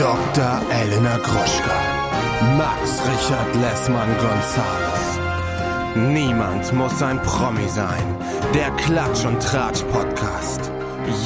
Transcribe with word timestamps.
Dr. 0.00 0.62
Elena 0.70 1.18
Gruschka. 1.18 1.78
Max 2.56 3.02
Richard 3.06 3.54
Lessmann 3.56 4.08
Gonzales. 4.16 5.18
Niemand 5.94 6.72
muss 6.72 7.02
ein 7.02 7.20
Promi 7.20 7.68
sein. 7.68 8.16
Der 8.54 8.70
Klatsch 8.78 9.26
und 9.26 9.42
Tratsch 9.42 9.82
Podcast. 9.92 10.72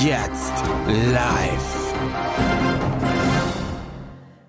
Jetzt 0.02 0.54
live. 0.88 1.94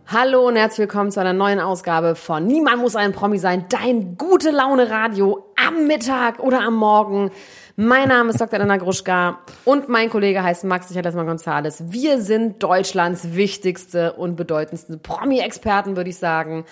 Hallo 0.08 0.48
und 0.48 0.56
herzlich 0.56 0.88
willkommen 0.88 1.12
zu 1.12 1.20
einer 1.20 1.34
neuen 1.34 1.60
Ausgabe 1.60 2.16
von 2.16 2.48
Niemand 2.48 2.82
muss 2.82 2.96
ein 2.96 3.12
Promi 3.12 3.38
sein. 3.38 3.66
Dein 3.70 4.18
gute 4.18 4.50
Laune 4.50 4.90
Radio 4.90 5.45
am 5.68 5.88
Mittag 5.88 6.40
oder 6.40 6.62
am 6.62 6.76
Morgen. 6.76 7.32
Mein 7.76 8.10
Name 8.10 8.30
ist 8.30 8.40
Dr. 8.40 8.60
Elena 8.60 8.78
Gruschka 8.78 9.40
und 9.66 9.90
mein 9.90 10.10
Kollege 10.10 10.44
heißt 10.44 10.64
Max 10.64 10.90
Richard 10.90 11.06
Lessmann 11.06 11.26
Gonzales. 11.26 11.84
Wir 11.92 12.22
sind 12.22 12.62
Deutschlands 12.62 13.36
wichtigste 13.36 14.14
und 14.14 14.36
bedeutendste 14.36 14.98
Promi-Experten, 14.98 15.98
würde 15.98 16.10
ich 16.10 16.18
sagen. 16.18 16.66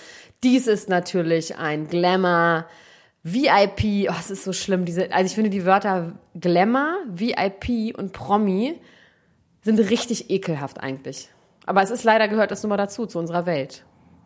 Dies 0.44 0.68
ist 0.68 0.90
natürlich 0.90 1.58
ein 1.58 1.88
Glamour, 1.88 2.66
VIP, 3.24 4.10
oh, 4.10 4.16
es 4.20 4.30
ist 4.30 4.44
so 4.44 4.54
schlimm, 4.54 4.86
diese, 4.86 5.12
also 5.12 5.26
ich 5.26 5.36
finde 5.36 5.50
die 5.50 5.66
Wörter 5.66 6.14
Glamour, 6.40 6.96
VIP 7.08 7.98
und 7.98 8.12
Promi 8.14 8.80
sind 9.62 9.80
richtig 9.80 10.30
ekelhaft 10.30 10.80
eigentlich. 10.80 11.30
Aber 11.66 11.82
es 11.82 11.90
ist 11.90 12.04
leider 12.04 12.28
gehört 12.28 12.52
das 12.52 12.64
nun 12.64 12.70
mal 12.70 12.78
dazu, 12.78 13.06
zu 13.06 13.20
unserer 13.20 13.46
Welt. 13.46 13.86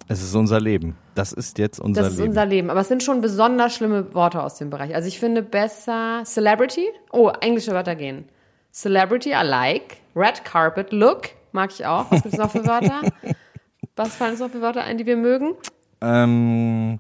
Es 0.10 0.24
ist 0.24 0.34
unser 0.36 0.60
Leben. 0.62 0.96
Das 1.16 1.34
ist 1.34 1.58
jetzt 1.58 1.80
unser 1.80 2.02
Das 2.04 2.14
ist 2.14 2.18
Leben. 2.20 2.30
unser 2.30 2.46
Leben. 2.46 2.70
Aber 2.70 2.80
es 2.80 2.88
sind 2.88 3.04
schon 3.04 3.20
besonders 3.22 3.76
schlimme 3.76 4.14
Worte 4.14 4.42
aus 4.42 4.56
dem 4.56 4.70
Bereich. 4.70 4.96
Also 4.96 5.08
ich 5.08 5.20
finde 5.20 5.42
besser 5.42 6.22
Celebrity. 6.26 6.88
Oh, 7.12 7.30
englische 7.42 7.72
Wörter 7.72 7.96
gehen. 7.96 8.26
Celebrity, 8.72 9.32
I 9.32 9.44
like. 9.44 9.98
Red 10.16 10.46
Carpet, 10.46 10.92
Look, 10.92 11.30
mag 11.52 11.72
ich 11.72 11.86
auch. 11.86 12.10
Was 12.12 12.24
gibt's 12.24 12.38
noch 12.38 12.52
für 12.52 12.66
Wörter? 12.66 13.02
Was 13.96 14.16
fallen 14.16 14.32
uns 14.32 14.40
noch 14.40 14.50
für 14.52 14.62
Wörter 14.62 14.84
ein, 14.84 14.98
die 14.98 15.06
wir 15.06 15.18
mögen? 15.18 15.56
ähm, 16.02 17.00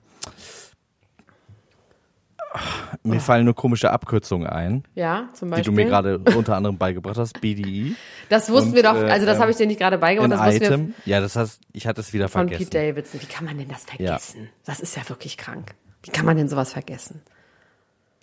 mir 3.04 3.20
fallen 3.20 3.46
nur 3.46 3.56
komische 3.56 3.92
Abkürzungen 3.92 4.48
ein, 4.48 4.84
Ja, 4.96 5.30
zum 5.34 5.50
die 5.50 5.52
Beispiel. 5.52 5.66
du 5.66 5.72
mir 5.74 5.86
gerade 5.86 6.20
unter 6.36 6.56
anderem 6.56 6.78
beigebracht 6.78 7.18
hast. 7.18 7.40
BDI. 7.42 7.96
Das 8.30 8.50
wussten 8.50 8.70
und, 8.70 8.76
wir 8.76 8.84
doch, 8.84 8.96
äh, 8.96 9.10
also 9.10 9.26
das 9.26 9.36
ähm, 9.36 9.42
habe 9.42 9.52
ich 9.52 9.58
dir 9.58 9.68
nicht 9.68 9.80
gerade 9.80 9.98
beigebracht, 9.98 10.32
das 10.32 10.40
wussten 10.40 10.62
wir 10.62 10.68
Item. 10.68 10.94
Ja, 11.06 11.20
das 11.20 11.36
heißt, 11.36 11.62
ich 11.74 11.88
hatte 11.88 12.02
es 12.02 12.14
wieder 12.14 12.30
von 12.30 12.48
vergessen. 12.48 12.70
Pete 12.70 12.78
Davidson. 12.78 13.22
Wie 13.22 13.26
kann 13.26 13.46
man 13.46 13.58
denn 13.58 13.68
das 13.68 13.86
vergessen? 13.86 14.50
Das 14.66 14.80
ist 14.80 14.96
ja 14.96 15.08
wirklich 15.10 15.38
krank. 15.38 15.76
Wie 16.04 16.12
kann 16.12 16.26
man 16.26 16.38
denn 16.38 16.48
sowas 16.48 16.74
vergessen? 16.74 17.22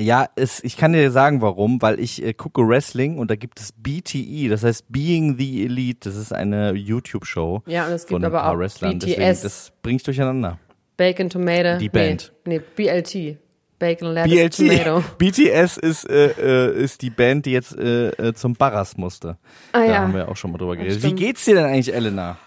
Ja, 0.00 0.28
es, 0.34 0.62
ich 0.64 0.76
kann 0.76 0.92
dir 0.92 1.10
sagen, 1.12 1.40
warum, 1.40 1.80
weil 1.80 2.00
ich 2.00 2.22
äh, 2.24 2.32
gucke 2.32 2.66
Wrestling 2.66 3.18
und 3.18 3.30
da 3.30 3.36
gibt 3.36 3.60
es 3.60 3.72
BTE, 3.72 4.48
das 4.48 4.64
heißt 4.64 4.86
Being 4.88 5.38
the 5.38 5.64
Elite, 5.64 6.08
das 6.08 6.16
ist 6.16 6.32
eine 6.32 6.72
YouTube-Show 6.72 7.62
Ja, 7.66 7.86
und 7.86 7.92
es 7.92 8.02
gibt 8.02 8.10
von 8.20 8.24
aber 8.24 8.50
auch 8.50 8.58
Wrestlern. 8.58 8.98
BTS. 8.98 9.06
Deswegen, 9.06 9.42
das 9.42 9.72
bringt 9.82 10.06
durcheinander. 10.06 10.58
Bacon 10.96 11.30
Tomato. 11.30 11.78
Die 11.78 11.88
Band. 11.88 12.32
Nee, 12.44 12.58
nee 12.58 12.64
BLT. 12.74 13.38
Bacon 13.84 14.14
Lettuce 14.14 14.56
Tomato. 14.56 15.04
BTS 15.18 15.76
ist, 15.76 16.08
äh, 16.08 16.70
äh, 16.70 16.82
ist 16.82 17.02
die 17.02 17.10
Band, 17.10 17.44
die 17.44 17.52
jetzt 17.52 17.76
äh, 17.76 18.08
äh, 18.08 18.32
zum 18.32 18.54
Barras 18.54 18.96
musste. 18.96 19.36
Ah, 19.72 19.80
da 19.80 19.84
ja. 19.84 19.98
haben 19.98 20.14
wir 20.14 20.28
auch 20.28 20.36
schon 20.36 20.52
mal 20.52 20.58
drüber 20.58 20.76
geredet. 20.76 21.02
Wie 21.02 21.12
geht's 21.12 21.44
dir 21.44 21.56
denn 21.56 21.66
eigentlich, 21.66 21.94
Elena? 21.94 22.38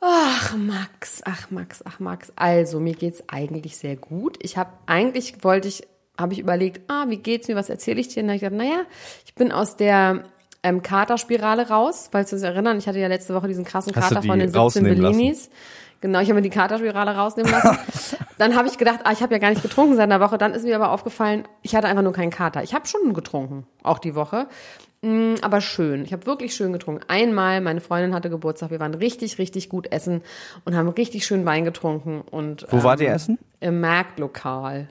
Ach 0.00 0.56
Max, 0.56 1.22
ach 1.24 1.50
Max, 1.50 1.80
ach 1.84 2.00
Max. 2.00 2.32
Also 2.34 2.80
mir 2.80 2.94
geht's 2.94 3.22
eigentlich 3.28 3.76
sehr 3.76 3.94
gut. 3.94 4.36
Ich 4.42 4.56
habe 4.56 4.70
eigentlich 4.86 5.44
wollte 5.44 5.68
ich, 5.68 5.86
habe 6.18 6.32
ich 6.32 6.40
überlegt, 6.40 6.90
ah 6.90 7.06
wie 7.08 7.18
geht's 7.18 7.46
mir, 7.46 7.54
was 7.54 7.70
erzähle 7.70 8.00
ich 8.00 8.08
dir? 8.08 8.22
Und 8.22 8.28
dann 8.28 8.36
hab 8.36 8.42
ich 8.42 8.50
gedacht, 8.50 8.58
naja, 8.58 8.82
ich 9.24 9.34
bin 9.36 9.52
aus 9.52 9.76
der 9.76 10.24
ähm, 10.64 10.82
Katerspirale 10.82 11.68
raus, 11.68 12.08
falls 12.10 12.30
du 12.30 12.36
dich 12.36 12.44
erinnern. 12.44 12.78
Ich 12.78 12.88
hatte 12.88 12.98
ja 12.98 13.06
letzte 13.06 13.32
Woche 13.32 13.46
diesen 13.46 13.64
krassen 13.64 13.92
Kater 13.92 14.22
von 14.22 14.40
den 14.40 14.48
17 14.48 14.60
rausnehmen 14.60 15.00
lassen? 15.00 15.16
Bellinis. 15.16 15.50
Genau, 16.00 16.18
ich 16.18 16.28
habe 16.28 16.34
mir 16.34 16.42
die 16.42 16.50
Katerspirale 16.50 17.14
rausnehmen 17.14 17.52
lassen. 17.52 17.78
dann 18.38 18.56
habe 18.56 18.68
ich 18.68 18.78
gedacht, 18.78 19.00
ah, 19.04 19.12
ich 19.12 19.22
habe 19.22 19.32
ja 19.34 19.38
gar 19.38 19.50
nicht 19.50 19.62
getrunken 19.62 19.96
seit 19.96 20.04
einer 20.04 20.20
Woche. 20.20 20.38
Dann 20.38 20.54
ist 20.54 20.64
mir 20.64 20.76
aber 20.76 20.90
aufgefallen, 20.90 21.46
ich 21.62 21.74
hatte 21.74 21.86
einfach 21.86 22.02
nur 22.02 22.12
keinen 22.12 22.30
Kater. 22.30 22.62
Ich 22.62 22.74
habe 22.74 22.86
schon 22.86 23.14
getrunken, 23.14 23.66
auch 23.82 23.98
die 23.98 24.14
Woche. 24.14 24.48
Mm, 25.02 25.34
Aber 25.42 25.60
schön. 25.60 26.04
Ich 26.04 26.12
habe 26.12 26.24
wirklich 26.26 26.54
schön 26.54 26.72
getrunken. 26.72 27.04
Einmal, 27.08 27.60
meine 27.60 27.80
Freundin 27.80 28.14
hatte 28.14 28.30
Geburtstag. 28.30 28.70
Wir 28.70 28.80
waren 28.80 28.94
richtig, 28.94 29.38
richtig 29.38 29.68
gut 29.68 29.92
essen 29.92 30.22
und 30.64 30.74
haben 30.74 30.88
richtig 30.88 31.26
schön 31.26 31.44
Wein 31.44 31.64
getrunken. 31.64 32.22
Und, 32.22 32.66
Wo 32.70 32.78
ähm, 32.78 32.82
wart 32.84 33.00
ihr 33.00 33.10
essen? 33.10 33.38
Im 33.60 33.80
Marktlokal. 33.80 34.88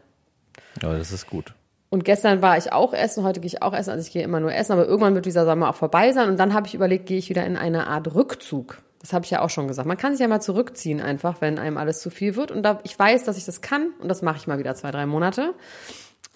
Ja, 0.82 0.96
das 0.96 1.12
ist 1.12 1.28
gut. 1.28 1.54
Und 1.90 2.06
gestern 2.06 2.42
war 2.42 2.58
ich 2.58 2.72
auch 2.72 2.94
essen, 2.94 3.24
heute 3.24 3.40
gehe 3.40 3.48
ich 3.48 3.62
auch 3.62 3.74
essen, 3.74 3.92
also 3.92 4.02
ich 4.04 4.12
gehe 4.12 4.24
immer 4.24 4.40
nur 4.40 4.52
essen, 4.52 4.72
aber 4.72 4.88
irgendwann 4.88 5.14
wird 5.14 5.28
dieser 5.28 5.46
Sommer 5.46 5.70
auch 5.70 5.76
vorbei 5.76 6.12
sein 6.12 6.28
und 6.28 6.40
dann 6.40 6.56
habe 6.56 6.66
ich 6.66 6.74
überlegt, 6.74 7.06
gehe 7.06 7.20
ich 7.20 7.30
wieder 7.30 7.46
in 7.46 7.56
eine 7.56 7.86
Art 7.86 8.16
Rückzug. 8.16 8.80
Das 9.04 9.12
habe 9.14 9.26
ich 9.26 9.32
ja 9.32 9.42
auch 9.42 9.50
schon 9.50 9.68
gesagt. 9.68 9.86
Man 9.88 9.98
kann 9.98 10.14
sich 10.14 10.22
ja 10.22 10.28
mal 10.30 10.40
zurückziehen 10.40 11.02
einfach, 11.02 11.42
wenn 11.42 11.60
einem 11.60 11.78
alles 11.78 12.00
zu 12.00 12.10
viel 12.10 12.36
wird. 12.38 12.52
Und 12.52 12.64
da, 12.64 12.80
ich 12.84 12.98
weiß, 12.98 13.26
dass 13.26 13.38
ich 13.38 13.44
das 13.46 13.60
kann 13.62 13.90
und 14.00 14.08
das 14.08 14.22
mache 14.22 14.38
ich 14.38 14.48
mal 14.48 14.58
wieder 14.60 14.74
zwei, 14.76 14.92
drei 14.92 15.06
Monate. 15.06 15.54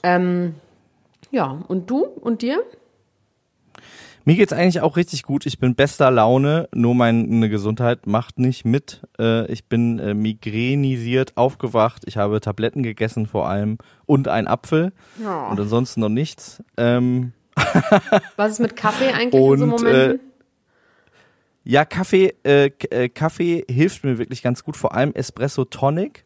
Ähm, 0.03 0.53
ja, 1.31 1.63
und 1.69 1.89
du 1.89 2.03
und 2.03 2.41
dir? 2.41 2.61
Mir 4.25 4.35
geht's 4.35 4.51
eigentlich 4.51 4.81
auch 4.81 4.97
richtig 4.97 5.23
gut. 5.23 5.45
Ich 5.45 5.57
bin 5.59 5.75
bester 5.75 6.11
Laune, 6.11 6.67
nur 6.75 6.93
meine 6.93 7.47
Gesundheit 7.47 8.05
macht 8.05 8.37
nicht 8.39 8.65
mit. 8.65 9.01
Äh, 9.17 9.49
ich 9.49 9.69
bin 9.69 9.99
äh, 9.99 10.13
migränisiert 10.13 11.37
aufgewacht. 11.37 12.03
Ich 12.05 12.17
habe 12.17 12.41
Tabletten 12.41 12.83
gegessen 12.83 13.27
vor 13.27 13.47
allem 13.47 13.77
und 14.05 14.27
einen 14.27 14.47
Apfel 14.49 14.91
Ja. 15.23 15.47
und 15.47 15.57
ansonsten 15.57 16.01
noch 16.01 16.09
nichts. 16.09 16.61
Ähm, 16.75 17.31
Was 18.35 18.51
ist 18.51 18.59
mit 18.59 18.75
Kaffee 18.75 19.13
eigentlich 19.13 19.41
in 19.41 19.57
so 19.57 19.63
Und, 19.63 19.69
Momenten? 19.69 20.19
Ja, 21.69 21.83
Kaffee, 21.83 22.33
äh, 22.43 22.71
äh, 22.91 23.09
Kaffee 23.09 23.65
hilft 23.69 24.05
mir 24.05 24.17
wirklich 24.17 24.41
ganz 24.41 24.63
gut, 24.63 24.77
vor 24.77 24.95
allem 24.95 25.11
Espresso 25.11 25.65
Tonic. 25.65 26.23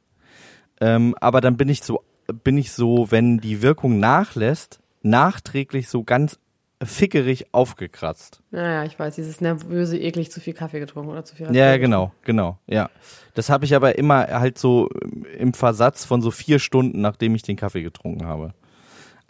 Ähm, 0.79 1.15
aber 1.19 1.41
dann 1.41 1.57
bin 1.57 1.67
ich 1.67 1.81
so, 1.81 2.03
bin 2.43 2.59
ich 2.59 2.71
so, 2.71 3.09
wenn 3.09 3.39
die 3.39 3.63
Wirkung 3.63 3.99
nachlässt, 3.99 4.81
nachträglich 5.01 5.89
so 5.89 6.03
ganz 6.03 6.37
fickerig 6.83 7.55
aufgekratzt. 7.55 8.43
Naja, 8.51 8.85
ich 8.85 8.99
weiß, 8.99 9.15
dieses 9.15 9.41
nervöse, 9.41 9.97
eklig, 9.97 10.31
zu 10.31 10.39
viel 10.41 10.53
Kaffee 10.53 10.79
getrunken 10.79 11.09
oder 11.09 11.25
zu 11.25 11.35
viel 11.35 11.47
Red 11.47 11.55
Ja, 11.55 11.77
genau, 11.77 12.11
genau, 12.23 12.59
ja. 12.67 12.91
Das 13.33 13.49
habe 13.49 13.65
ich 13.65 13.73
aber 13.73 13.97
immer 13.97 14.27
halt 14.27 14.59
so 14.59 14.89
im 15.39 15.55
Versatz 15.55 16.05
von 16.05 16.21
so 16.21 16.29
vier 16.29 16.59
Stunden, 16.59 17.01
nachdem 17.01 17.33
ich 17.33 17.41
den 17.41 17.55
Kaffee 17.55 17.81
getrunken 17.81 18.27
habe. 18.27 18.53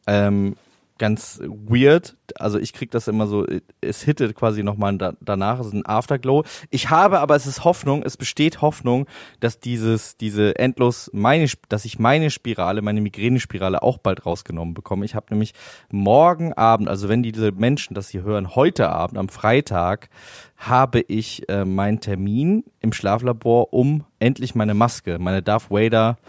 Ähm, 0.08 0.58
ganz 1.02 1.42
weird. 1.44 2.16
Also 2.36 2.60
ich 2.60 2.74
krieg 2.74 2.92
das 2.92 3.08
immer 3.08 3.26
so, 3.26 3.48
es 3.82 4.04
hittet 4.04 4.36
quasi 4.36 4.62
nochmal 4.62 5.00
da, 5.00 5.14
danach, 5.20 5.60
es 5.60 5.66
ist 5.66 5.74
ein 5.74 5.86
Afterglow. 5.86 6.44
Ich 6.70 6.92
habe 6.92 7.22
aber, 7.22 7.36
es 7.36 7.48
ist 7.48 7.64
Hoffnung, 7.64 8.04
es 8.04 8.18
besteht 8.18 8.62
Hoffnung, 8.62 9.08
dass 9.40 9.60
dieses, 9.60 10.16
diese 10.16 10.60
endlos, 10.60 11.10
meine, 11.12 11.48
dass 11.70 11.86
ich 11.86 11.98
meine 11.98 12.30
Spirale, 12.30 12.84
meine 12.84 13.02
Migränespirale 13.02 13.82
auch 13.82 13.98
bald 13.98 14.28
rausgenommen 14.28 14.76
bekomme. 14.76 15.04
Ich 15.04 15.16
habe 15.16 15.26
nämlich 15.32 15.56
morgen 15.90 16.54
Abend, 16.54 16.88
also 16.88 17.10
wenn 17.10 17.24
diese 17.24 17.52
Menschen 17.52 17.96
das 17.96 18.10
hier 18.10 18.22
hören, 18.22 18.56
heute 18.56 18.90
Abend, 18.90 19.18
am 19.18 19.28
Freitag, 19.28 20.10
habe 20.56 21.00
ich 21.00 21.50
äh, 21.50 21.66
meinen 21.66 22.00
Termin 22.00 22.64
im 22.80 22.94
Schlaflabor, 22.94 23.74
um 23.74 24.04
endlich 24.20 24.54
meine 24.54 24.76
Maske, 24.76 25.18
meine 25.18 25.42
Darth 25.42 25.72
Vader 25.72 26.20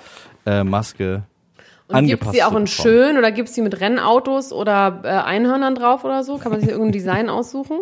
äh, 0.47 0.65
Maske 0.65 1.25
Und 1.93 1.99
angepasst 1.99 2.35
die 2.35 2.43
auch 2.43 2.55
in 2.55 2.67
schön 2.67 3.19
oder 3.19 3.33
gibt's 3.33 3.53
die 3.53 3.63
mit 3.63 3.81
Rennautos 3.81 4.53
oder 4.53 5.01
äh, 5.05 5.09
Einhörnern 5.09 5.75
drauf 5.75 6.05
oder 6.05 6.25
so? 6.25 6.39
Kann 6.39 6.53
man 6.53 6.61
sich 6.61 6.71
irgendein 6.71 6.93
Design 6.93 7.29
aussuchen? 7.29 7.81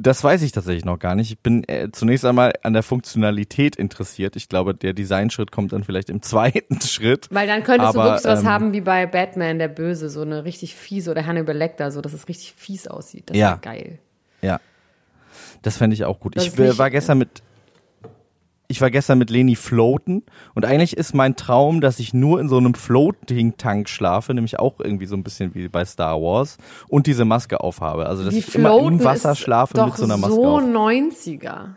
Das 0.00 0.22
weiß 0.22 0.42
ich 0.42 0.52
tatsächlich 0.52 0.84
noch 0.84 1.00
gar 1.00 1.16
nicht. 1.16 1.32
Ich 1.32 1.40
bin 1.40 1.68
äh, 1.68 1.88
zunächst 1.90 2.24
einmal 2.24 2.52
an 2.62 2.72
der 2.72 2.84
Funktionalität 2.84 3.74
interessiert. 3.74 4.36
Ich 4.36 4.48
glaube, 4.48 4.72
der 4.72 4.92
Designschritt 4.92 5.50
kommt 5.50 5.72
dann 5.72 5.82
vielleicht 5.82 6.08
im 6.08 6.22
zweiten 6.22 6.80
Schritt. 6.80 7.26
Weil 7.32 7.48
dann 7.48 7.64
könntest 7.64 7.94
du 7.94 7.98
Aber, 7.98 8.10
wirklich 8.10 8.22
sowas 8.22 8.40
ähm, 8.42 8.48
haben 8.48 8.72
wie 8.72 8.80
bei 8.80 9.06
Batman, 9.06 9.58
der 9.58 9.66
Böse, 9.66 10.08
so 10.08 10.22
eine 10.22 10.44
richtig 10.44 10.76
fiese 10.76 11.10
oder 11.10 11.26
Hannibal 11.26 11.56
Lecter, 11.56 11.90
so 11.90 12.00
dass 12.00 12.12
es 12.12 12.28
richtig 12.28 12.54
fies 12.56 12.86
aussieht. 12.86 13.30
Das 13.30 13.36
Ja. 13.36 13.56
geil. 13.56 13.98
Ja, 14.40 14.60
das 15.62 15.76
fände 15.76 15.94
ich 15.94 16.04
auch 16.04 16.20
gut. 16.20 16.36
Das 16.36 16.46
Ich 16.46 16.78
war 16.78 16.90
gestern 16.90 17.18
mit 17.18 17.42
ich 18.70 18.82
war 18.82 18.90
gestern 18.90 19.18
mit 19.18 19.30
Leni 19.30 19.56
floaten 19.56 20.22
und 20.54 20.66
eigentlich 20.66 20.96
ist 20.96 21.14
mein 21.14 21.36
Traum, 21.36 21.80
dass 21.80 21.98
ich 21.98 22.12
nur 22.12 22.38
in 22.38 22.50
so 22.50 22.58
einem 22.58 22.74
Floating-Tank 22.74 23.88
schlafe, 23.88 24.34
nämlich 24.34 24.58
auch 24.58 24.78
irgendwie 24.78 25.06
so 25.06 25.16
ein 25.16 25.24
bisschen 25.24 25.54
wie 25.54 25.68
bei 25.68 25.86
Star 25.86 26.20
Wars 26.20 26.58
und 26.86 27.06
diese 27.06 27.24
Maske 27.24 27.60
aufhabe. 27.60 28.06
Also 28.06 28.24
dass 28.24 28.34
Die 28.34 28.40
ich 28.40 28.54
immer 28.54 28.78
im 28.78 29.02
Wasser 29.02 29.34
schlafe 29.34 29.82
mit 29.82 29.96
so 29.96 30.04
einer 30.04 30.18
Maske 30.18 30.34
so 30.34 30.56
auf. 30.58 30.62
90er. 30.62 31.70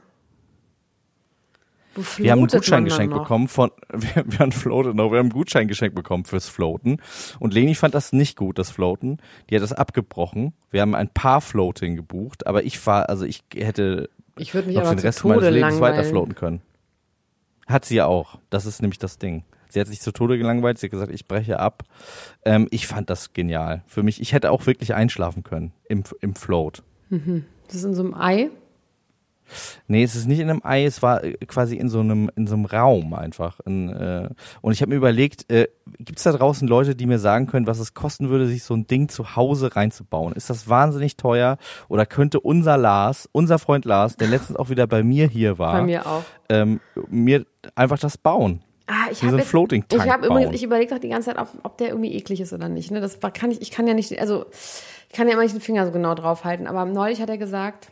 Wo 1.96 2.04
Wir 2.18 2.32
haben 2.32 2.40
ein 2.40 2.48
Gutscheingeschenk 2.48 3.14
bekommen 3.14 3.48
von, 3.48 3.72
wir, 3.94 4.24
wir 4.26 4.40
haben 4.40 4.52
Floaten, 4.52 4.98
wir 4.98 5.04
haben 5.04 5.28
ein 5.28 5.30
Gutscheingeschenk 5.30 5.96
bekommen 5.96 6.26
fürs 6.26 6.50
Floaten. 6.50 6.98
Und 7.40 7.54
Leni 7.54 7.74
fand 7.74 7.96
das 7.96 8.12
nicht 8.12 8.38
gut, 8.38 8.60
das 8.60 8.70
Floaten. 8.70 9.18
Die 9.50 9.56
hat 9.56 9.64
das 9.64 9.74
abgebrochen. 9.74 10.54
Wir 10.72 10.82
haben 10.82 10.96
ein 10.96 11.10
paar 11.10 11.40
Floating 11.40 11.96
gebucht, 11.96 12.48
aber 12.48 12.64
ich 12.64 12.80
fahr, 12.80 13.08
also 13.10 13.26
ich 13.26 13.44
hätte 13.54 14.10
Ich 14.38 14.54
würde 14.54 14.68
mich 14.68 14.78
aber 14.78 14.90
den 14.90 15.00
Rest 15.00 15.24
meines 15.24 15.50
Lebens 15.50 15.80
weiter 15.80 16.04
floaten 16.04 16.36
können. 16.36 16.62
Hat 17.72 17.86
sie 17.86 17.96
ja 17.96 18.06
auch. 18.06 18.40
Das 18.50 18.66
ist 18.66 18.82
nämlich 18.82 19.00
das 19.00 19.18
Ding. 19.18 19.44
Sie 19.70 19.80
hat 19.80 19.88
sich 19.88 20.02
zu 20.02 20.12
Tode 20.12 20.38
gelangweilt. 20.38 20.78
Sie 20.78 20.88
hat 20.88 20.92
gesagt, 20.92 21.12
ich 21.12 21.28
breche 21.28 21.60
ab. 21.60 21.84
Ähm, 22.44 22.68
ich 22.72 22.88
fand 22.88 23.10
das 23.10 23.34
genial. 23.34 23.84
Für 23.88 24.04
mich, 24.04 24.22
ich 24.22 24.34
hätte 24.34 24.52
auch 24.52 24.66
wirklich 24.66 24.94
einschlafen 24.94 25.44
können 25.44 25.72
im, 25.88 26.04
im 26.20 26.36
Float. 26.36 26.84
Das 27.68 27.76
ist 27.76 27.86
in 27.86 27.94
so 27.94 28.04
einem 28.04 28.14
Ei. 28.14 28.50
Nee, 29.88 30.04
es 30.04 30.16
ist 30.16 30.28
nicht 30.28 30.40
in 30.40 30.50
einem 30.50 30.62
Ei, 30.64 30.86
es 30.86 31.02
war 31.02 31.24
äh, 31.24 31.34
quasi 31.48 31.76
in 31.76 31.90
so 31.90 32.00
einem, 32.00 32.30
in 32.36 32.48
so 32.48 32.56
einem 32.56 32.66
Raum 32.66 33.14
einfach. 33.14 33.60
In, 33.66 33.90
äh, 33.90 34.30
und 34.62 34.74
ich 34.74 34.82
habe 34.82 34.90
mir 34.90 34.96
überlegt, 34.96 35.50
äh, 35.52 35.68
gibt 36.00 36.20
es 36.20 36.24
da 36.24 36.32
draußen 36.32 36.68
Leute, 36.68 36.96
die 36.96 37.06
mir 37.06 37.20
sagen 37.20 37.48
können, 37.48 37.68
was 37.68 37.80
es 37.80 37.94
kosten 37.94 38.30
würde, 38.30 38.48
sich 38.48 38.64
so 38.64 38.74
ein 38.74 38.88
Ding 38.88 39.10
zu 39.10 39.36
Hause 39.36 39.76
reinzubauen? 39.76 40.34
Ist 40.34 40.50
das 40.50 40.70
wahnsinnig 40.70 41.18
teuer? 41.18 41.58
Oder 41.88 42.06
könnte 42.06 42.40
unser 42.40 42.78
Lars, 42.78 43.30
unser 43.32 43.60
Freund 43.60 43.86
Lars, 43.86 44.18
der 44.18 44.28
letztens 44.28 44.58
auch 44.58 44.70
wieder 44.70 44.88
bei 44.88 45.04
mir 45.04 45.28
hier 45.28 45.60
war, 45.60 45.74
Bei 45.74 45.84
mir 45.84 46.06
auch. 46.06 46.24
ähm, 46.50 46.80
mir 47.10 47.46
einfach 47.76 48.00
das 48.00 48.18
bauen? 48.18 48.62
Ah, 48.88 49.10
ich 49.10 49.24
habe 49.24 49.40
Floating 49.40 49.88
Tank 49.88 50.04
Ich 50.04 50.12
habe 50.12 50.26
übrigens, 50.26 50.54
ich 50.54 50.64
überlege 50.64 50.94
doch 50.94 51.00
die 51.00 51.08
ganze 51.08 51.30
Zeit, 51.30 51.38
ob, 51.40 51.48
ob 51.64 51.78
der 51.78 51.90
irgendwie 51.90 52.14
eklig 52.14 52.42
ist 52.42 52.52
oder 52.52 52.68
nicht. 52.68 52.92
Ne? 52.92 53.00
Das 53.00 53.20
kann 53.34 53.50
ich, 53.50 53.62
ich 53.62 53.72
kann 53.72 53.88
ja 53.88 53.94
nicht, 53.94 54.20
also 54.20 54.46
ich 55.10 55.16
kann 55.16 55.28
ja 55.28 55.34
immer 55.34 55.44
nicht 55.44 55.56
den 55.56 55.62
Finger 55.62 55.86
so 55.86 55.94
genau 55.94 56.14
drauf 56.14 56.44
halten. 56.44 56.68
Aber 56.68 56.84
neulich 56.84 57.22
hat 57.22 57.30
er 57.30 57.38
gesagt, 57.38 57.90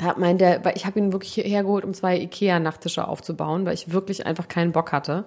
da 0.00 0.14
meint 0.16 0.40
er, 0.42 0.64
weil 0.64 0.76
ich 0.76 0.86
habe 0.86 0.98
ihn 0.98 1.12
wirklich 1.12 1.34
hierher 1.34 1.62
geholt, 1.62 1.84
um 1.84 1.92
zwei 1.94 2.18
Ikea-Nachttische 2.18 3.06
aufzubauen, 3.06 3.66
weil 3.66 3.74
ich 3.74 3.92
wirklich 3.92 4.26
einfach 4.26 4.48
keinen 4.48 4.72
Bock 4.72 4.92
hatte, 4.92 5.24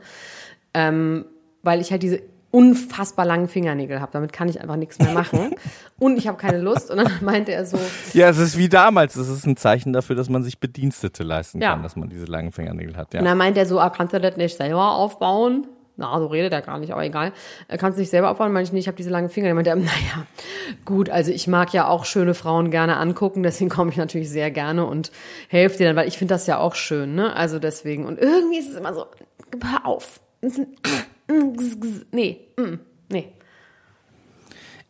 ähm, 0.73 1.25
weil 1.61 1.79
ich 1.81 1.91
halt 1.91 2.03
diese 2.03 2.21
unfassbar 2.51 3.25
langen 3.25 3.47
Fingernägel 3.47 3.99
habe. 3.99 4.11
Damit 4.11 4.31
kann 4.31 4.47
ich 4.47 4.61
einfach 4.61 4.75
nichts 4.75 4.99
mehr 4.99 5.11
machen. 5.11 5.55
Und 5.99 6.17
ich 6.17 6.27
habe 6.27 6.37
keine 6.37 6.59
Lust. 6.59 6.91
Und 6.91 6.97
dann 6.97 7.11
meinte 7.21 7.51
er 7.51 7.65
so, 7.65 7.79
Ja, 8.13 8.29
es 8.29 8.37
ist 8.37 8.57
wie 8.59 8.69
damals. 8.69 9.15
Es 9.15 9.27
ist 9.27 9.47
ein 9.47 9.57
Zeichen 9.57 9.91
dafür, 9.91 10.15
dass 10.15 10.29
man 10.29 10.43
sich 10.43 10.59
Bedienstete 10.59 11.23
leisten 11.23 11.61
Ja. 11.61 11.71
kann, 11.71 11.81
dass 11.81 11.95
man 11.95 12.09
diese 12.09 12.25
langen 12.25 12.51
Fingernägel 12.51 12.95
hat. 12.95 13.13
Ja. 13.15 13.21
Und 13.21 13.25
dann 13.25 13.39
meint 13.39 13.57
er 13.57 13.65
so, 13.65 13.79
ah, 13.79 13.89
kannst 13.89 14.13
du 14.13 14.19
das 14.19 14.37
nicht 14.37 14.55
selber 14.55 14.91
aufbauen? 14.95 15.65
Na, 15.95 16.17
so 16.17 16.25
redet 16.25 16.51
er 16.51 16.61
gar 16.61 16.79
nicht, 16.79 16.91
aber 16.91 17.03
egal. 17.03 17.33
Äh, 17.67 17.77
Kannst 17.77 17.97
du 17.97 18.01
nicht 18.01 18.09
selber 18.09 18.31
aufbauen? 18.31 18.51
Meinte 18.51 18.69
ich, 18.69 18.73
nee, 18.73 18.79
ich 18.79 18.87
habe 18.87 18.97
diese 18.97 19.11
langen 19.11 19.29
Finger. 19.29 19.49
Dann 19.49 19.55
meinte 19.55 19.69
er, 19.69 19.75
naja, 19.77 20.25
gut, 20.85 21.09
also 21.09 21.31
ich 21.31 21.47
mag 21.47 21.71
ja 21.73 21.87
auch 21.87 22.05
schöne 22.05 22.33
Frauen 22.33 22.71
gerne 22.71 22.97
angucken, 22.97 23.43
deswegen 23.43 23.69
komme 23.69 23.91
ich 23.91 23.97
natürlich 23.97 24.29
sehr 24.29 24.49
gerne 24.49 24.85
und 24.85 25.11
helfe 25.49 25.77
dir 25.77 25.87
dann, 25.87 25.95
weil 25.95 26.07
ich 26.07 26.17
finde 26.17 26.33
das 26.33 26.47
ja 26.47 26.57
auch 26.57 26.75
schön, 26.75 27.13
ne? 27.13 27.35
Also 27.35 27.59
deswegen. 27.59 28.05
Und 28.05 28.19
irgendwie 28.19 28.57
ist 28.57 28.71
es 28.71 28.75
immer 28.75 28.93
so, 28.93 29.05
hör 29.63 29.85
auf. 29.85 30.19
Nee, 32.11 32.47
mm, 32.57 32.79
nee. 33.09 33.33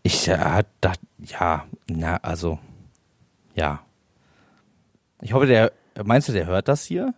Ich, 0.03 0.25
ja, 0.25 0.61
da, 0.81 0.93
ja, 1.19 1.65
na, 1.87 2.17
also, 2.17 2.59
ja. 3.55 3.81
Ich 5.21 5.33
hoffe, 5.33 5.45
der, 5.45 5.71
meinst 6.03 6.27
du, 6.27 6.33
der 6.33 6.45
hört 6.45 6.67
das 6.67 6.83
hier? 6.85 7.13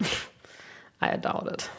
I 1.02 1.20
doubt 1.20 1.50
it. 1.52 1.70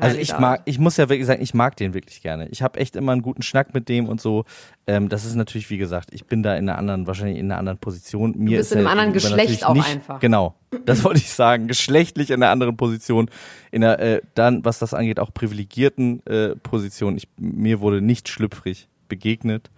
Also 0.00 0.18
ich 0.18 0.36
mag, 0.36 0.62
ich 0.64 0.80
muss 0.80 0.96
ja 0.96 1.08
wirklich 1.08 1.26
sagen, 1.26 1.40
ich 1.40 1.54
mag 1.54 1.76
den 1.76 1.94
wirklich 1.94 2.20
gerne. 2.20 2.48
Ich 2.48 2.62
habe 2.62 2.80
echt 2.80 2.96
immer 2.96 3.12
einen 3.12 3.22
guten 3.22 3.42
Schnack 3.42 3.74
mit 3.74 3.88
dem 3.88 4.08
und 4.08 4.20
so. 4.20 4.44
Ähm, 4.88 5.08
das 5.08 5.24
ist 5.24 5.36
natürlich, 5.36 5.70
wie 5.70 5.78
gesagt, 5.78 6.12
ich 6.12 6.26
bin 6.26 6.42
da 6.42 6.56
in 6.56 6.68
einer 6.68 6.78
anderen, 6.78 7.06
wahrscheinlich 7.06 7.38
in 7.38 7.50
einer 7.50 7.58
anderen 7.58 7.78
Position. 7.78 8.34
Mir 8.36 8.58
bist 8.58 8.72
ist 8.72 8.72
in 8.72 8.78
einem 8.78 8.86
er 8.86 8.90
anderen 8.92 9.12
Geschlecht 9.12 9.64
auch 9.64 9.74
nicht, 9.74 9.88
einfach. 9.88 10.18
Genau, 10.18 10.56
das 10.84 11.04
wollte 11.04 11.20
ich 11.20 11.30
sagen. 11.30 11.68
Geschlechtlich 11.68 12.30
in 12.30 12.42
einer 12.42 12.50
anderen 12.50 12.76
Position, 12.76 13.30
in 13.70 13.84
einer 13.84 14.00
äh, 14.00 14.20
dann, 14.34 14.64
was 14.64 14.80
das 14.80 14.94
angeht, 14.94 15.20
auch 15.20 15.32
privilegierten 15.32 16.26
äh, 16.26 16.56
Position. 16.56 17.16
Ich, 17.16 17.28
mir 17.38 17.80
wurde 17.80 18.00
nicht 18.00 18.28
schlüpfrig 18.28 18.88
begegnet, 19.08 19.70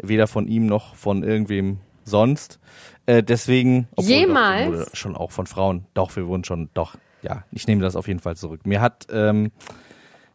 weder 0.00 0.28
von 0.28 0.46
ihm 0.46 0.66
noch 0.66 0.94
von 0.94 1.24
irgendwem 1.24 1.78
sonst. 2.04 2.60
Äh, 3.06 3.24
deswegen 3.24 3.88
obwohl, 3.96 4.04
doch, 4.04 4.20
Jemals? 4.20 4.68
wurde 4.68 4.86
schon 4.92 5.16
auch 5.16 5.32
von 5.32 5.46
Frauen. 5.46 5.86
Doch, 5.94 6.14
wir 6.14 6.28
wurden 6.28 6.44
schon, 6.44 6.68
doch, 6.74 6.94
ja, 7.22 7.44
ich 7.52 7.66
nehme 7.66 7.82
das 7.82 7.96
auf 7.96 8.08
jeden 8.08 8.20
Fall 8.20 8.36
zurück. 8.36 8.66
Mir 8.66 8.80
hat, 8.80 9.06
ähm, 9.10 9.50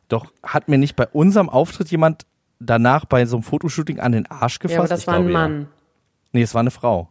doch, 0.10 0.32
hat 0.44 0.68
mir 0.68 0.78
nicht 0.78 0.96
bei 0.96 1.08
unserem 1.08 1.50
Auftritt 1.50 1.90
jemand 1.90 2.26
danach 2.60 3.06
bei 3.06 3.26
so 3.26 3.38
einem 3.38 3.44
Fotoshooting 3.44 4.00
an 4.00 4.12
den 4.12 4.26
Arsch 4.28 4.60
gefasst? 4.60 4.76
Ja, 4.76 4.80
aber 4.80 4.90
das 4.90 5.02
Ich 5.02 5.08
war 5.08 5.16
ein 5.16 5.28
glaube, 5.28 5.32
ja. 5.34 5.40
Mann. 5.40 5.68
Nee, 6.32 6.42
es 6.42 6.54
war 6.54 6.62
eine 6.62 6.72
Frau. 6.72 7.10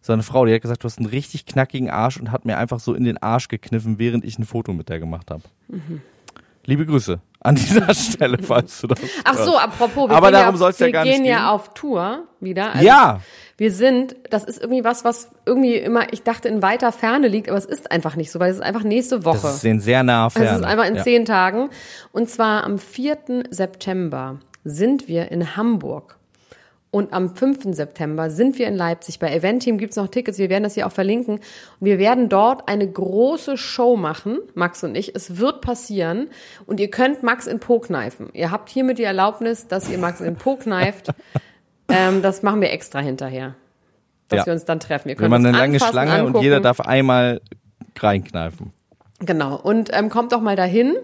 Es 0.00 0.08
war 0.08 0.14
eine 0.14 0.22
Frau, 0.22 0.46
die 0.46 0.54
hat 0.54 0.62
gesagt, 0.62 0.84
du 0.84 0.86
hast 0.86 0.98
einen 0.98 1.08
richtig 1.08 1.44
knackigen 1.44 1.90
Arsch 1.90 2.18
und 2.18 2.30
hat 2.30 2.44
mir 2.44 2.56
einfach 2.56 2.80
so 2.80 2.94
in 2.94 3.04
den 3.04 3.18
Arsch 3.18 3.48
gekniffen, 3.48 3.98
während 3.98 4.24
ich 4.24 4.38
ein 4.38 4.44
Foto 4.44 4.72
mit 4.72 4.88
der 4.88 5.00
gemacht 5.00 5.30
habe. 5.30 5.42
Mhm. 5.68 6.02
Liebe 6.68 6.84
Grüße 6.84 7.18
an 7.40 7.54
dieser 7.54 7.94
Stelle, 7.94 8.36
falls 8.42 8.82
du 8.82 8.88
das 8.88 8.98
Ach 9.24 9.38
so, 9.38 9.56
apropos, 9.56 10.10
wir 10.10 10.14
Aber 10.14 10.26
gehen, 10.26 10.34
darum 10.34 10.54
ja, 10.54 10.58
soll's 10.58 10.78
ja 10.78 10.84
wir 10.86 10.92
gar 10.92 11.04
nicht 11.04 11.14
gehen 11.14 11.24
ja 11.24 11.36
gehen. 11.36 11.46
auf 11.46 11.72
Tour 11.72 12.24
wieder. 12.40 12.74
Also 12.74 12.86
Ja, 12.86 13.20
Wir 13.56 13.72
sind, 13.72 14.16
das 14.28 14.44
ist 14.44 14.60
irgendwie 14.60 14.84
was, 14.84 15.02
was 15.02 15.30
irgendwie 15.46 15.76
immer, 15.76 16.12
ich 16.12 16.24
dachte, 16.24 16.48
in 16.48 16.60
weiter 16.60 16.92
Ferne 16.92 17.28
liegt, 17.28 17.48
aber 17.48 17.56
es 17.56 17.64
ist 17.64 17.90
einfach 17.90 18.16
nicht 18.16 18.30
so, 18.30 18.38
weil 18.38 18.50
es 18.50 18.58
ist 18.58 18.62
einfach 18.62 18.82
nächste 18.82 19.24
Woche. 19.24 19.38
das 19.40 19.54
ist 19.54 19.64
denen 19.64 19.80
sehr 19.80 20.02
nah 20.02 20.28
fern. 20.28 20.42
Also 20.42 20.54
es 20.56 20.60
ist 20.60 20.66
einfach 20.66 20.84
in 20.84 20.96
ja. 20.96 21.02
zehn 21.02 21.24
Tagen. 21.24 21.70
Und 22.12 22.28
zwar 22.28 22.64
am 22.64 22.78
4. 22.78 23.44
September 23.48 24.38
sind 24.62 25.08
wir 25.08 25.32
in 25.32 25.56
Hamburg. 25.56 26.17
Und 26.90 27.12
am 27.12 27.34
5. 27.34 27.74
September 27.74 28.30
sind 28.30 28.58
wir 28.58 28.66
in 28.66 28.74
Leipzig. 28.74 29.18
Bei 29.18 29.30
Eventeam 29.34 29.76
gibt's 29.76 29.96
noch 29.96 30.08
Tickets. 30.08 30.38
Wir 30.38 30.48
werden 30.48 30.64
das 30.64 30.72
hier 30.74 30.86
auch 30.86 30.92
verlinken. 30.92 31.34
Und 31.34 31.42
wir 31.80 31.98
werden 31.98 32.30
dort 32.30 32.66
eine 32.66 32.90
große 32.90 33.58
Show 33.58 33.96
machen, 33.96 34.38
Max 34.54 34.82
und 34.84 34.94
ich. 34.94 35.14
Es 35.14 35.36
wird 35.36 35.60
passieren. 35.60 36.28
Und 36.64 36.80
ihr 36.80 36.88
könnt 36.90 37.22
Max 37.22 37.46
in 37.46 37.60
Po 37.60 37.78
kneifen. 37.78 38.30
Ihr 38.32 38.50
habt 38.50 38.70
hiermit 38.70 38.98
die 38.98 39.02
Erlaubnis, 39.04 39.66
dass 39.68 39.90
ihr 39.90 39.98
Max 39.98 40.22
in 40.22 40.36
Po 40.36 40.56
kneift. 40.56 41.08
ähm, 41.88 42.22
das 42.22 42.42
machen 42.42 42.62
wir 42.62 42.70
extra 42.72 43.00
hinterher. 43.00 43.54
Dass 44.28 44.40
Ja. 44.40 44.46
wir 44.46 44.52
uns 44.54 44.64
dann 44.64 44.80
treffen. 44.80 45.10
Ihr 45.10 45.16
Wenn 45.16 45.18
könnt 45.18 45.30
man 45.30 45.40
uns 45.44 45.48
eine 45.48 45.58
lange 45.58 45.80
Schlange 45.80 46.12
und 46.22 46.26
angucken. 46.28 46.44
jeder 46.44 46.60
darf 46.60 46.80
einmal 46.80 47.42
reinkneifen. 47.98 48.72
Genau. 49.20 49.56
Und 49.56 49.90
ähm, 49.92 50.08
kommt 50.08 50.32
doch 50.32 50.40
mal 50.40 50.56
dahin. 50.56 50.96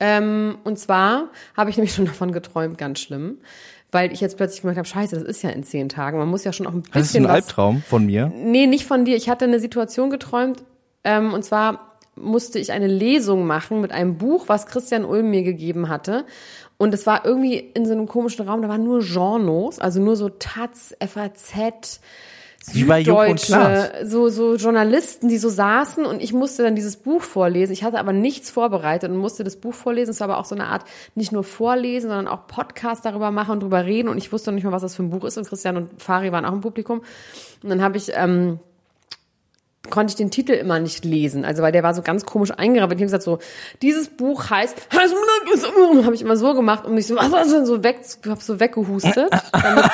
Ähm, 0.00 0.58
und 0.62 0.78
zwar 0.78 1.30
habe 1.56 1.70
ich 1.70 1.76
nämlich 1.76 1.94
schon 1.94 2.04
davon 2.06 2.30
geträumt, 2.32 2.78
ganz 2.78 3.00
schlimm. 3.00 3.38
Weil 3.90 4.12
ich 4.12 4.20
jetzt 4.20 4.36
plötzlich 4.36 4.60
gemerkt 4.60 4.78
habe, 4.78 4.88
scheiße, 4.88 5.14
das 5.16 5.24
ist 5.24 5.42
ja 5.42 5.50
in 5.50 5.62
zehn 5.64 5.88
Tagen. 5.88 6.18
Man 6.18 6.28
muss 6.28 6.44
ja 6.44 6.52
schon 6.52 6.66
auch 6.66 6.72
ein 6.72 6.82
bisschen 6.82 6.92
Das 7.00 7.10
ist 7.10 7.16
ein 7.16 7.24
was. 7.24 7.30
Albtraum 7.30 7.82
von 7.82 8.04
mir. 8.04 8.30
Nee, 8.34 8.66
nicht 8.66 8.86
von 8.86 9.04
dir. 9.04 9.16
Ich 9.16 9.30
hatte 9.30 9.46
eine 9.46 9.60
Situation 9.60 10.10
geträumt. 10.10 10.62
Ähm, 11.04 11.32
und 11.32 11.44
zwar 11.44 11.96
musste 12.14 12.58
ich 12.58 12.72
eine 12.72 12.86
Lesung 12.86 13.46
machen 13.46 13.80
mit 13.80 13.92
einem 13.92 14.18
Buch, 14.18 14.44
was 14.48 14.66
Christian 14.66 15.04
Ulm 15.04 15.30
mir 15.30 15.42
gegeben 15.42 15.88
hatte. 15.88 16.26
Und 16.76 16.94
es 16.94 17.06
war 17.06 17.24
irgendwie 17.24 17.56
in 17.56 17.86
so 17.86 17.92
einem 17.92 18.06
komischen 18.06 18.46
Raum, 18.46 18.62
da 18.62 18.68
waren 18.68 18.84
nur 18.84 19.00
Journos, 19.00 19.78
also 19.78 20.00
nur 20.00 20.16
so 20.16 20.28
Taz, 20.28 20.94
FAZ, 21.00 22.00
Süddeutsche, 22.72 23.92
so, 24.04 24.28
so 24.28 24.56
Journalisten, 24.56 25.28
die 25.28 25.38
so 25.38 25.48
saßen 25.48 26.04
und 26.04 26.22
ich 26.22 26.32
musste 26.32 26.62
dann 26.62 26.74
dieses 26.74 26.96
Buch 26.96 27.22
vorlesen. 27.22 27.72
Ich 27.72 27.84
hatte 27.84 27.98
aber 27.98 28.12
nichts 28.12 28.50
vorbereitet 28.50 29.10
und 29.10 29.16
musste 29.16 29.44
das 29.44 29.56
Buch 29.56 29.74
vorlesen. 29.74 30.10
Es 30.10 30.20
war 30.20 30.28
aber 30.28 30.38
auch 30.38 30.44
so 30.44 30.54
eine 30.54 30.66
Art, 30.66 30.84
nicht 31.14 31.32
nur 31.32 31.44
vorlesen, 31.44 32.08
sondern 32.08 32.28
auch 32.28 32.46
Podcast 32.46 33.04
darüber 33.04 33.30
machen 33.30 33.52
und 33.52 33.62
drüber 33.62 33.84
reden. 33.84 34.08
Und 34.08 34.18
ich 34.18 34.32
wusste 34.32 34.50
noch 34.50 34.54
nicht 34.56 34.64
mal, 34.64 34.72
was 34.72 34.82
das 34.82 34.94
für 34.94 35.02
ein 35.02 35.10
Buch 35.10 35.24
ist. 35.24 35.38
Und 35.38 35.48
Christian 35.48 35.76
und 35.76 36.02
Fari 36.02 36.32
waren 36.32 36.44
auch 36.44 36.52
im 36.52 36.60
Publikum. 36.60 37.02
Und 37.62 37.68
dann 37.70 37.82
habe 37.82 37.96
ich, 37.96 38.10
ähm, 38.14 38.60
konnte 39.90 40.12
ich 40.12 40.16
den 40.16 40.30
Titel 40.30 40.52
immer 40.52 40.78
nicht 40.78 41.04
lesen, 41.04 41.44
also 41.44 41.62
weil 41.62 41.72
der 41.72 41.82
war 41.82 41.94
so 41.94 42.02
ganz 42.02 42.24
komisch 42.26 42.50
eingerabbt. 42.50 42.92
Ich 42.92 42.96
habe 42.98 43.04
gesagt 43.06 43.22
so, 43.22 43.38
dieses 43.82 44.08
Buch 44.08 44.50
heißt, 44.50 44.76
habe 46.04 46.14
ich 46.14 46.22
immer 46.22 46.36
so 46.36 46.54
gemacht 46.54 46.84
und 46.84 46.94
mich 46.94 47.06
so, 47.06 47.16
so 47.64 47.82
weg, 47.84 48.00
hab 48.28 48.42
so 48.42 48.60
weggehustet, 48.60 49.30
damit 49.52 49.84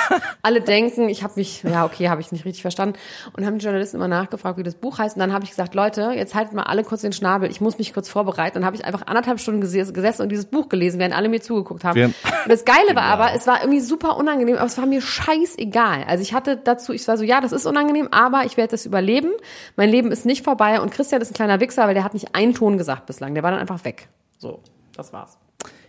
alle 0.43 0.61
denken, 0.61 1.09
ich 1.09 1.23
habe 1.23 1.35
mich, 1.37 1.63
ja 1.63 1.85
okay, 1.85 2.09
habe 2.09 2.21
ich 2.21 2.33
nicht 2.33 2.45
richtig 2.45 2.63
verstanden 2.63 2.99
und 3.37 3.45
haben 3.47 3.59
die 3.59 3.65
Journalisten 3.65 3.97
immer 3.97 4.09
nachgefragt, 4.09 4.59
wie 4.59 4.63
das 4.63 4.75
Buch 4.75 4.99
heißt 4.99 5.17
und 5.17 5.21
dann 5.21 5.33
habe 5.33 5.45
ich 5.45 5.51
gesagt, 5.51 5.75
Leute, 5.75 6.13
jetzt 6.15 6.35
haltet 6.35 6.55
mal 6.55 6.63
alle 6.65 6.85
kurz 6.85 7.01
den 7.03 7.13
Schnabel, 7.13 7.51
ich 7.51 7.61
muss 7.61 7.79
mich 7.79 7.93
kurz 7.95 8.09
vorbereiten. 8.09 8.55
Dann 8.55 8.65
habe 8.65 8.77
ich 8.77 8.85
einfach 8.85 9.07
anderthalb 9.07 9.41
Stunden 9.41 9.63
ges- 9.63 9.93
gesessen 9.93 10.23
und 10.23 10.29
dieses 10.31 10.47
Buch 10.47 10.69
gelesen, 10.69 10.99
während 10.99 11.15
alle 11.17 11.29
mir 11.29 11.41
zugeguckt 11.41 11.85
haben. 11.85 11.99
Und 12.45 12.51
das 12.51 12.65
Geile 12.65 12.95
war 12.95 13.03
aber, 13.05 13.33
es 13.35 13.47
war 13.47 13.61
irgendwie 13.61 13.81
super 13.81 14.17
unangenehm, 14.17 14.57
aber 14.57 14.67
es 14.67 14.79
war 14.79 14.87
mir 14.87 15.01
scheißegal. 15.01 16.05
Also 16.07 16.23
ich 16.23 16.35
hatte 16.35 16.57
dazu, 16.57 16.93
ich 16.93 17.07
war 17.09 17.17
so, 17.17 17.25
ja, 17.25 17.41
das 17.41 17.53
ist 17.53 17.67
unangenehm, 17.67 18.09
aber 18.11 18.45
ich 18.45 18.57
werde 18.57 18.71
das 18.73 18.87
überleben. 18.87 19.31
Mein 19.77 19.84
Leben 19.91 20.13
ist 20.13 20.27
nicht 20.27 20.45
vorbei 20.45 20.81
und 20.81 20.91
Christian 20.91 21.21
ist 21.23 21.31
ein 21.31 21.35
kleiner 21.35 21.61
Wichser, 21.61 21.87
weil 21.87 21.95
der 21.95 22.05
hat 22.05 22.15
nicht 22.15 22.35
einen 22.35 22.55
Ton 22.55 22.79
gesagt 22.79 23.07
bislang. 23.07 23.35
Der 23.35 23.43
war 23.43 23.51
dann 23.51 23.61
einfach 23.61 23.85
weg. 23.85 24.09
So, 24.39 24.61
das 24.97 25.13
war's. 25.13 25.39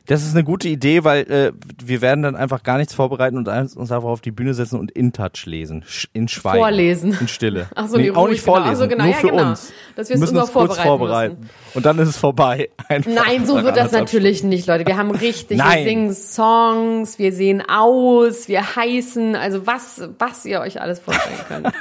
Das 0.08 0.22
ist 0.24 0.36
eine 0.36 0.44
gute 0.44 0.68
Idee, 0.68 1.04
weil 1.04 1.32
äh, 1.32 1.52
wir 1.84 2.00
werden 2.02 2.22
dann 2.22 2.36
einfach 2.36 2.62
gar 2.62 2.78
nichts 2.78 2.94
vorbereiten 2.94 3.38
und 3.38 3.48
uns 3.48 3.76
einfach 3.92 4.04
auf 4.08 4.22
die 4.22 4.30
Bühne 4.30 4.54
setzen 4.54 4.80
und 4.80 4.92
in 4.92 5.14
Touch 5.14 5.48
lesen, 5.48 5.84
Sch- 5.84 6.08
in 6.14 6.28
Schweigen, 6.28 6.60
Vorlesen. 6.60 7.18
in 7.20 7.28
Stille. 7.28 7.68
Ach 7.76 7.88
so, 7.88 7.98
nee, 7.98 8.12
auch 8.12 8.28
nicht 8.28 8.46
genau. 8.46 8.58
vorlesen, 8.58 8.76
Ach 8.76 8.84
so, 8.84 8.88
genau, 8.88 9.04
nur 9.06 9.14
ja, 9.14 9.20
für 9.20 9.30
genau. 9.30 9.50
uns. 9.50 9.74
Dass 9.96 10.10
wir 10.10 10.18
müssen 10.20 10.38
uns 10.38 10.54
nur 10.54 10.68
kurz 10.68 10.78
vorbereiten 10.78 11.38
vorbereiten 11.38 11.50
und 11.74 11.86
dann 11.88 11.98
ist 11.98 12.10
es 12.10 12.18
vorbei. 12.18 12.70
Einfach 12.88 13.12
Nein, 13.12 13.48
so 13.48 13.64
wird 13.64 13.78
das 13.78 13.92
natürlich 13.94 14.44
nicht, 14.44 14.68
Leute. 14.68 14.86
Wir 14.86 14.96
haben 14.98 15.10
richtig, 15.10 15.58
wir 15.58 15.84
singen 15.84 16.14
Songs, 16.14 17.18
wir 17.18 17.34
sehen 17.34 17.64
aus, 17.68 18.48
wir 18.48 18.76
heißen, 18.76 19.36
also 19.36 19.66
was, 19.66 20.08
was 20.20 20.46
ihr 20.46 20.60
euch 20.60 20.82
alles 20.82 21.00
vorstellen 21.00 21.40
könnt. 21.48 21.74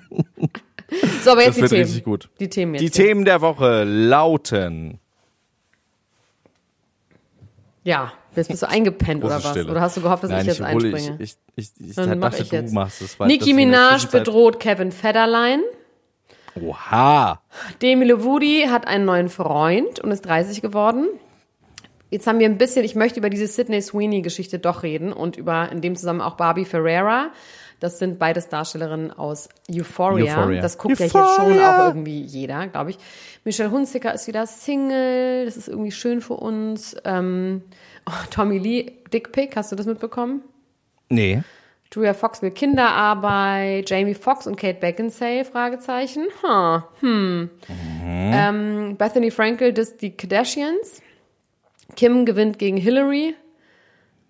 so, 1.22 1.30
aber 1.32 1.42
jetzt 1.42 1.48
Das 1.50 1.54
die 1.56 1.60
wird 1.62 1.70
Themen. 1.70 1.82
richtig 1.84 2.04
gut. 2.04 2.28
Die 2.40 2.48
Themen 2.48 2.74
jetzt. 2.74 2.82
Die 2.82 3.02
hier. 3.02 3.06
Themen 3.08 3.24
der 3.24 3.40
Woche 3.40 3.84
lauten. 3.84 4.98
Ja, 7.82 8.12
jetzt 8.34 8.48
bist 8.48 8.62
du 8.62 8.68
eingepennt 8.68 9.20
Große 9.20 9.34
oder 9.36 9.44
was? 9.44 9.50
Stille. 9.50 9.70
Oder 9.70 9.80
hast 9.82 9.96
du 9.96 10.00
gehofft, 10.00 10.22
dass 10.24 10.30
Nein, 10.30 10.40
ich 10.42 10.46
jetzt 10.46 10.60
obwohl 10.60 10.84
einspringe? 10.94 11.16
Ich, 11.22 11.36
ich, 11.56 11.70
ich, 11.78 11.88
ich 11.90 11.94
Dann 11.96 12.18
mach 12.18 12.30
dachte, 12.30 12.42
ich 12.42 12.50
jetzt. 12.50 12.70
du 12.70 12.74
machst 12.74 13.02
es. 13.02 13.18
Nicki 13.18 13.52
Minaj 13.52 14.06
bedroht 14.10 14.58
Kevin 14.60 14.90
Federline. 14.92 15.62
Oha. 16.60 17.40
Demi 17.82 18.04
Lovato 18.06 18.70
hat 18.70 18.86
einen 18.86 19.04
neuen 19.04 19.28
Freund 19.28 20.00
und 20.00 20.10
ist 20.12 20.22
30 20.24 20.62
geworden. 20.62 21.08
jetzt 22.10 22.26
haben 22.28 22.38
wir 22.38 22.46
ein 22.48 22.58
bisschen, 22.58 22.84
ich 22.84 22.94
möchte 22.94 23.18
über 23.18 23.28
diese 23.28 23.48
Sydney 23.48 23.82
Sweeney-Geschichte 23.82 24.60
doch 24.60 24.84
reden 24.84 25.12
und 25.12 25.36
über 25.36 25.70
in 25.72 25.80
dem 25.80 25.96
Zusammen 25.96 26.20
auch 26.20 26.36
Barbie 26.36 26.64
Ferreira. 26.64 27.30
Das 27.80 27.98
sind 27.98 28.18
beides 28.18 28.48
Darstellerinnen 28.48 29.10
aus 29.10 29.48
Euphoria. 29.70 30.38
Euphoria. 30.38 30.62
Das 30.62 30.78
guckt 30.78 30.98
ja 30.98 31.06
hier 31.06 31.26
schon 31.36 31.58
auch 31.58 31.88
irgendwie 31.88 32.22
jeder, 32.22 32.66
glaube 32.68 32.90
ich. 32.90 32.98
Michelle 33.44 33.70
Hunziker 33.70 34.14
ist 34.14 34.26
wieder 34.26 34.46
Single. 34.46 35.44
Das 35.44 35.56
ist 35.56 35.68
irgendwie 35.68 35.92
schön 35.92 36.20
für 36.20 36.34
uns. 36.34 36.96
Ähm, 37.04 37.62
oh, 38.06 38.12
Tommy 38.30 38.58
Lee, 38.58 38.92
Dickpick, 39.12 39.56
hast 39.56 39.72
du 39.72 39.76
das 39.76 39.86
mitbekommen? 39.86 40.42
Nee. 41.08 41.42
Julia 41.92 42.14
Fox 42.14 42.42
will 42.42 42.50
Kinderarbeit, 42.50 43.88
Jamie 43.88 44.14
Foxx 44.14 44.48
und 44.48 44.56
Kate 44.56 44.80
Beckinsale, 44.80 45.44
Fragezeichen. 45.44 46.26
Huh, 46.42 46.80
hm. 46.98 47.50
Ähm, 48.02 48.96
Bethany 48.96 49.30
Frankel 49.30 49.72
disst 49.72 50.02
die 50.02 50.16
Kardashians. 50.16 51.02
Kim 51.94 52.24
gewinnt 52.24 52.58
gegen 52.58 52.76
Hillary. 52.76 53.36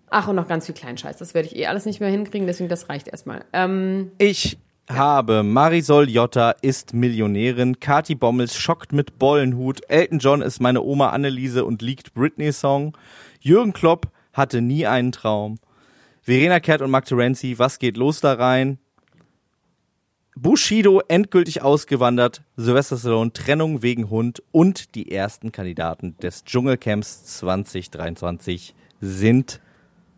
Ach, 0.09 0.27
und 0.27 0.35
noch 0.35 0.47
ganz 0.47 0.65
viel 0.65 0.75
Kleinscheiß. 0.75 1.17
Das 1.17 1.33
werde 1.33 1.47
ich 1.47 1.55
eh 1.55 1.67
alles 1.67 1.85
nicht 1.85 1.99
mehr 1.99 2.09
hinkriegen, 2.09 2.47
deswegen 2.47 2.69
das 2.69 2.89
reicht 2.89 3.07
erstmal. 3.07 3.45
Ähm, 3.53 4.11
Ich 4.17 4.57
habe 4.89 5.41
Marisol 5.43 6.09
Jotta 6.09 6.51
ist 6.61 6.93
Millionärin, 6.93 7.79
Kati 7.79 8.13
Bommels 8.15 8.55
schockt 8.55 8.93
mit 8.93 9.17
Bollenhut, 9.17 9.81
Elton 9.89 10.19
John 10.19 10.41
ist 10.41 10.59
meine 10.59 10.83
Oma 10.83 11.09
Anneliese 11.09 11.65
und 11.65 11.81
liegt 11.81 12.13
Britney-Song, 12.13 12.95
Jürgen 13.39 13.73
Klopp 13.73 14.11
hatte 14.33 14.61
nie 14.61 14.85
einen 14.85 15.11
Traum, 15.11 15.57
Verena 16.21 16.59
Kehrt 16.59 16.81
und 16.81 16.91
Mark 16.91 17.05
Terenzi, 17.05 17.57
was 17.57 17.79
geht 17.79 17.97
los 17.97 18.19
da 18.21 18.33
rein? 18.33 18.77
Bushido 20.37 21.01
endgültig 21.07 21.61
ausgewandert, 21.61 22.43
Sylvester 22.57 22.97
Stallone 22.97 23.31
Trennung 23.31 23.81
wegen 23.81 24.09
Hund 24.09 24.43
und 24.51 24.93
die 24.93 25.11
ersten 25.11 25.51
Kandidaten 25.51 26.17
des 26.17 26.43
Dschungelcamps 26.43 27.23
2023 27.37 28.75
sind 28.99 29.61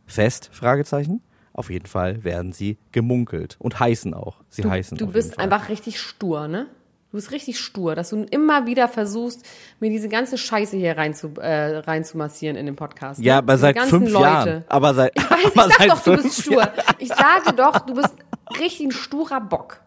fest? 0.07 0.49
Fragezeichen. 0.51 1.21
Auf 1.53 1.69
jeden 1.69 1.87
Fall 1.87 2.23
werden 2.23 2.51
sie 2.53 2.77
gemunkelt 2.91 3.55
und 3.59 3.79
heißen 3.79 4.13
auch. 4.13 4.37
Sie 4.49 4.61
du 4.61 4.69
heißen. 4.69 4.97
du 4.97 5.05
auf 5.05 5.11
bist 5.11 5.29
jeden 5.29 5.35
Fall. 5.35 5.43
einfach 5.53 5.69
richtig 5.69 5.99
stur, 5.99 6.47
ne? 6.47 6.67
Du 7.11 7.17
bist 7.17 7.31
richtig 7.31 7.59
stur, 7.59 7.95
dass 7.95 8.09
du 8.09 8.23
immer 8.23 8.67
wieder 8.67 8.87
versuchst, 8.89 9.43
mir 9.79 9.89
diese 9.89 10.09
ganze 10.09 10.37
Scheiße 10.37 10.75
hier 10.75 10.97
rein 10.97 11.13
zu, 11.13 11.29
äh, 11.37 11.77
rein 11.77 12.03
zu 12.03 12.17
massieren 12.17 12.57
in 12.57 12.65
den 12.65 12.75
Podcast. 12.75 13.21
Ja, 13.21 13.35
ne? 13.35 13.37
aber 13.39 13.53
Diese 13.53 13.61
seit 13.61 13.79
fünf 13.83 14.11
Leute. 14.11 14.23
Jahren. 14.25 14.63
Aber 14.67 14.93
seit, 14.93 15.15
Ich 15.17 15.23
weiß, 15.29 15.39
ich 15.45 15.57
aber 15.57 15.69
sag 15.69 15.77
seit 15.79 15.89
doch, 15.89 16.01
du 16.03 16.15
bist 16.23 16.41
stur. 16.41 16.57
Jahren. 16.57 16.71
Ich 16.99 17.07
sage 17.09 17.53
doch, 17.55 17.79
du 17.79 17.93
bist 17.93 18.13
richtig 18.59 18.87
ein 18.87 18.91
sturer 18.91 19.41
Bock. 19.41 19.81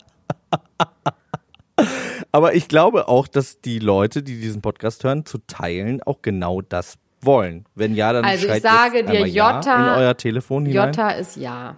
Aber 2.33 2.55
ich 2.55 2.69
glaube 2.69 3.09
auch, 3.09 3.27
dass 3.27 3.61
die 3.61 3.79
Leute, 3.79 4.23
die 4.23 4.41
diesen 4.41 4.63
Podcast 4.63 5.03
hören, 5.05 5.25
zu 5.27 5.39
teilen 5.47 6.03
auch 6.03 6.23
genau 6.23 6.61
das 6.61 6.97
wollen. 7.23 7.65
Wenn 7.75 7.95
ja, 7.95 8.13
dann 8.13 8.25
Also 8.25 8.49
ich 8.49 8.63
sage 8.63 9.05
dir, 9.05 9.11
einmal 9.11 9.29
ja 9.29 9.57
Jota- 9.57 9.95
in 9.95 10.03
euer 10.03 10.17
Telefon 10.17 10.67
hinein. 10.67 10.89
Jota 10.89 11.11
ist 11.11 11.37
ja. 11.37 11.77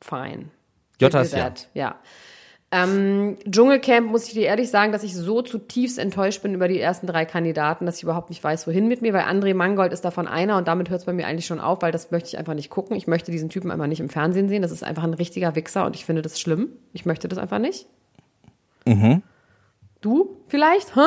Fine. 0.00 0.46
Jota 1.00 1.20
ist 1.22 1.34
ja. 1.34 1.52
Ja. 1.74 1.96
Ähm, 2.70 3.36
Dschungelcamp 3.48 4.10
muss 4.10 4.26
ich 4.26 4.32
dir 4.34 4.46
ehrlich 4.46 4.68
sagen, 4.68 4.90
dass 4.90 5.04
ich 5.04 5.14
so 5.14 5.42
zutiefst 5.42 5.96
enttäuscht 5.96 6.42
bin 6.42 6.54
über 6.54 6.66
die 6.66 6.80
ersten 6.80 7.06
drei 7.06 7.24
Kandidaten, 7.24 7.86
dass 7.86 7.98
ich 7.98 8.02
überhaupt 8.02 8.30
nicht 8.30 8.42
weiß, 8.42 8.66
wohin 8.66 8.88
mit 8.88 9.00
mir, 9.00 9.12
weil 9.12 9.22
André 9.24 9.54
Mangold 9.54 9.92
ist 9.92 10.04
davon 10.04 10.26
einer 10.26 10.56
und 10.56 10.66
damit 10.66 10.90
hört 10.90 10.98
es 11.00 11.06
bei 11.06 11.12
mir 11.12 11.24
eigentlich 11.26 11.46
schon 11.46 11.60
auf, 11.60 11.82
weil 11.82 11.92
das 11.92 12.10
möchte 12.10 12.30
ich 12.30 12.38
einfach 12.38 12.54
nicht 12.54 12.70
gucken. 12.70 12.96
Ich 12.96 13.06
möchte 13.06 13.30
diesen 13.30 13.48
Typen 13.48 13.70
einfach 13.70 13.86
nicht 13.86 14.00
im 14.00 14.08
Fernsehen 14.08 14.48
sehen. 14.48 14.62
Das 14.62 14.72
ist 14.72 14.82
einfach 14.82 15.04
ein 15.04 15.14
richtiger 15.14 15.54
Wichser 15.54 15.86
und 15.86 15.94
ich 15.94 16.04
finde 16.04 16.22
das 16.22 16.40
schlimm. 16.40 16.70
Ich 16.92 17.06
möchte 17.06 17.28
das 17.28 17.38
einfach 17.38 17.60
nicht. 17.60 17.86
Mhm. 18.86 19.22
Du 20.00 20.36
vielleicht? 20.48 20.96
Hä? 20.96 21.00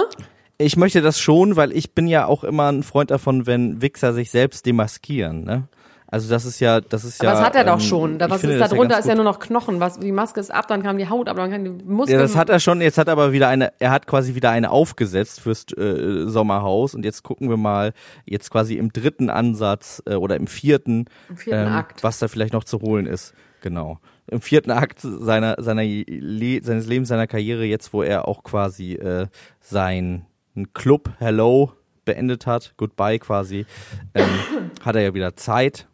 Ich 0.59 0.75
möchte 0.75 1.01
das 1.01 1.19
schon, 1.19 1.55
weil 1.55 1.71
ich 1.71 1.93
bin 1.93 2.07
ja 2.07 2.25
auch 2.25 2.43
immer 2.43 2.71
ein 2.71 2.83
Freund 2.83 3.11
davon, 3.11 3.45
wenn 3.45 3.81
Wichser 3.81 4.13
sich 4.13 4.31
selbst 4.31 4.65
demaskieren. 4.65 5.43
Ne? 5.43 5.67
Also 6.09 6.29
das 6.29 6.45
ist 6.45 6.61
ja, 6.61 6.79
das 6.79 7.03
ist 7.03 7.19
Aber 7.19 7.31
ja. 7.31 7.37
das 7.37 7.45
hat 7.45 7.55
er 7.55 7.65
doch 7.65 7.73
ähm, 7.73 7.79
schon. 7.81 8.17
Da, 8.17 8.29
was 8.29 8.41
ist 8.41 8.59
da 8.59 8.69
drunter? 8.69 8.95
ganz 8.95 9.05
ist 9.05 9.09
ja 9.09 9.15
nur 9.15 9.25
noch 9.25 9.39
Knochen. 9.39 9.81
Was, 9.81 9.99
die 9.99 10.13
Maske 10.13 10.39
ist 10.39 10.51
ab, 10.51 10.67
dann 10.67 10.81
kam 10.81 10.97
die 10.97 11.09
Haut, 11.09 11.27
aber 11.27 11.41
dann 11.41 11.51
kann 11.51 11.63
die 11.65 11.83
Muskeln. 11.83 12.17
Ja, 12.17 12.21
das 12.21 12.37
hat 12.37 12.49
er 12.49 12.61
schon. 12.61 12.79
Jetzt 12.79 12.97
hat 12.97 13.07
er 13.07 13.11
aber 13.11 13.33
wieder 13.33 13.49
eine, 13.49 13.73
er 13.79 13.91
hat 13.91 14.07
quasi 14.07 14.33
wieder 14.33 14.49
eine 14.49 14.71
aufgesetzt 14.71 15.41
fürs 15.41 15.65
äh, 15.77 16.25
Sommerhaus 16.27 16.95
und 16.95 17.03
jetzt 17.03 17.23
gucken 17.23 17.49
wir 17.49 17.57
mal, 17.57 17.91
jetzt 18.25 18.51
quasi 18.51 18.75
im 18.75 18.93
dritten 18.93 19.29
Ansatz 19.29 20.01
äh, 20.05 20.15
oder 20.15 20.37
im 20.37 20.47
vierten, 20.47 21.05
Im 21.27 21.37
vierten 21.37 21.67
Akt. 21.67 22.03
was 22.03 22.19
da 22.19 22.29
vielleicht 22.29 22.53
noch 22.53 22.63
zu 22.63 22.79
holen 22.79 23.05
ist. 23.05 23.33
Genau. 23.61 23.99
Im 24.27 24.39
vierten 24.39 24.71
Akt 24.71 24.99
seiner, 25.01 25.55
seiner 25.59 25.83
Le 25.83 26.63
seines 26.63 26.87
Lebens, 26.87 27.09
seiner 27.09 27.27
Karriere, 27.27 27.65
jetzt 27.65 27.91
wo 27.91 28.01
er 28.01 28.29
auch 28.29 28.43
quasi 28.43 28.93
äh, 28.93 29.27
sein 29.59 30.25
Club 30.73 31.11
Hello 31.19 31.73
beendet 32.05 32.47
hat, 32.47 32.73
Goodbye 32.77 33.19
quasi, 33.19 33.65
ähm, 34.13 34.27
hat 34.83 34.95
er 34.95 35.01
ja 35.01 35.13
wieder 35.13 35.35
Zeit. 35.35 35.87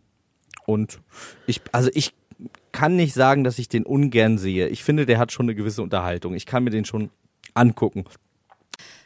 Und 0.65 0.99
ich, 1.47 1.61
also 1.71 1.89
ich 1.93 2.13
kann 2.71 2.95
nicht 2.95 3.13
sagen, 3.13 3.43
dass 3.43 3.59
ich 3.59 3.69
den 3.69 3.85
ungern 3.85 4.37
sehe. 4.37 4.67
Ich 4.69 4.83
finde, 4.83 5.05
der 5.05 5.19
hat 5.19 5.31
schon 5.31 5.45
eine 5.45 5.55
gewisse 5.55 5.81
Unterhaltung. 5.81 6.33
Ich 6.33 6.45
kann 6.45 6.63
mir 6.63 6.69
den 6.69 6.85
schon 6.85 7.09
angucken. 7.53 8.05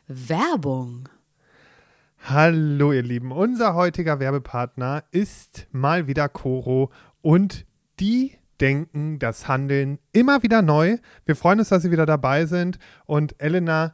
Werbung. 0.08 1.10
Hallo 2.24 2.92
ihr 2.92 3.04
Lieben, 3.04 3.32
unser 3.32 3.74
heutiger 3.74 4.20
Werbepartner 4.20 5.04
ist 5.12 5.68
mal 5.72 6.08
wieder 6.08 6.28
Coro 6.28 6.92
und 7.22 7.66
die 8.00 8.34
denken 8.60 9.20
das 9.20 9.48
Handeln 9.48 10.00
immer 10.12 10.44
wieder 10.44 10.62
neu. 10.62 10.98
Wir 11.26 11.36
freuen 11.36 11.60
uns, 11.60 11.70
dass 11.70 11.84
Sie 11.84 11.92
wieder 11.92 12.06
dabei 12.06 12.46
sind 12.46 12.80
und 13.06 13.36
Elena, 13.40 13.94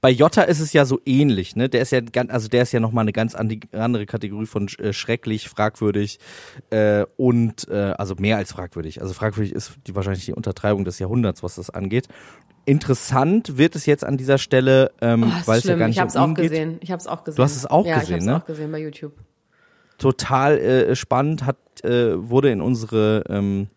Bei 0.00 0.10
Jota 0.10 0.42
ist 0.42 0.60
es 0.60 0.72
ja 0.72 0.84
so 0.84 1.00
ähnlich, 1.06 1.56
ne? 1.56 1.68
Der 1.68 1.80
ist 1.82 1.90
ja 1.90 2.00
ganz, 2.00 2.30
also 2.30 2.48
der 2.48 2.62
ist 2.62 2.72
ja 2.72 2.80
nochmal 2.80 3.02
eine 3.02 3.12
ganz 3.12 3.34
andere 3.34 4.06
Kategorie 4.06 4.46
von 4.46 4.68
äh, 4.78 4.92
schrecklich, 4.92 5.48
fragwürdig 5.48 6.18
äh, 6.70 7.06
und 7.16 7.66
äh, 7.68 7.94
also 7.96 8.14
mehr 8.16 8.36
als 8.36 8.52
fragwürdig. 8.52 9.00
Also 9.00 9.14
fragwürdig 9.14 9.52
ist 9.52 9.72
die 9.86 9.94
wahrscheinlich 9.94 10.26
die 10.26 10.34
Untertreibung 10.34 10.84
des 10.84 10.98
Jahrhunderts, 10.98 11.42
was 11.42 11.54
das 11.56 11.70
angeht. 11.70 12.08
Interessant 12.66 13.58
wird 13.58 13.74
es 13.76 13.84
jetzt 13.86 14.04
an 14.04 14.16
dieser 14.16 14.38
Stelle, 14.38 14.92
ähm, 15.00 15.24
Oh, 15.24 15.42
weil 15.46 15.58
es 15.58 15.64
ja 15.64 15.76
gar 15.76 15.88
ich 15.88 15.96
nicht 15.96 16.00
habe 16.00 16.08
es 16.08 16.16
um 16.16 16.32
auch 16.32 16.34
gesehen. 16.34 16.78
Ich 16.80 16.90
habe 16.90 17.00
es 17.00 17.06
auch 17.06 17.24
gesehen. 17.24 17.36
Du 17.36 17.42
hast 17.42 17.56
es 17.56 17.66
auch 17.66 17.86
ja, 17.86 17.98
gesehen, 17.98 18.18
ich 18.18 18.24
ne? 18.24 18.32
habe 18.32 18.38
es 18.38 18.42
auch 18.42 18.46
gesehen 18.46 18.72
bei 18.72 18.78
YouTube. 18.80 19.12
total 19.98 20.58
äh, 20.58 20.96
spannend, 20.96 21.44
hat, 21.46 21.56
äh, 21.84 22.14
wurde 22.16 22.50
in 22.50 22.60
unsere, 22.60 23.24
ähm, 23.28 23.68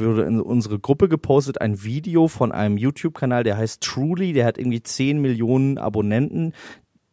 wurde 0.00 0.22
in 0.22 0.40
unsere 0.40 0.78
Gruppe 0.78 1.08
gepostet, 1.08 1.60
ein 1.60 1.82
Video 1.82 2.28
von 2.28 2.52
einem 2.52 2.76
YouTube-Kanal, 2.76 3.44
der 3.44 3.56
heißt 3.56 3.82
Truly, 3.82 4.32
der 4.32 4.46
hat 4.46 4.58
irgendwie 4.58 4.82
10 4.82 5.20
Millionen 5.20 5.78
Abonnenten. 5.78 6.52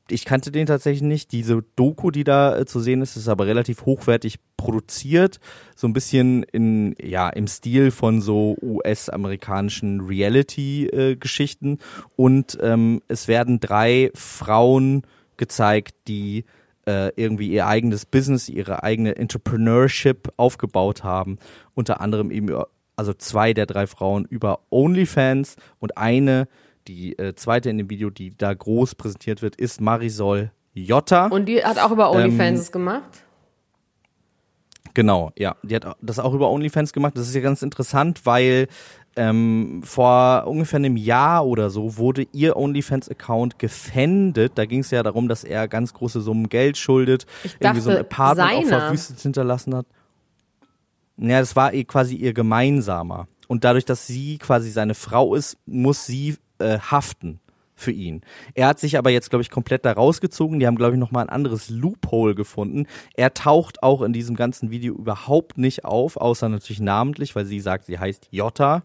Ich 0.10 0.24
kannte 0.24 0.52
den 0.52 0.68
tatsächlich 0.68 1.02
nicht. 1.02 1.32
Diese 1.32 1.64
Doku, 1.76 2.12
die 2.12 2.24
da 2.24 2.60
äh, 2.60 2.66
zu 2.66 2.80
sehen 2.80 3.02
ist, 3.02 3.16
ist 3.16 3.28
aber 3.28 3.48
relativ 3.48 3.86
hochwertig 3.86 4.38
produziert. 4.56 5.40
So 5.76 5.88
ein 5.88 5.94
bisschen 5.94 6.44
in, 6.44 6.96
ja, 7.02 7.30
im 7.30 7.48
Stil 7.48 7.90
von 7.90 8.22
so 8.22 8.56
US-amerikanischen 8.62 10.02
Reality-Geschichten. 10.02 11.80
Und 12.16 12.58
ähm, 12.62 13.02
es 13.08 13.28
werden 13.28 13.60
drei 13.60 14.12
Frauen 14.14 15.04
gezeigt, 15.38 15.96
die 16.08 16.46
äh, 16.86 17.12
irgendwie 17.16 17.50
ihr 17.50 17.66
eigenes 17.66 18.06
Business, 18.06 18.48
ihre 18.48 18.84
eigene 18.84 19.16
Entrepreneurship 19.16 20.32
aufgebaut 20.38 21.04
haben. 21.04 21.40
Unter 21.74 22.00
anderem 22.00 22.32
eben, 22.32 22.56
also 22.96 23.14
zwei 23.14 23.54
der 23.54 23.66
drei 23.66 23.88
Frauen 23.88 24.26
über 24.26 24.60
OnlyFans 24.70 25.56
und 25.80 25.98
eine, 25.98 26.48
die 26.88 27.18
äh, 27.18 27.36
zweite 27.36 27.70
in 27.70 27.78
dem 27.78 27.90
Video, 27.90 28.10
die 28.10 28.36
da 28.36 28.54
groß 28.54 28.96
präsentiert 28.96 29.42
wird, 29.42 29.56
ist 29.56 29.82
Marisol 29.82 30.52
Jotta. 30.74 31.28
Und 31.28 31.46
die 31.46 31.64
hat 31.64 31.80
auch 31.80 31.92
über 31.92 32.12
OnlyFans 32.12 32.68
Ähm, 32.68 32.72
gemacht. 32.72 33.24
Genau, 34.94 35.32
ja. 35.38 35.56
Die 35.64 35.76
hat 35.76 35.98
das 36.02 36.20
auch 36.20 36.34
über 36.34 36.50
OnlyFans 36.50 36.94
gemacht. 36.94 37.18
Das 37.18 37.28
ist 37.28 37.36
ja 37.36 37.42
ganz 37.42 37.62
interessant, 37.62 38.26
weil 38.26 38.68
ähm, 39.18 39.82
vor 39.84 40.46
ungefähr 40.48 40.78
einem 40.78 40.98
Jahr 40.98 41.46
oder 41.46 41.70
so 41.70 41.98
wurde 41.98 42.28
ihr 42.34 42.58
OnlyFans-Account 42.58 43.60
gefändet. 43.60 44.54
Da 44.56 44.66
ging 44.66 44.82
es 44.82 44.92
ja 44.92 45.04
darum, 45.04 45.28
dass 45.28 45.44
er 45.44 45.68
ganz 45.68 45.94
große 45.94 46.22
Summen 46.22 46.50
Geld 46.50 46.78
schuldet, 46.78 47.26
Ich 47.44 47.56
irgendwie 47.60 47.82
so 47.82 47.90
ein 47.90 47.98
dachte, 47.98 48.10
Apartment 48.12 48.66
auch 48.74 48.80
verwüstet 48.80 49.20
hinterlassen 49.20 49.76
hat. 49.76 49.86
Ja, 51.18 51.40
das 51.40 51.56
war 51.56 51.74
ihr 51.74 51.86
quasi 51.86 52.16
ihr 52.16 52.34
gemeinsamer. 52.34 53.28
Und 53.48 53.64
dadurch, 53.64 53.86
dass 53.86 54.08
sie 54.08 54.38
quasi 54.38 54.70
seine 54.72 54.96
Frau 54.96 55.36
ist, 55.36 55.58
muss 55.66 56.06
sie 56.06 56.36
äh, 56.60 56.80
haften 56.80 57.40
für 57.76 57.92
ihn. 57.92 58.22
Er 58.54 58.68
hat 58.68 58.80
sich 58.80 58.98
aber 58.98 59.10
jetzt, 59.10 59.30
glaube 59.30 59.44
ich, 59.44 59.52
komplett 59.52 59.86
da 59.86 59.92
rausgezogen. 59.92 60.60
Die 60.60 60.68
haben, 60.68 60.78
glaube 60.78 60.94
ich, 60.94 61.00
nochmal 61.00 61.26
ein 61.26 61.30
anderes 61.30 61.70
Loophole 61.70 62.34
gefunden. 62.34 62.88
Er 63.16 63.34
taucht 63.34 63.84
auch 63.84 64.02
in 64.02 64.14
diesem 64.14 64.36
ganzen 64.36 64.72
Video 64.72 64.96
überhaupt 64.96 65.58
nicht 65.58 65.84
auf, 65.84 66.18
außer 66.18 66.48
natürlich 66.50 66.80
namentlich, 66.80 67.36
weil 67.36 67.46
sie 67.46 67.60
sagt, 67.60 67.86
sie 67.86 68.00
heißt 68.00 68.30
Jota. 68.32 68.84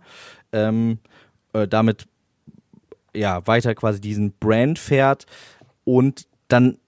Ähm, 0.53 0.99
äh, 1.53 1.69
damit 1.69 2.07
ja 3.15 3.47
weiter 3.47 3.75
quasi 3.75 4.01
diesen 4.01 4.33
Brand 4.33 4.79
fährt 4.79 5.27
und 5.85 6.27
dann 6.49 6.79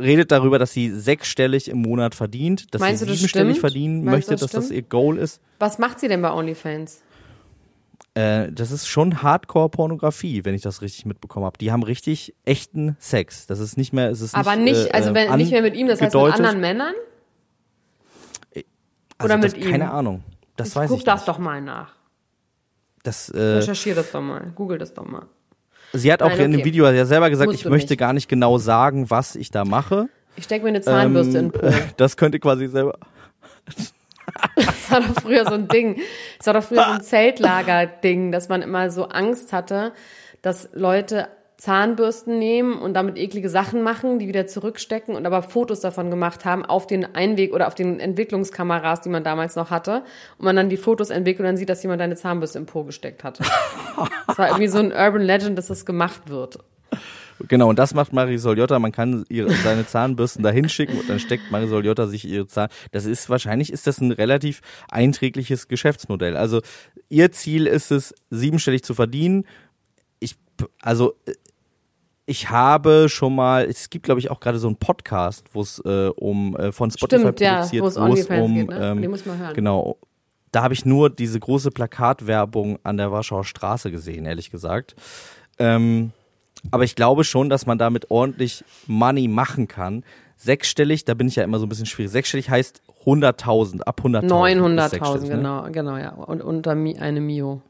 redet 0.00 0.30
darüber, 0.32 0.58
dass 0.58 0.72
sie 0.72 0.90
sechsstellig 0.90 1.68
im 1.68 1.78
Monat 1.82 2.14
verdient, 2.14 2.74
dass 2.74 2.80
Meinst 2.80 3.00
sie 3.00 3.06
das 3.06 3.16
siebenstellig 3.16 3.58
stimmt? 3.58 3.60
verdienen 3.60 4.04
Meinst 4.04 4.28
möchte, 4.28 4.30
das 4.32 4.40
dass 4.40 4.50
das 4.50 4.64
stimmt? 4.66 4.76
ihr 4.76 4.82
Goal 4.88 5.18
ist. 5.18 5.40
Was 5.58 5.78
macht 5.78 6.00
sie 6.00 6.08
denn 6.08 6.22
bei 6.22 6.32
OnlyFans? 6.32 7.02
Äh, 8.14 8.50
das 8.50 8.72
ist 8.72 8.88
schon 8.88 9.22
Hardcore-Pornografie, 9.22 10.44
wenn 10.44 10.54
ich 10.54 10.62
das 10.62 10.82
richtig 10.82 11.06
mitbekommen 11.06 11.46
habe. 11.46 11.58
Die 11.58 11.70
haben 11.70 11.82
richtig 11.82 12.34
echten 12.44 12.96
Sex. 12.98 13.46
Das 13.46 13.60
ist 13.60 13.76
nicht 13.76 13.92
mehr, 13.92 14.10
es 14.10 14.20
ist 14.20 14.34
Aber 14.34 14.56
nicht, 14.56 14.76
nicht, 14.76 14.86
äh, 14.88 14.92
also 14.92 15.14
wenn, 15.14 15.36
nicht 15.36 15.52
mehr 15.52 15.62
mit 15.62 15.76
ihm, 15.76 15.86
das 15.86 16.00
heißt 16.00 16.14
mit 16.14 16.32
anderen 16.34 16.60
Männern? 16.60 16.94
also 19.18 19.34
oder 19.34 19.42
das, 19.42 19.52
mit 19.52 19.64
ihm? 19.64 19.70
Keine 19.70 19.90
Ahnung. 19.90 20.24
Das 20.56 20.70
ich 20.70 20.76
weiß 20.76 20.90
guck 20.90 20.98
ich 20.98 21.04
das 21.04 21.20
nicht. 21.20 21.28
doch 21.28 21.38
mal 21.38 21.60
nach. 21.60 21.94
Das, 23.02 23.28
äh, 23.30 23.38
Recherchier 23.40 23.94
das 23.94 24.10
doch 24.10 24.20
mal. 24.20 24.52
Google 24.54 24.78
das 24.78 24.92
doch 24.92 25.06
mal. 25.06 25.26
Sie 25.92 26.12
hat 26.12 26.22
auch 26.22 26.28
Nein, 26.30 26.40
in 26.40 26.50
dem 26.52 26.60
okay. 26.60 26.64
Video 26.66 26.88
ja 26.90 27.04
selber 27.04 27.30
gesagt, 27.30 27.50
Musst 27.50 27.62
ich 27.64 27.68
möchte 27.70 27.92
nicht. 27.92 27.98
gar 28.00 28.12
nicht 28.12 28.28
genau 28.28 28.58
sagen, 28.58 29.10
was 29.10 29.36
ich 29.36 29.50
da 29.50 29.64
mache. 29.64 30.08
Ich 30.36 30.44
stecke 30.44 30.62
mir 30.64 30.70
eine 30.70 30.80
Zahnbürste 30.80 31.38
in 31.38 31.44
Ähm, 31.46 31.52
den 31.52 31.60
Po. 31.60 31.66
Das 31.96 32.16
könnte 32.16 32.38
quasi 32.38 32.68
selber. 32.68 32.98
Das 34.54 34.90
war 34.92 35.00
doch 35.00 35.22
früher 35.22 35.44
so 35.44 35.54
ein 35.54 35.66
Ding. 35.66 36.00
Das 36.38 36.46
war 36.46 36.54
doch 36.54 36.62
früher 36.62 36.84
so 36.84 36.92
ein 36.92 37.00
Zeltlager-Ding, 37.02 38.30
dass 38.30 38.48
man 38.48 38.62
immer 38.62 38.90
so 38.90 39.06
Angst 39.08 39.52
hatte, 39.52 39.92
dass 40.40 40.68
Leute 40.72 41.28
Zahnbürsten 41.60 42.38
nehmen 42.38 42.78
und 42.78 42.94
damit 42.94 43.18
eklige 43.18 43.50
Sachen 43.50 43.82
machen, 43.82 44.18
die 44.18 44.28
wieder 44.28 44.46
zurückstecken 44.46 45.14
und 45.14 45.26
aber 45.26 45.42
Fotos 45.42 45.80
davon 45.80 46.10
gemacht 46.10 46.44
haben 46.44 46.64
auf 46.64 46.86
den 46.86 47.14
Einweg 47.14 47.52
oder 47.52 47.66
auf 47.66 47.74
den 47.74 48.00
Entwicklungskameras, 48.00 49.02
die 49.02 49.10
man 49.10 49.24
damals 49.24 49.56
noch 49.56 49.70
hatte. 49.70 50.02
Und 50.38 50.46
man 50.46 50.56
dann 50.56 50.70
die 50.70 50.78
Fotos 50.78 51.10
entwickelt 51.10 51.40
und 51.40 51.46
dann 51.46 51.56
sieht, 51.56 51.68
dass 51.68 51.82
jemand 51.82 52.00
eine 52.00 52.16
Zahnbürste 52.16 52.58
im 52.58 52.66
Po 52.66 52.84
gesteckt 52.84 53.24
hatte. 53.24 53.44
Das 54.26 54.38
war 54.38 54.48
irgendwie 54.48 54.68
so 54.68 54.78
ein 54.78 54.92
Urban 54.92 55.22
Legend, 55.22 55.58
dass 55.58 55.66
das 55.66 55.84
gemacht 55.84 56.28
wird. 56.28 56.58
Genau, 57.48 57.68
und 57.68 57.78
das 57.78 57.94
macht 57.94 58.12
Marisol 58.12 58.58
Jotta. 58.58 58.78
Man 58.78 58.92
kann 58.92 59.24
ihre, 59.28 59.50
seine 59.50 59.86
Zahnbürsten 59.86 60.42
da 60.42 60.50
hinschicken 60.50 60.98
und 60.98 61.08
dann 61.08 61.18
steckt 61.18 61.50
Marisol 61.50 61.84
Jotta 61.84 62.06
sich 62.06 62.26
ihre 62.26 62.46
Zahn. 62.46 62.68
Das 62.92 63.06
ist 63.06 63.30
wahrscheinlich 63.30 63.72
ist 63.72 63.86
das 63.86 64.00
ein 64.00 64.12
relativ 64.12 64.60
einträgliches 64.90 65.68
Geschäftsmodell. 65.68 66.36
Also 66.36 66.60
ihr 67.08 67.32
Ziel 67.32 67.66
ist 67.66 67.90
es, 67.90 68.14
siebenstellig 68.30 68.82
zu 68.82 68.94
verdienen. 68.94 69.44
Ich, 70.18 70.36
also 70.82 71.14
ich 72.30 72.48
habe 72.48 73.08
schon 73.08 73.34
mal, 73.34 73.64
es 73.64 73.90
gibt 73.90 74.04
glaube 74.04 74.20
ich 74.20 74.30
auch 74.30 74.38
gerade 74.38 74.60
so 74.60 74.68
einen 74.68 74.76
Podcast, 74.76 75.46
wo 75.52 75.62
es 75.62 75.82
äh, 75.84 76.10
um 76.14 76.56
äh, 76.56 76.70
von 76.70 76.88
Spotify 76.92 77.22
Stimmt, 77.22 77.40
ja, 77.40 77.56
produziert, 77.56 77.82
wo 77.82 77.88
es 77.88 77.96
wo 77.96 78.00
OnlyFans 78.02 78.44
um 78.44 78.54
geht, 78.54 78.68
ne? 78.68 78.90
ähm, 78.90 79.02
Den 79.02 79.10
muss 79.10 79.26
man 79.26 79.38
hören. 79.38 79.54
Genau. 79.54 79.98
Da 80.52 80.62
habe 80.62 80.72
ich 80.72 80.84
nur 80.84 81.10
diese 81.10 81.40
große 81.40 81.72
Plakatwerbung 81.72 82.78
an 82.84 82.96
der 82.98 83.10
Warschauer 83.10 83.42
Straße 83.44 83.90
gesehen, 83.90 84.26
ehrlich 84.26 84.52
gesagt. 84.52 84.94
Ähm, 85.58 86.12
aber 86.70 86.84
ich 86.84 86.94
glaube 86.94 87.24
schon, 87.24 87.50
dass 87.50 87.66
man 87.66 87.78
damit 87.78 88.12
ordentlich 88.12 88.64
Money 88.86 89.26
machen 89.26 89.66
kann. 89.66 90.04
Sechsstellig, 90.36 91.04
da 91.04 91.14
bin 91.14 91.26
ich 91.26 91.34
ja 91.34 91.42
immer 91.42 91.58
so 91.58 91.66
ein 91.66 91.68
bisschen 91.68 91.86
schwierig. 91.86 92.12
Sechsstellig 92.12 92.48
heißt 92.48 92.80
100.000, 93.06 93.82
ab 93.82 94.02
100.000. 94.04 94.24
ist 94.24 94.32
900.000, 94.32 94.88
sechsstellig, 94.88 95.28
ne? 95.30 95.36
genau, 95.36 95.68
genau, 95.70 95.96
ja. 95.96 96.10
Und 96.10 96.42
unter 96.42 96.72
eine 96.72 97.20
Mio. 97.20 97.62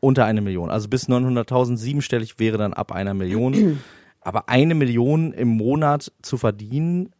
Unter 0.00 0.24
eine 0.24 0.40
Million. 0.40 0.70
Also 0.70 0.88
bis 0.88 1.08
900.000 1.08 1.76
siebenstellig 1.76 2.38
wäre 2.38 2.58
dann 2.58 2.72
ab 2.72 2.92
einer 2.92 3.14
Million. 3.14 3.80
Aber 4.20 4.48
eine 4.48 4.74
Million 4.74 5.32
im 5.32 5.48
Monat 5.48 6.12
zu 6.22 6.36
verdienen, 6.36 7.10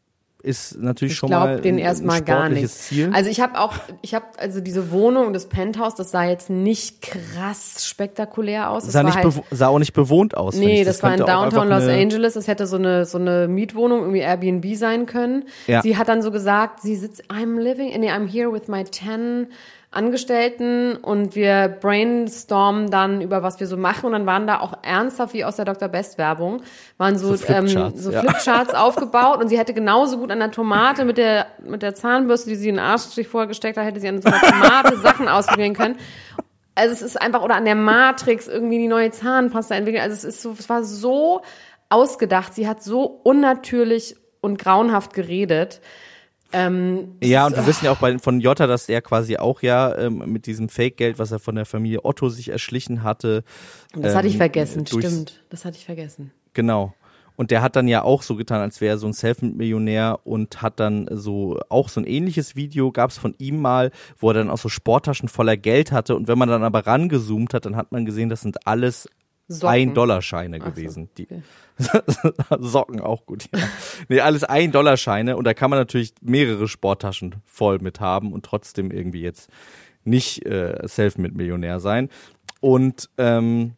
ist 0.42 0.78
natürlich 0.78 1.14
Ich 1.14 1.18
schon 1.18 1.30
mal 1.30 1.46
glaube 1.46 1.62
den 1.62 1.76
ein- 1.76 1.78
erstmal 1.80 2.18
ein 2.18 2.24
gar 2.24 2.48
nicht. 2.48 2.68
Ziel. 2.68 3.10
Also 3.12 3.28
ich 3.28 3.40
habe 3.40 3.58
auch, 3.58 3.74
ich 4.02 4.14
habe 4.14 4.26
also 4.38 4.60
diese 4.60 4.92
Wohnung 4.92 5.32
das 5.32 5.46
Penthouse, 5.46 5.96
das 5.96 6.12
sah 6.12 6.24
jetzt 6.24 6.48
nicht 6.48 7.02
krass 7.02 7.84
spektakulär 7.86 8.70
aus. 8.70 8.84
Das 8.84 8.92
sah, 8.92 9.02
nicht 9.02 9.16
halt, 9.16 9.34
sah 9.50 9.68
auch 9.68 9.80
nicht 9.80 9.94
bewohnt 9.94 10.36
aus. 10.36 10.54
Nee, 10.54 10.80
ich. 10.80 10.86
das, 10.86 11.02
war 11.02 11.12
in 11.12 11.24
Downtown 11.24 11.68
Los 11.68 11.88
Angeles. 11.88 12.34
Das 12.34 12.46
hätte 12.46 12.66
so 12.66 12.76
eine, 12.76 13.04
so 13.04 13.18
eine 13.18 13.48
Mietwohnung, 13.48 14.00
irgendwie 14.00 14.20
Airbnb 14.20 14.76
sein 14.76 15.06
können. 15.06 15.44
Ja. 15.66 15.82
Sie 15.82 15.96
hat 15.96 16.08
dann 16.08 16.22
so 16.22 16.30
gesagt, 16.30 16.82
sie 16.82 16.94
sitzt, 16.94 17.24
I'm 17.30 17.58
living, 17.58 17.88
nee, 17.98 18.10
I'm 18.10 18.28
here 18.28 18.52
with 18.52 18.68
my 18.68 18.84
10 18.84 19.48
Angestellten 19.90 20.96
und 20.96 21.34
wir 21.34 21.68
brainstormen 21.80 22.90
dann 22.90 23.22
über 23.22 23.42
was 23.42 23.58
wir 23.58 23.66
so 23.66 23.78
machen 23.78 24.06
und 24.06 24.12
dann 24.12 24.26
waren 24.26 24.46
da 24.46 24.60
auch 24.60 24.74
ernsthaft 24.82 25.32
wie 25.32 25.46
aus 25.46 25.56
der 25.56 25.64
Dr. 25.64 25.88
Best 25.88 26.18
Werbung 26.18 26.60
waren 26.98 27.16
so, 27.16 27.34
So 27.34 27.46
ähm, 27.46 27.66
Flipcharts, 27.66 28.02
so 28.02 28.10
ja. 28.10 28.20
Flipcharts 28.20 28.74
aufgebaut 28.74 29.40
und 29.40 29.48
sie 29.48 29.58
hätte 29.58 29.72
genauso 29.72 30.18
gut 30.18 30.30
an 30.30 30.40
der 30.40 30.50
Tomate 30.50 31.06
mit 31.06 31.16
der 31.16 31.46
mit 31.64 31.82
der 31.82 31.94
Zahnbürste, 31.94 32.50
die 32.50 32.56
sie 32.56 32.68
in 32.68 32.74
den 32.74 32.84
Arsch 32.84 33.02
sich 33.02 33.28
vorher 33.28 33.48
gesteckt 33.48 33.78
hat, 33.78 33.86
hätte 33.86 34.00
sie 34.00 34.08
an 34.08 34.20
so 34.20 34.28
einer 34.28 34.40
Tomate 34.40 34.96
Sachen 35.02 35.26
ausprobieren 35.26 35.72
können. 35.72 35.96
Also 36.74 36.92
es 36.92 37.02
ist 37.02 37.20
einfach, 37.20 37.42
oder 37.42 37.56
an 37.56 37.64
der 37.64 37.74
Matrix 37.74 38.46
irgendwie 38.46 38.78
die 38.78 38.88
neue 38.88 39.10
Zahnpasta 39.10 39.74
entwickeln. 39.74 40.02
Also 40.02 40.14
es 40.14 40.22
ist 40.22 40.42
so, 40.42 40.54
es 40.56 40.68
war 40.68 40.84
so 40.84 41.42
ausgedacht. 41.88 42.54
Sie 42.54 42.68
hat 42.68 42.84
so 42.84 43.02
unnatürlich 43.02 44.16
und 44.40 44.58
grauenhaft 44.58 45.12
geredet. 45.12 45.80
Ähm, 46.52 47.16
Ja, 47.22 47.46
und 47.46 47.56
wir 47.56 47.66
wissen 47.66 47.84
ja 47.84 47.92
auch 47.92 47.98
bei, 47.98 48.18
von 48.18 48.40
Jota, 48.40 48.66
dass 48.66 48.88
er 48.88 49.02
quasi 49.02 49.36
auch 49.36 49.62
ja 49.62 49.96
ähm, 49.96 50.22
mit 50.26 50.46
diesem 50.46 50.68
Fake-Geld, 50.68 51.18
was 51.18 51.30
er 51.30 51.38
von 51.38 51.54
der 51.54 51.66
Familie 51.66 52.04
Otto 52.04 52.28
sich 52.28 52.48
erschlichen 52.48 53.02
hatte. 53.02 53.44
das 53.94 54.14
hatte 54.14 54.28
ich 54.28 54.34
ähm, 54.34 54.38
vergessen, 54.38 54.86
stimmt. 54.86 55.44
Das 55.50 55.64
hatte 55.64 55.76
ich 55.76 55.84
vergessen. 55.84 56.32
Genau. 56.54 56.94
Und 57.36 57.52
der 57.52 57.62
hat 57.62 57.76
dann 57.76 57.86
ja 57.86 58.02
auch 58.02 58.22
so 58.22 58.34
getan, 58.34 58.60
als 58.60 58.80
wäre 58.80 58.96
er 58.96 58.98
so 58.98 59.06
ein 59.06 59.12
Self-Millionär 59.12 60.18
und 60.24 60.60
hat 60.60 60.80
dann 60.80 61.08
so 61.12 61.60
auch 61.68 61.88
so 61.88 62.00
ein 62.00 62.06
ähnliches 62.06 62.56
Video 62.56 62.90
gab 62.90 63.10
es 63.10 63.18
von 63.18 63.36
ihm 63.38 63.60
mal, 63.60 63.92
wo 64.18 64.30
er 64.30 64.34
dann 64.34 64.50
auch 64.50 64.58
so 64.58 64.68
Sporttaschen 64.68 65.28
voller 65.28 65.56
Geld 65.56 65.92
hatte. 65.92 66.16
Und 66.16 66.26
wenn 66.26 66.36
man 66.36 66.48
dann 66.48 66.64
aber 66.64 66.84
rangezoomt 66.84 67.54
hat, 67.54 67.64
dann 67.64 67.76
hat 67.76 67.92
man 67.92 68.04
gesehen, 68.04 68.28
das 68.28 68.40
sind 68.40 68.66
alles 68.66 69.08
Socken. 69.48 69.74
Ein-Dollar-Scheine 69.74 70.58
gewesen. 70.58 71.08
Die 71.16 71.26
Socken 72.58 73.00
auch 73.00 73.24
gut, 73.24 73.48
ja. 73.52 73.58
Nee, 74.08 74.20
alles 74.20 74.44
Ein-Dollar-Scheine 74.44 75.36
und 75.36 75.44
da 75.44 75.54
kann 75.54 75.70
man 75.70 75.78
natürlich 75.78 76.12
mehrere 76.20 76.68
Sporttaschen 76.68 77.36
voll 77.44 77.78
mit 77.78 78.00
haben 78.00 78.32
und 78.32 78.44
trotzdem 78.44 78.90
irgendwie 78.90 79.22
jetzt 79.22 79.50
nicht 80.04 80.44
äh, 80.44 80.86
Self-Millionär 80.86 81.80
sein. 81.80 82.10
Und 82.60 83.08
ähm, 83.18 83.74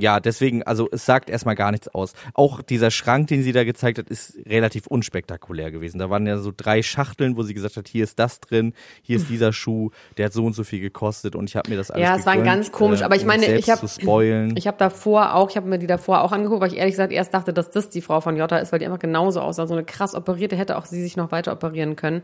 ja, 0.00 0.20
deswegen, 0.20 0.62
also 0.62 0.88
es 0.92 1.04
sagt 1.04 1.28
erstmal 1.28 1.56
gar 1.56 1.72
nichts 1.72 1.88
aus. 1.88 2.12
Auch 2.32 2.62
dieser 2.62 2.92
Schrank, 2.92 3.26
den 3.26 3.42
sie 3.42 3.50
da 3.50 3.64
gezeigt 3.64 3.98
hat, 3.98 4.08
ist 4.08 4.38
relativ 4.46 4.86
unspektakulär 4.86 5.72
gewesen. 5.72 5.98
Da 5.98 6.08
waren 6.08 6.24
ja 6.24 6.38
so 6.38 6.52
drei 6.56 6.82
Schachteln, 6.82 7.36
wo 7.36 7.42
sie 7.42 7.52
gesagt 7.52 7.76
hat, 7.76 7.88
hier 7.88 8.04
ist 8.04 8.16
das 8.20 8.38
drin, 8.38 8.74
hier 9.02 9.16
ist 9.16 9.28
dieser 9.28 9.52
Schuh, 9.52 9.90
der 10.16 10.26
hat 10.26 10.32
so 10.32 10.44
und 10.44 10.52
so 10.52 10.62
viel 10.62 10.78
gekostet 10.80 11.34
und 11.34 11.50
ich 11.50 11.56
habe 11.56 11.68
mir 11.68 11.76
das 11.76 11.90
alles 11.90 12.06
Ja, 12.06 12.16
es 12.16 12.26
war 12.26 12.38
ganz 12.38 12.70
komisch, 12.70 13.00
äh, 13.00 13.04
aber 13.04 13.16
ich 13.16 13.24
meine, 13.24 13.42
ich 13.42 13.66
selbst 13.66 13.70
hab- 13.70 13.80
zu 13.80 13.88
spoilen. 13.88 14.56
Ich 14.56 14.68
habe 14.68 14.76
davor 14.78 15.34
auch, 15.34 15.50
ich 15.50 15.56
habe 15.56 15.68
mir 15.68 15.78
die 15.80 15.88
davor 15.88 16.20
auch 16.22 16.30
angeguckt, 16.30 16.60
weil 16.60 16.72
ich 16.72 16.78
ehrlich 16.78 16.92
gesagt 16.92 17.12
erst 17.12 17.34
dachte, 17.34 17.52
dass 17.52 17.72
das 17.72 17.90
die 17.90 18.00
Frau 18.00 18.20
von 18.20 18.36
Jota 18.36 18.58
ist, 18.58 18.70
weil 18.70 18.78
die 18.78 18.86
einfach 18.86 19.00
genauso 19.00 19.40
aussah. 19.40 19.66
So 19.66 19.74
eine 19.74 19.82
krass 19.84 20.14
operierte 20.14 20.54
hätte 20.56 20.78
auch 20.78 20.84
sie 20.86 21.02
sich 21.02 21.16
noch 21.16 21.32
weiter 21.32 21.52
operieren 21.52 21.96
können. 21.96 22.22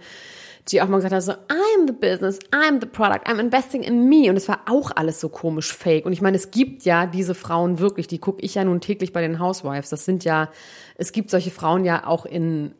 Die 0.68 0.80
auch 0.80 0.88
mal 0.88 0.96
gesagt 0.96 1.14
hat, 1.14 1.22
so, 1.22 1.32
I'm 1.32 1.86
the 1.86 1.92
business, 1.92 2.38
I'm 2.50 2.80
the 2.80 2.86
product, 2.86 3.26
I'm 3.26 3.38
investing 3.38 3.82
in 3.82 4.08
me. 4.08 4.30
Und 4.30 4.36
es 4.36 4.48
war 4.48 4.60
auch 4.66 4.90
alles 4.94 5.20
so 5.20 5.28
komisch 5.28 5.72
fake. 5.72 6.06
Und 6.06 6.12
ich 6.12 6.22
meine, 6.22 6.36
es 6.36 6.50
gibt 6.50 6.84
ja 6.84 7.06
diese 7.06 7.34
Frauen 7.34 7.78
wirklich, 7.78 8.06
die 8.06 8.18
gucke 8.18 8.40
ich 8.42 8.54
ja 8.54 8.64
nun 8.64 8.80
täglich 8.80 9.12
bei 9.12 9.20
den 9.20 9.38
Housewives. 9.38 9.90
Das 9.90 10.06
sind 10.06 10.24
ja, 10.24 10.50
es 10.96 11.12
gibt 11.12 11.30
solche 11.30 11.50
Frauen 11.50 11.84
ja 11.84 12.06
auch 12.06 12.24
in, 12.24 12.74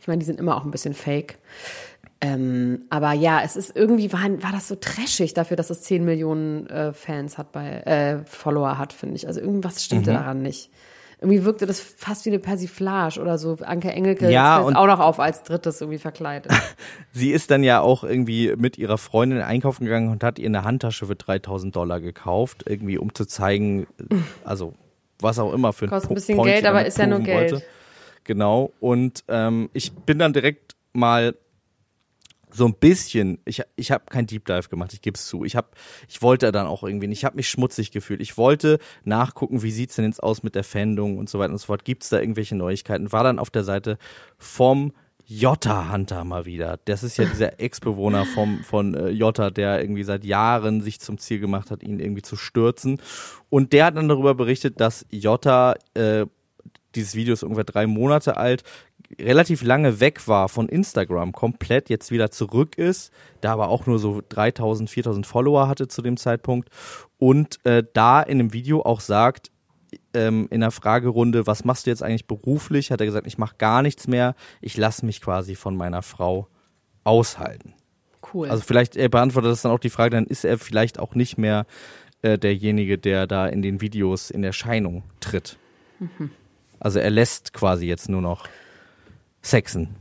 ich 0.00 0.08
meine, 0.08 0.18
die 0.18 0.26
sind 0.26 0.40
immer 0.40 0.56
auch 0.56 0.64
ein 0.64 0.72
bisschen 0.72 0.94
fake. 0.94 1.38
Ähm, 2.20 2.82
aber 2.90 3.12
ja, 3.12 3.42
es 3.44 3.54
ist 3.54 3.76
irgendwie, 3.76 4.12
war, 4.12 4.22
war 4.42 4.50
das 4.50 4.66
so 4.66 4.74
trashig 4.74 5.34
dafür, 5.34 5.56
dass 5.56 5.70
es 5.70 5.82
10 5.82 6.04
Millionen 6.04 6.66
äh, 6.66 6.92
Fans 6.92 7.38
hat 7.38 7.52
bei, 7.52 7.82
äh, 7.82 8.24
Follower 8.24 8.78
hat, 8.78 8.92
finde 8.92 9.14
ich. 9.14 9.28
Also 9.28 9.40
irgendwas 9.40 9.84
stimmte 9.84 10.12
daran 10.12 10.42
nicht. 10.42 10.70
Irgendwie 11.20 11.44
wirkte 11.44 11.66
das 11.66 11.80
fast 11.80 12.24
wie 12.26 12.30
eine 12.30 12.38
Persiflage 12.38 13.20
oder 13.20 13.38
so. 13.38 13.58
Anke 13.62 13.90
Engelke 13.90 14.30
Ja, 14.30 14.58
und- 14.60 14.76
auch 14.76 14.86
noch 14.86 15.00
auf 15.00 15.18
als 15.18 15.42
drittes 15.42 15.80
irgendwie 15.80 15.98
verkleidet. 15.98 16.52
Sie 17.12 17.30
ist 17.32 17.50
dann 17.50 17.64
ja 17.64 17.80
auch 17.80 18.04
irgendwie 18.04 18.54
mit 18.56 18.78
ihrer 18.78 18.98
Freundin 18.98 19.40
einkaufen 19.40 19.84
gegangen 19.84 20.10
und 20.10 20.22
hat 20.22 20.38
ihr 20.38 20.46
eine 20.46 20.62
Handtasche 20.62 21.06
für 21.06 21.16
3000 21.16 21.74
Dollar 21.74 22.00
gekauft, 22.00 22.64
irgendwie 22.68 22.98
um 22.98 23.14
zu 23.14 23.24
zeigen, 23.26 23.88
also 24.44 24.74
was 25.20 25.40
auch 25.40 25.52
immer 25.52 25.72
für 25.72 25.86
ein 25.86 25.90
Kostet 25.90 26.10
ein 26.12 26.14
bisschen 26.14 26.36
Point 26.36 26.52
Geld, 26.52 26.66
aber 26.66 26.86
ist 26.86 26.98
ja 26.98 27.06
nur 27.08 27.20
Geld. 27.20 27.64
Genau. 28.22 28.72
Und 28.78 29.24
ähm, 29.26 29.70
ich 29.72 29.92
bin 29.92 30.18
dann 30.20 30.32
direkt 30.32 30.76
mal 30.92 31.34
so 32.50 32.66
ein 32.66 32.74
bisschen, 32.74 33.38
ich, 33.44 33.62
ich 33.76 33.90
habe 33.90 34.04
kein 34.08 34.26
Deep 34.26 34.44
Dive 34.44 34.68
gemacht, 34.68 34.92
ich 34.92 35.02
gebe 35.02 35.16
es 35.16 35.26
zu. 35.26 35.44
Ich 35.44 35.56
hab, 35.56 35.76
ich 36.08 36.22
wollte 36.22 36.52
dann 36.52 36.66
auch 36.66 36.82
irgendwie, 36.82 37.06
nicht, 37.06 37.18
ich 37.18 37.24
habe 37.24 37.36
mich 37.36 37.48
schmutzig 37.48 37.90
gefühlt. 37.90 38.20
Ich 38.20 38.36
wollte 38.36 38.78
nachgucken, 39.04 39.62
wie 39.62 39.70
sieht's 39.70 39.96
denn 39.96 40.04
jetzt 40.04 40.22
aus 40.22 40.42
mit 40.42 40.54
der 40.54 40.64
Fendung 40.64 41.18
und 41.18 41.28
so 41.28 41.38
weiter 41.38 41.52
und 41.52 41.58
so 41.58 41.66
fort. 41.66 41.84
Gibt's 41.84 42.08
da 42.08 42.20
irgendwelche 42.20 42.56
Neuigkeiten? 42.56 43.12
War 43.12 43.24
dann 43.24 43.38
auf 43.38 43.50
der 43.50 43.64
Seite 43.64 43.98
vom 44.38 44.92
Jota 45.30 45.92
Hunter 45.92 46.24
mal 46.24 46.46
wieder. 46.46 46.80
Das 46.86 47.02
ist 47.02 47.18
ja 47.18 47.24
dieser 47.30 47.60
Ex-Bewohner 47.60 48.24
vom 48.24 48.64
von 48.64 48.94
äh, 48.94 49.10
Jota, 49.10 49.50
der 49.50 49.80
irgendwie 49.80 50.04
seit 50.04 50.24
Jahren 50.24 50.80
sich 50.80 51.00
zum 51.00 51.18
Ziel 51.18 51.38
gemacht 51.38 51.70
hat, 51.70 51.82
ihn 51.82 52.00
irgendwie 52.00 52.22
zu 52.22 52.36
stürzen. 52.36 53.00
Und 53.50 53.74
der 53.74 53.86
hat 53.86 53.96
dann 53.96 54.08
darüber 54.08 54.34
berichtet, 54.34 54.80
dass 54.80 55.04
Jota 55.10 55.74
äh, 55.92 56.24
dieses 56.94 57.14
Video 57.14 57.34
ist 57.34 57.42
ungefähr 57.42 57.64
drei 57.64 57.86
Monate 57.86 58.36
alt, 58.38 58.64
relativ 59.18 59.62
lange 59.62 60.00
weg 60.00 60.28
war 60.28 60.48
von 60.48 60.68
Instagram, 60.68 61.32
komplett 61.32 61.88
jetzt 61.88 62.10
wieder 62.10 62.30
zurück 62.30 62.76
ist, 62.76 63.12
da 63.40 63.52
aber 63.52 63.68
auch 63.68 63.86
nur 63.86 63.98
so 63.98 64.22
3000, 64.28 64.90
4000 64.90 65.26
Follower 65.26 65.68
hatte 65.68 65.88
zu 65.88 66.02
dem 66.02 66.16
Zeitpunkt 66.16 66.68
und 67.18 67.64
äh, 67.64 67.82
da 67.94 68.20
in 68.20 68.38
dem 68.38 68.52
Video 68.52 68.82
auch 68.82 69.00
sagt, 69.00 69.50
ähm, 70.12 70.48
in 70.50 70.60
der 70.60 70.70
Fragerunde, 70.70 71.46
was 71.46 71.64
machst 71.64 71.86
du 71.86 71.90
jetzt 71.90 72.02
eigentlich 72.02 72.26
beruflich, 72.26 72.90
hat 72.90 73.00
er 73.00 73.06
gesagt, 73.06 73.26
ich 73.26 73.38
mache 73.38 73.56
gar 73.56 73.82
nichts 73.82 74.06
mehr, 74.06 74.34
ich 74.60 74.76
lasse 74.76 75.06
mich 75.06 75.20
quasi 75.20 75.54
von 75.54 75.76
meiner 75.76 76.02
Frau 76.02 76.48
aushalten. 77.04 77.74
Cool. 78.32 78.50
Also 78.50 78.62
vielleicht 78.62 78.96
er 78.96 79.08
beantwortet 79.08 79.50
das 79.50 79.62
dann 79.62 79.72
auch 79.72 79.78
die 79.78 79.90
Frage, 79.90 80.10
dann 80.10 80.26
ist 80.26 80.44
er 80.44 80.58
vielleicht 80.58 80.98
auch 80.98 81.14
nicht 81.14 81.38
mehr 81.38 81.66
äh, 82.20 82.38
derjenige, 82.38 82.98
der 82.98 83.26
da 83.26 83.46
in 83.46 83.62
den 83.62 83.80
Videos 83.80 84.30
in 84.30 84.44
Erscheinung 84.44 85.04
tritt. 85.20 85.56
Mhm. 85.98 86.30
Also 86.80 86.98
er 86.98 87.10
lässt 87.10 87.52
quasi 87.52 87.86
jetzt 87.86 88.08
nur 88.08 88.20
noch 88.20 88.46
sexen. 89.42 89.96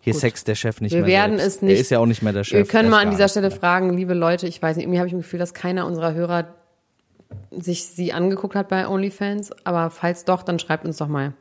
Hier 0.00 0.12
Gut. 0.14 0.20
sext 0.20 0.48
der 0.48 0.54
Chef 0.56 0.80
nicht 0.80 0.92
Wir 0.92 1.00
mehr 1.02 1.08
werden 1.08 1.38
selbst. 1.38 1.56
es 1.56 1.62
nicht- 1.62 1.74
Er 1.76 1.80
ist 1.80 1.90
ja 1.90 1.98
auch 2.00 2.06
nicht 2.06 2.22
mehr 2.22 2.32
der 2.32 2.42
Chef. 2.44 2.58
Wir 2.58 2.66
können 2.66 2.90
mal 2.90 3.02
an 3.02 3.10
dieser 3.10 3.28
Stelle 3.28 3.48
mehr. 3.50 3.56
fragen, 3.56 3.96
liebe 3.96 4.14
Leute, 4.14 4.48
ich 4.48 4.60
weiß 4.60 4.76
nicht, 4.76 4.84
irgendwie 4.84 4.98
habe 4.98 5.06
ich 5.08 5.14
ein 5.14 5.18
Gefühl, 5.20 5.38
dass 5.38 5.54
keiner 5.54 5.86
unserer 5.86 6.12
Hörer 6.14 6.54
sich 7.50 7.86
sie 7.86 8.12
angeguckt 8.12 8.54
hat 8.56 8.68
bei 8.68 8.86
OnlyFans, 8.88 9.52
aber 9.64 9.90
falls 9.90 10.24
doch, 10.24 10.42
dann 10.42 10.58
schreibt 10.58 10.84
uns 10.84 10.96
doch 10.98 11.08
mal. 11.08 11.32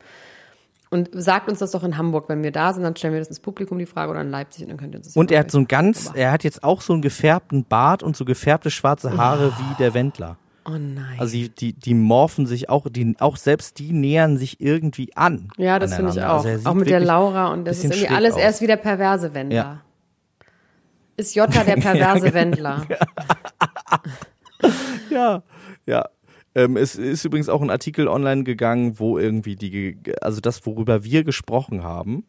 Und 0.90 1.10
sagt 1.14 1.50
uns 1.50 1.60
das 1.60 1.72
doch 1.72 1.84
in 1.84 1.98
Hamburg, 1.98 2.28
wenn 2.30 2.44
wir 2.44 2.52
da 2.52 2.74
sind, 2.74 2.84
dann 2.84 2.96
stellen 2.96 3.14
wir 3.14 3.20
das 3.20 3.30
ins 3.30 3.40
Publikum 3.40 3.80
die 3.80 3.86
Frage 3.86 4.12
oder 4.12 4.22
in 4.22 4.30
Leipzig 4.30 4.64
und 4.64 4.70
dann 4.70 4.78
könnt 4.78 4.94
ihr 4.94 4.98
uns 4.98 5.08
das 5.08 5.16
Und 5.18 5.32
er 5.32 5.40
hat 5.40 5.50
so 5.52 5.58
ein 5.58 5.68
ganz, 5.68 6.12
er 6.14 6.32
hat 6.32 6.44
jetzt 6.44 6.64
auch 6.64 6.82
so 6.82 6.94
einen 6.94 7.02
gefärbten 7.02 7.64
Bart 7.66 8.04
und 8.04 8.16
so 8.16 8.26
gefärbte 8.26 8.70
schwarze 8.72 9.18
Haare 9.18 9.54
wie 9.58 9.76
der 9.80 9.94
Wendler. 9.94 10.38
Oh 10.66 10.78
nein. 10.78 11.18
Also 11.18 11.34
die, 11.34 11.50
die, 11.50 11.74
die 11.74 11.94
morphen 11.94 12.46
sich 12.46 12.70
auch, 12.70 12.88
die, 12.90 13.16
auch 13.20 13.38
selbst 13.38 13.80
die 13.80 13.94
nähern 13.94 14.38
sich 14.38 14.62
irgendwie 14.62 15.16
an. 15.16 15.48
ja, 15.58 15.80
das 15.80 15.96
finde 15.96 16.12
ich 16.12 16.22
aneinander. 16.22 16.42
auch. 16.42 16.46
Also 16.46 16.70
auch 16.70 16.74
mit 16.76 16.90
der 16.90 17.00
Laura 17.00 17.48
und 17.52 17.66
das 17.66 17.78
ist 17.78 17.86
irgendwie 17.86 18.10
alles 18.10 18.36
aus. 18.36 18.42
erst 18.42 18.62
wie 18.62 18.68
der 18.68 18.78
perverse 18.78 19.34
Wendler. 19.34 19.56
Ja. 19.56 19.82
Ist 21.18 21.36
Jota 21.36 21.64
der 21.64 21.76
perverse 21.78 22.34
Wendler? 22.34 22.86
Ja, 25.10 25.44
ja. 25.86 26.08
Ähm, 26.54 26.78
es 26.78 26.96
ist 26.96 27.26
übrigens 27.26 27.50
auch 27.50 27.62
ein 27.62 27.70
Artikel 27.70 28.08
online 28.08 28.44
gegangen, 28.44 29.00
wo 29.00 29.18
irgendwie 29.18 29.56
die, 29.56 29.98
also 30.22 30.42
das, 30.42 30.66
worüber 30.66 31.04
wir 31.04 31.24
gesprochen 31.24 31.84
haben, 31.84 32.26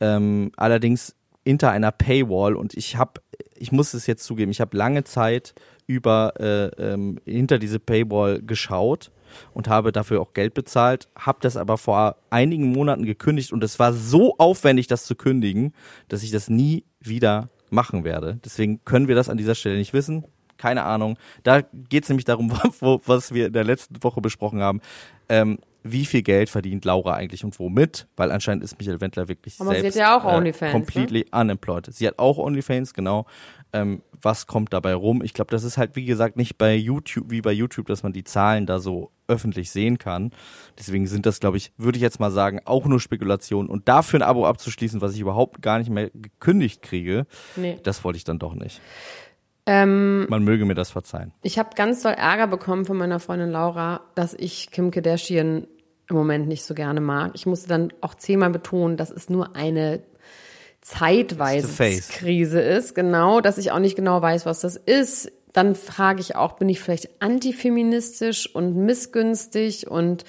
ähm, 0.00 0.52
allerdings 0.56 1.14
hinter 1.44 1.70
einer 1.70 1.90
Paywall 1.90 2.56
und 2.56 2.74
ich 2.74 2.96
habe, 2.96 3.20
ich 3.56 3.72
muss 3.72 3.94
es 3.94 4.06
jetzt 4.06 4.24
zugeben, 4.24 4.50
ich 4.50 4.60
habe 4.60 4.76
lange 4.76 5.04
Zeit 5.04 5.54
über 5.90 6.34
äh, 6.38 6.66
ähm, 6.80 7.18
hinter 7.24 7.58
diese 7.58 7.80
Paywall 7.80 8.40
geschaut 8.40 9.10
und 9.52 9.66
habe 9.66 9.90
dafür 9.90 10.20
auch 10.20 10.34
Geld 10.34 10.54
bezahlt, 10.54 11.08
habe 11.18 11.38
das 11.42 11.56
aber 11.56 11.78
vor 11.78 12.14
einigen 12.30 12.70
Monaten 12.70 13.04
gekündigt 13.04 13.52
und 13.52 13.64
es 13.64 13.80
war 13.80 13.92
so 13.92 14.36
aufwendig, 14.38 14.86
das 14.86 15.04
zu 15.04 15.16
kündigen, 15.16 15.74
dass 16.06 16.22
ich 16.22 16.30
das 16.30 16.48
nie 16.48 16.84
wieder 17.00 17.48
machen 17.70 18.04
werde. 18.04 18.38
Deswegen 18.44 18.84
können 18.84 19.08
wir 19.08 19.16
das 19.16 19.28
an 19.28 19.36
dieser 19.36 19.56
Stelle 19.56 19.78
nicht 19.78 19.92
wissen. 19.92 20.24
Keine 20.58 20.84
Ahnung. 20.84 21.18
Da 21.42 21.62
geht 21.62 22.04
es 22.04 22.08
nämlich 22.08 22.24
darum, 22.24 22.52
was 22.80 23.34
wir 23.34 23.48
in 23.48 23.52
der 23.52 23.64
letzten 23.64 24.00
Woche 24.00 24.20
besprochen 24.20 24.60
haben. 24.60 24.80
Ähm, 25.28 25.58
wie 25.82 26.04
viel 26.04 26.22
Geld 26.22 26.50
verdient 26.50 26.84
Laura 26.84 27.14
eigentlich 27.14 27.44
und 27.44 27.58
womit? 27.58 28.06
Weil 28.16 28.30
anscheinend 28.32 28.62
ist 28.64 28.78
Michael 28.78 29.00
Wendler 29.00 29.28
wirklich 29.28 29.60
Aber 29.60 29.70
sie 29.70 29.76
hat 29.76 29.82
selbst 29.82 29.96
ja 29.96 30.16
auch 30.18 30.24
äh, 30.24 30.36
OnlyFans, 30.36 30.72
ne? 30.72 30.78
completely 30.78 31.26
unemployed. 31.32 31.86
Sie 31.92 32.06
hat 32.06 32.18
auch 32.18 32.38
OnlyFans, 32.38 32.94
genau. 32.94 33.26
Ähm, 33.72 34.02
was 34.20 34.46
kommt 34.46 34.72
dabei 34.72 34.94
rum? 34.94 35.22
Ich 35.22 35.32
glaube, 35.32 35.50
das 35.52 35.62
ist 35.64 35.78
halt 35.78 35.94
wie 35.96 36.04
gesagt 36.04 36.36
nicht 36.36 36.58
bei 36.58 36.74
YouTube 36.74 37.30
wie 37.30 37.40
bei 37.40 37.52
YouTube, 37.52 37.86
dass 37.86 38.02
man 38.02 38.12
die 38.12 38.24
Zahlen 38.24 38.66
da 38.66 38.80
so 38.80 39.10
öffentlich 39.28 39.70
sehen 39.70 39.96
kann. 39.98 40.32
Deswegen 40.78 41.06
sind 41.06 41.24
das, 41.24 41.38
glaube 41.38 41.56
ich, 41.56 41.72
würde 41.76 41.96
ich 41.96 42.02
jetzt 42.02 42.18
mal 42.18 42.32
sagen, 42.32 42.60
auch 42.64 42.84
nur 42.86 42.98
Spekulationen. 42.98 43.70
Und 43.70 43.88
dafür 43.88 44.18
ein 44.18 44.22
Abo 44.24 44.44
abzuschließen, 44.46 45.00
was 45.00 45.14
ich 45.14 45.20
überhaupt 45.20 45.62
gar 45.62 45.78
nicht 45.78 45.88
mehr 45.90 46.10
gekündigt 46.12 46.82
kriege, 46.82 47.26
Nee. 47.54 47.78
das 47.82 48.02
wollte 48.02 48.16
ich 48.16 48.24
dann 48.24 48.40
doch 48.40 48.54
nicht. 48.54 48.80
Ähm, 49.72 50.26
Man 50.28 50.42
möge 50.42 50.64
mir 50.64 50.74
das 50.74 50.90
verzeihen. 50.90 51.32
ich 51.42 51.56
habe 51.58 51.70
ganz 51.76 52.02
doll 52.02 52.12
Ärger 52.14 52.48
bekommen 52.48 52.84
von 52.84 52.96
meiner 52.96 53.20
Freundin 53.20 53.50
Laura, 53.50 54.00
dass 54.16 54.34
ich 54.34 54.70
Kim 54.72 54.90
Kardashian 54.90 55.68
im 56.08 56.16
Moment 56.16 56.48
nicht 56.48 56.64
so 56.64 56.74
gerne 56.74 57.00
mag. 57.00 57.30
Ich 57.34 57.46
musste 57.46 57.68
dann 57.68 57.92
auch 58.00 58.16
zehnmal 58.16 58.50
betonen, 58.50 58.96
dass 58.96 59.10
es 59.12 59.30
nur 59.30 59.54
eine 59.54 60.00
zeitweise. 60.80 61.68
Krise 62.10 62.60
ist, 62.60 62.96
genau, 62.96 63.40
dass 63.40 63.58
ich 63.58 63.70
auch 63.70 63.78
nicht 63.78 63.94
genau 63.94 64.20
weiß, 64.20 64.44
was 64.44 64.60
das 64.60 64.74
ist. 64.74 65.30
Dann 65.52 65.76
frage 65.76 66.20
ich 66.20 66.34
auch, 66.34 66.54
bin 66.54 66.68
ich 66.68 66.80
vielleicht 66.80 67.22
antifeministisch 67.22 68.52
und 68.52 68.76
missgünstig 68.76 69.88
und 69.88 70.24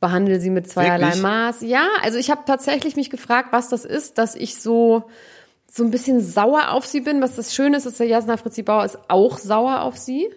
behandle 0.00 0.40
sie 0.40 0.50
mit 0.50 0.68
zweierlei 0.68 1.06
Wirklich? 1.06 1.22
Maß? 1.22 1.62
Ja, 1.62 1.86
also 2.02 2.18
ich 2.18 2.30
habe 2.30 2.42
tatsächlich 2.46 2.96
mich 2.96 3.08
gefragt, 3.08 3.48
was 3.52 3.70
das 3.70 3.86
ist, 3.86 4.18
dass 4.18 4.34
ich 4.34 4.56
so 4.56 5.04
so 5.76 5.82
ein 5.82 5.90
bisschen 5.90 6.20
sauer 6.20 6.70
auf 6.70 6.86
sie 6.86 7.00
bin. 7.00 7.20
Was 7.20 7.34
das 7.34 7.52
Schöne 7.52 7.76
ist, 7.78 7.86
ist, 7.86 7.98
der 7.98 8.06
Jasna 8.06 8.36
Fritzi 8.36 8.62
Bauer 8.62 8.84
ist 8.84 8.98
auch 9.08 9.38
sauer 9.38 9.80
auf 9.82 9.96
sie 9.96 10.28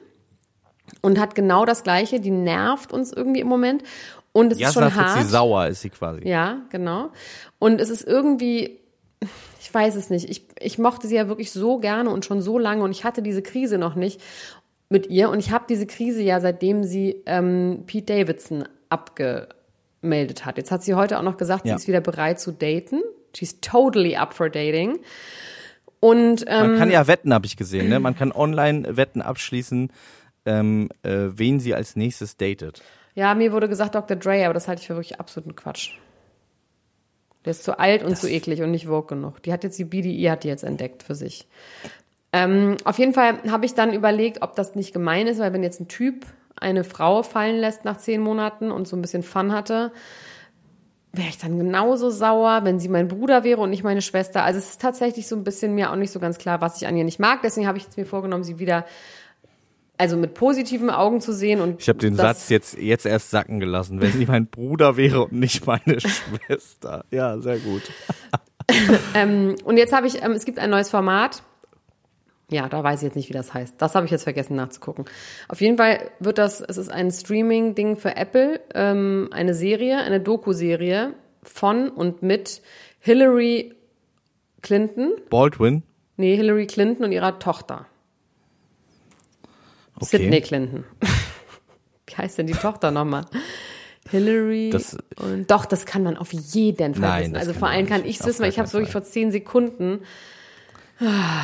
und 1.02 1.20
hat 1.20 1.36
genau 1.36 1.64
das 1.66 1.84
Gleiche. 1.84 2.20
Die 2.20 2.32
nervt 2.32 2.92
uns 2.92 3.14
irgendwie 3.14 3.42
im 3.42 3.48
Moment. 3.48 3.84
Und 4.34 4.48
es 4.52 4.58
ist 4.58 4.62
Jasna 4.62 4.90
schon 4.90 4.92
Fritzi 4.92 5.20
hart. 5.20 5.30
sauer 5.30 5.68
ist 5.68 5.82
sie 5.82 5.90
quasi. 5.92 6.28
Ja, 6.28 6.62
genau. 6.72 7.10
Und 7.60 7.80
es 7.82 7.90
ist 7.92 8.02
irgendwie, 8.08 8.80
ich 9.62 9.72
weiß 9.72 9.96
es 9.96 10.10
nicht. 10.10 10.28
Ich, 10.28 10.48
ich 10.60 10.80
mochte 10.80 11.08
sie 11.08 11.16
ja 11.16 11.28
wirklich 11.28 11.52
so 11.52 11.78
gerne 11.78 12.10
und 12.10 12.26
schon 12.26 12.42
so 12.42 12.58
lange 12.58 12.84
und 12.84 12.90
ich 12.92 13.04
hatte 13.04 13.22
diese 13.22 13.44
Krise 13.44 13.78
noch 13.78 13.94
nicht 13.94 14.20
mit 14.90 15.08
ihr. 15.08 15.30
Und 15.30 15.38
ich 15.40 15.52
habe 15.52 15.66
diese 15.70 15.86
Krise 15.86 16.24
ja, 16.24 16.40
seitdem 16.40 16.84
sie 16.84 17.22
ähm, 17.28 17.84
Pete 17.86 18.14
Davidson 18.16 18.64
abgemeldet 18.90 20.46
hat. 20.46 20.58
Jetzt 20.58 20.72
hat 20.72 20.84
sie 20.84 20.96
heute 20.96 21.20
auch 21.20 21.24
noch 21.24 21.38
gesagt, 21.38 21.66
Ja. 21.68 21.78
sie 21.78 21.84
ist 21.84 21.88
wieder 21.88 22.02
bereit 22.02 22.40
zu 22.40 22.52
daten. 22.52 23.02
She's 23.36 23.60
totally 23.62 24.16
up 24.16 24.34
for 24.34 24.50
dating. 24.50 25.00
Und 26.00 26.46
ähm, 26.48 26.72
Man 26.72 26.78
kann 26.78 26.92
ja 26.92 27.08
wetten, 27.08 27.34
habe 27.34 27.46
ich 27.46 27.58
gesehen. 27.58 27.90
Ne? 27.90 28.00
Man 28.00 28.16
kann 28.16 28.32
online 28.32 28.98
Wetten 28.98 29.22
abschließen, 29.22 29.92
ähm, 30.46 30.90
äh, 31.04 31.28
wen 31.32 31.60
sie 31.60 31.74
als 31.74 31.96
nächstes 31.96 32.38
datet. 32.38 32.82
Ja, 33.16 33.34
mir 33.34 33.52
wurde 33.52 33.68
gesagt 33.68 33.96
Dr. 33.96 34.16
Dre, 34.16 34.46
aber 34.46 34.54
das 34.54 34.68
halte 34.68 34.82
ich 34.82 34.88
für 34.88 34.94
wirklich 34.94 35.20
absoluten 35.20 35.56
Quatsch. 35.56 35.92
Der 37.46 37.52
ist 37.52 37.64
zu 37.64 37.80
alt 37.80 38.04
und 38.04 38.18
zu 38.18 38.30
eklig 38.30 38.62
und 38.62 38.72
nicht 38.72 38.88
woke 38.90 39.16
genug. 39.16 39.42
Die 39.44 39.54
hat 39.54 39.64
jetzt 39.64 39.80
die 39.80 39.86
BDI 39.86 40.26
hat 40.26 40.44
die 40.44 40.50
jetzt 40.50 40.64
entdeckt 40.64 41.02
für 41.02 41.16
sich. 41.16 41.48
Ähm, 42.34 42.78
auf 42.84 43.00
jeden 43.00 43.14
Fall 43.14 43.40
habe 43.50 43.66
ich 43.66 43.74
dann 43.74 43.94
überlegt, 43.94 44.42
ob 44.42 44.56
das 44.56 44.76
nicht 44.76 44.94
gemein 44.94 45.28
ist, 45.28 45.40
weil 45.40 45.54
wenn 45.54 45.64
jetzt 45.64 45.80
ein 45.80 45.88
Typ 45.88 46.26
eine 46.56 46.84
Frau 46.84 47.24
fallen 47.24 47.58
lässt 47.58 47.86
nach 47.86 47.98
zehn 47.98 48.22
Monaten 48.22 48.70
und 48.72 48.88
so 48.88 48.96
ein 48.96 49.02
bisschen 49.02 49.24
Fun 49.24 49.54
hatte, 49.54 49.92
wäre 51.14 51.30
ich 51.30 51.38
dann 51.38 51.58
genauso 51.58 52.10
sauer, 52.10 52.62
wenn 52.64 52.80
sie 52.80 52.90
mein 52.90 53.08
Bruder 53.08 53.44
wäre 53.44 53.62
und 53.62 53.70
nicht 53.70 53.84
meine 53.84 54.02
Schwester. 54.02 54.44
Also 54.44 54.60
es 54.60 54.72
ist 54.72 54.82
tatsächlich 54.82 55.28
so 55.28 55.36
ein 55.36 55.44
bisschen 55.44 55.74
mir 55.74 55.92
auch 55.92 55.96
nicht 55.96 56.12
so 56.12 56.20
ganz 56.20 56.38
klar, 56.38 56.62
was 56.62 56.82
ich 56.82 56.88
an 56.88 56.96
ihr 56.96 57.04
nicht 57.04 57.20
mag. 57.20 57.42
Deswegen 57.44 57.68
habe 57.68 57.78
ich 57.78 57.86
jetzt 57.86 57.98
mir 57.98 58.06
vorgenommen, 58.06 58.44
sie 58.44 58.60
wieder 58.60 58.86
also 59.98 60.16
mit 60.16 60.36
positiven 60.36 60.92
Augen 60.92 61.22
zu 61.22 61.34
sehen 61.34 61.60
und 61.60 61.82
Ich 61.82 61.90
habe 61.90 61.98
den 61.98 62.16
Satz 62.16 62.50
jetzt, 62.50 62.78
jetzt 62.78 63.06
erst 63.06 63.32
sacken 63.32 63.60
gelassen. 63.60 64.00
Wenn 64.00 64.12
sie 64.12 64.28
mein 64.28 64.46
Bruder 64.46 64.96
wäre 64.96 65.24
und 65.24 65.34
nicht 65.34 65.66
meine 65.66 66.00
Schwester. 66.00 67.04
Ja, 67.10 67.40
sehr 67.40 67.58
gut. 67.58 67.82
Und 69.64 69.78
jetzt 69.78 69.94
habe 69.94 70.06
ich, 70.08 70.22
ähm, 70.24 70.34
es 70.34 70.46
gibt 70.46 70.60
ein 70.60 70.70
neues 70.70 70.90
Format. 70.90 71.42
Ja, 72.50 72.70
da 72.70 72.82
weiß 72.82 73.00
ich 73.00 73.04
jetzt 73.06 73.16
nicht, 73.16 73.28
wie 73.28 73.34
das 73.34 73.54
heißt. 73.54 73.76
Das 73.78 73.94
habe 73.94 74.06
ich 74.06 74.12
jetzt 74.12 74.24
vergessen 74.24 74.56
nachzugucken. 74.56 75.06
Auf 75.50 75.60
jeden 75.60 75.78
Fall 75.78 76.00
wird 76.20 76.38
das, 76.38 76.62
es 76.62 76.78
ist 76.78 76.90
ein 76.90 77.12
Streaming-Ding 77.12 77.98
für 77.98 78.16
Apple, 78.16 78.62
ähm, 78.74 79.28
eine 79.32 79.54
Serie, 79.54 79.98
eine 79.98 80.22
Doku-Serie 80.22 81.14
von 81.44 81.90
und 81.90 82.24
mit 82.24 82.62
Hillary 83.00 83.76
Clinton, 84.62 85.14
Baldwin. 85.30 85.84
nee, 86.16 86.36
Hillary 86.38 86.68
Clinton 86.68 87.04
und 87.06 87.12
ihrer 87.12 87.38
Tochter. 87.40 87.86
Okay. 90.00 90.18
Sydney 90.18 90.42
Clinton. 90.42 90.84
Wie 92.08 92.16
heißt 92.16 92.38
denn 92.38 92.48
die 92.48 92.54
Tochter 92.54 92.92
nochmal? 92.92 93.26
Hillary 94.10 94.70
Das- 94.72 94.98
und 95.18 95.52
doch, 95.52 95.66
das 95.66 95.86
kann 95.86 96.04
man 96.04 96.16
auf 96.18 96.32
jeden 96.32 96.96
Fall 96.96 97.02
Nein, 97.02 97.24
wissen. 97.24 97.36
Also 97.36 97.54
vor 97.54 97.68
allem 97.68 97.88
kann 97.88 98.06
ich 98.06 98.20
es 98.20 98.26
wissen, 98.26 98.42
weil 98.42 98.50
ich 98.50 98.58
habe 98.58 98.68
es 98.68 98.74
wirklich 98.74 98.92
vor 98.92 99.04
zehn 99.04 99.32
Sekunden 99.32 100.00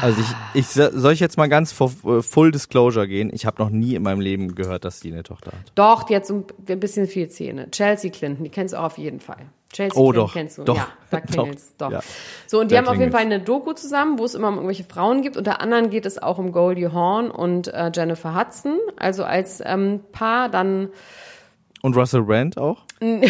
Also 0.01 0.19
ich, 0.21 0.61
ich 0.61 0.67
soll 0.67 1.13
ich 1.13 1.19
jetzt 1.19 1.37
mal 1.37 1.47
ganz 1.47 1.71
vor 1.71 1.91
äh, 2.05 2.21
Full 2.21 2.51
Disclosure 2.51 3.07
gehen. 3.07 3.29
Ich 3.33 3.45
habe 3.45 3.61
noch 3.61 3.69
nie 3.69 3.93
in 3.95 4.01
meinem 4.03 4.19
Leben 4.19 4.55
gehört, 4.55 4.83
dass 4.83 4.99
sie 4.99 5.11
eine 5.11 5.23
Tochter 5.23 5.51
hat. 5.51 5.71
Doch, 5.75 6.03
die 6.03 6.15
hat 6.15 6.25
so 6.25 6.45
ein 6.67 6.79
bisschen 6.79 7.07
viel 7.07 7.29
Zähne. 7.29 7.69
Chelsea 7.71 8.09
Clinton, 8.11 8.43
die 8.43 8.49
kennst 8.49 8.73
du 8.73 8.79
auch 8.79 8.85
auf 8.85 8.97
jeden 8.97 9.19
Fall. 9.19 9.37
Chelsea 9.71 9.99
Oh, 9.99 10.09
Clinton 10.11 10.25
doch, 10.25 10.33
kennst 10.33 10.57
du. 10.57 10.63
doch, 10.63 10.77
ja, 10.77 10.87
da 11.11 11.19
doch, 11.19 11.25
klingelt's. 11.27 11.73
Doch. 11.77 11.91
ja. 11.91 11.99
So, 12.47 12.59
und 12.59 12.71
die 12.71 12.77
haben 12.77 12.87
auf 12.87 12.97
jeden. 12.97 13.11
Fall 13.11 13.21
eine 13.21 13.39
Doku 13.39 13.73
zusammen, 13.73 14.17
wo 14.19 14.25
es 14.25 14.33
immer 14.35 14.47
um 14.47 14.55
irgendwelche 14.55 14.83
Frauen 14.83 15.21
gibt. 15.21 15.37
Unter 15.37 15.61
anderem 15.61 15.89
geht 15.89 16.05
es 16.05 16.21
auch 16.21 16.37
um 16.39 16.51
Goldie 16.51 16.87
Hawn 16.89 17.29
und 17.31 17.67
äh, 17.67 17.91
Jennifer 17.93 18.35
Hudson. 18.35 18.77
Also 18.97 19.23
als 19.23 19.61
ähm, 19.65 20.01
Paar 20.11 20.49
dann, 20.49 20.89
Und 21.81 21.95
Russell 21.95 22.23
Brand 22.23 22.57
auch? 22.57 22.83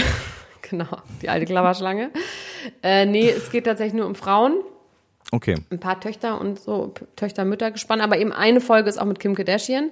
genau, 0.61 0.87
die 1.21 1.29
alte 1.29 1.45
Klapperschlange. 1.45 2.11
äh, 2.81 3.05
nee, 3.05 3.29
es 3.29 3.49
geht 3.51 3.65
tatsächlich 3.65 3.93
nur 3.95 4.05
um 4.05 4.15
Frauen. 4.15 4.53
Okay. 5.33 5.55
Ein 5.71 5.79
paar 5.79 5.99
Töchter 5.99 6.39
und 6.39 6.59
so, 6.59 6.91
P- 6.93 7.05
Töchter, 7.15 7.43
Mütter 7.43 7.71
gespannt. 7.71 8.03
Aber 8.03 8.17
eben 8.19 8.31
eine 8.31 8.61
Folge 8.61 8.87
ist 8.87 8.99
auch 8.99 9.05
mit 9.05 9.19
Kim 9.19 9.33
Kardashian. 9.33 9.89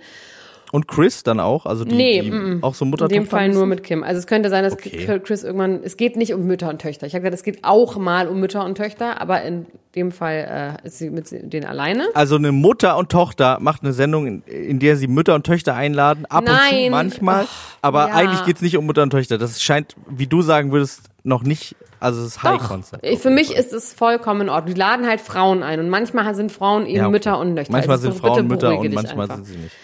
Und 0.71 0.87
Chris 0.87 1.23
dann 1.23 1.39
auch? 1.41 1.65
Also 1.65 1.83
die, 1.83 1.95
Nee, 1.95 2.21
die 2.21 2.31
mm, 2.31 2.59
mm. 2.59 2.63
auch 2.63 2.75
so 2.75 2.85
Mutter 2.85 3.05
In 3.05 3.09
dem 3.09 3.25
Fall 3.25 3.49
nur 3.49 3.65
mit 3.65 3.83
Kim. 3.83 4.03
Also 4.03 4.19
es 4.19 4.27
könnte 4.27 4.49
sein, 4.49 4.63
dass 4.63 4.73
Okay. 4.73 5.19
Chris 5.21 5.43
irgendwann, 5.43 5.81
es 5.83 5.97
geht 5.97 6.15
nicht 6.15 6.33
um 6.33 6.45
Mütter 6.45 6.69
und 6.69 6.79
Töchter. 6.81 7.07
Ich 7.07 7.13
habe 7.13 7.23
gesagt, 7.23 7.35
es 7.39 7.43
geht 7.43 7.63
auch 7.63 7.97
mal 7.97 8.29
um 8.29 8.39
Mütter 8.39 8.63
und 8.63 8.75
Töchter, 8.77 9.19
aber 9.19 9.41
in 9.41 9.65
dem 9.95 10.11
Fall 10.11 10.77
äh, 10.83 10.87
ist 10.87 10.99
sie 10.99 11.09
mit 11.09 11.29
denen 11.31 11.65
alleine. 11.65 12.05
Also 12.13 12.37
eine 12.37 12.53
Mutter 12.53 12.95
und 12.97 13.09
Tochter 13.11 13.57
macht 13.59 13.83
eine 13.83 13.91
Sendung, 13.91 14.27
in, 14.27 14.41
in 14.43 14.79
der 14.79 14.95
sie 14.95 15.07
Mütter 15.07 15.35
und 15.35 15.45
Töchter 15.45 15.75
einladen, 15.75 16.25
ab 16.27 16.43
und 16.43 16.47
zu 16.47 16.53
Nein. 16.53 16.91
manchmal. 16.91 17.43
Och, 17.43 17.49
aber 17.81 18.07
ja. 18.07 18.13
eigentlich 18.13 18.45
geht's 18.45 18.61
nicht 18.61 18.77
um 18.77 18.85
Mutter 18.85 19.03
und 19.03 19.09
Töchter. 19.09 19.37
Das 19.37 19.61
scheint, 19.61 19.97
wie 20.07 20.27
du 20.27 20.41
sagen 20.41 20.71
würdest, 20.71 21.09
noch 21.23 21.43
nicht, 21.43 21.75
also 21.99 22.21
es 22.21 22.27
ist 22.27 22.43
High 22.43 22.59
Doch, 22.59 22.67
Concept. 22.69 23.05
ich, 23.05 23.19
für 23.19 23.29
mich 23.29 23.55
ist 23.55 23.73
es 23.73 23.93
vollkommen 23.93 24.41
in 24.41 24.49
Ordnung. 24.49 24.73
Die 24.73 24.79
laden 24.79 25.05
halt 25.07 25.21
Frauen 25.21 25.61
ein 25.63 25.79
und 25.79 25.89
manchmal 25.89 26.33
sind 26.35 26.51
Frauen 26.51 26.85
eben 26.85 26.95
Ja, 26.97 27.03
okay. 27.03 27.11
Mütter 27.11 27.39
und 27.39 27.55
Töchter. 27.55 27.71
Manchmal 27.71 27.97
Also 27.97 28.11
sind 28.11 28.19
Frauen 28.19 28.47
Mütter 28.47 28.77
und 28.79 28.93
manchmal 28.93 29.21
einfach. 29.23 29.35
sind 29.35 29.45
sie 29.45 29.57
nicht. 29.57 29.75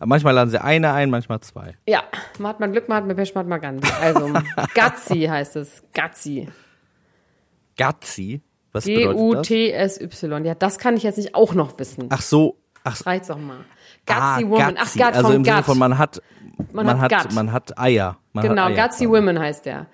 Aber 0.00 0.06
manchmal 0.06 0.32
laden 0.34 0.50
sie 0.50 0.62
eine 0.62 0.92
ein, 0.92 1.10
manchmal 1.10 1.40
zwei. 1.40 1.74
Ja, 1.86 2.04
man 2.38 2.50
hat 2.50 2.60
mal 2.60 2.70
Glück, 2.70 2.88
man 2.88 2.98
hat 2.98 3.06
mal 3.06 3.14
Pech, 3.14 3.34
man 3.34 3.42
hat 3.44 3.48
mal 3.48 3.58
ganz. 3.58 3.86
Also, 4.00 4.32
Gazzi 4.74 5.22
heißt 5.28 5.56
es. 5.56 5.82
Gazzi. 5.92 6.48
Gazzi? 7.76 8.40
Was 8.72 8.84
bedeutet 8.84 9.08
das? 9.08 9.46
G-U-T-S-Y. 9.48 10.44
Ja, 10.44 10.54
das 10.54 10.78
kann 10.78 10.96
ich 10.96 11.02
jetzt 11.02 11.16
nicht 11.16 11.34
auch 11.34 11.54
noch 11.54 11.78
wissen. 11.78 12.06
Ach 12.10 12.20
so, 12.22 12.56
ach 12.84 13.04
Reizt 13.06 13.30
doch 13.30 13.38
mal. 13.38 13.64
ah, 14.08 14.36
Gutsy 14.36 14.50
Woman. 14.50 14.74
Ach, 14.78 14.80
Gazzi. 14.84 14.98
Gut 14.98 15.06
also 15.14 15.32
im 15.32 15.44
Sinne 15.44 15.56
Gut. 15.56 15.64
von 15.66 15.78
man 15.78 15.98
hat, 15.98 16.22
man, 16.72 16.86
Man 16.86 17.00
hat 17.00 17.12
hat, 17.12 17.32
man 17.32 17.52
hat 17.52 17.78
Eier. 17.78 18.18
Man 18.32 18.46
Genau, 18.48 18.62
hat 18.62 18.72
Eier 18.72 18.88
Gutsy. 18.88 19.08
Women 19.08 19.38
heißt 19.38 19.66
der. 19.66 19.86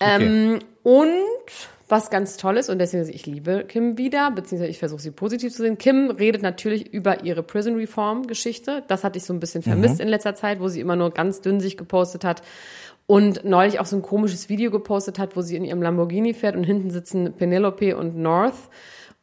Okay. 0.00 0.24
Ähm, 0.24 0.58
und 0.82 1.08
was 1.88 2.08
ganz 2.08 2.38
toll 2.38 2.56
ist, 2.56 2.70
und 2.70 2.78
deswegen, 2.78 3.06
ich 3.08 3.26
liebe 3.26 3.64
Kim 3.68 3.98
wieder, 3.98 4.30
beziehungsweise 4.30 4.70
ich 4.70 4.78
versuche 4.78 5.02
sie 5.02 5.10
positiv 5.10 5.52
zu 5.52 5.62
sehen. 5.62 5.76
Kim 5.76 6.10
redet 6.10 6.40
natürlich 6.42 6.92
über 6.92 7.22
ihre 7.22 7.42
Prison 7.42 7.76
Reform 7.76 8.26
Geschichte. 8.26 8.82
Das 8.88 9.04
hatte 9.04 9.18
ich 9.18 9.24
so 9.24 9.34
ein 9.34 9.40
bisschen 9.40 9.62
vermisst 9.62 10.00
in 10.00 10.08
letzter 10.08 10.34
Zeit, 10.34 10.60
wo 10.60 10.68
sie 10.68 10.80
immer 10.80 10.96
nur 10.96 11.10
ganz 11.10 11.42
dünn 11.42 11.60
sich 11.60 11.76
gepostet 11.76 12.24
hat. 12.24 12.42
Und 13.06 13.44
neulich 13.44 13.78
auch 13.78 13.84
so 13.84 13.96
ein 13.96 14.02
komisches 14.02 14.48
Video 14.48 14.70
gepostet 14.70 15.18
hat, 15.18 15.36
wo 15.36 15.42
sie 15.42 15.54
in 15.54 15.64
ihrem 15.64 15.82
Lamborghini 15.82 16.32
fährt 16.32 16.56
und 16.56 16.64
hinten 16.64 16.90
sitzen 16.90 17.34
Penelope 17.34 17.94
und 17.96 18.16
North. 18.16 18.70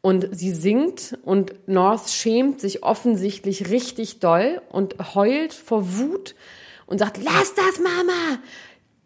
Und 0.02 0.30
sie 0.32 0.52
singt 0.52 1.18
und 1.24 1.68
North 1.68 2.10
schämt 2.10 2.62
sich 2.62 2.84
offensichtlich 2.84 3.70
richtig 3.72 4.20
doll 4.20 4.62
und 4.70 5.16
heult 5.16 5.54
vor 5.54 5.98
Wut 5.98 6.36
und 6.86 7.00
sagt, 7.00 7.18
lass 7.24 7.54
das, 7.56 7.80
Mama! 7.80 8.40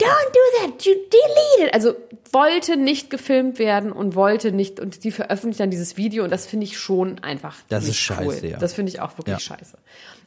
Don't 0.04 0.34
do 0.34 0.68
that, 0.68 0.86
you 0.86 0.94
delete 0.94 1.68
it. 1.70 1.74
Also 1.74 1.94
wollte 2.32 2.78
nicht 2.78 3.10
gefilmt 3.10 3.60
werden 3.60 3.92
und 3.92 4.16
wollte 4.16 4.52
nicht, 4.52 4.80
und 4.80 5.04
die 5.04 5.12
veröffentlicht 5.12 5.60
dann 5.60 5.70
dieses 5.70 5.98
Video 5.98 6.24
und 6.24 6.32
das 6.32 6.46
finde 6.48 6.66
ich 6.66 6.78
schon 6.80 7.20
einfach. 7.20 7.56
Das 7.70 7.88
ist 7.88 7.98
scheiße, 7.98 8.24
cool. 8.44 8.50
ja. 8.52 8.58
Das 8.58 8.74
finde 8.74 8.92
ich 8.92 9.00
auch 9.02 9.18
wirklich 9.18 9.34
Ja. 9.36 9.40
scheiße. 9.40 9.78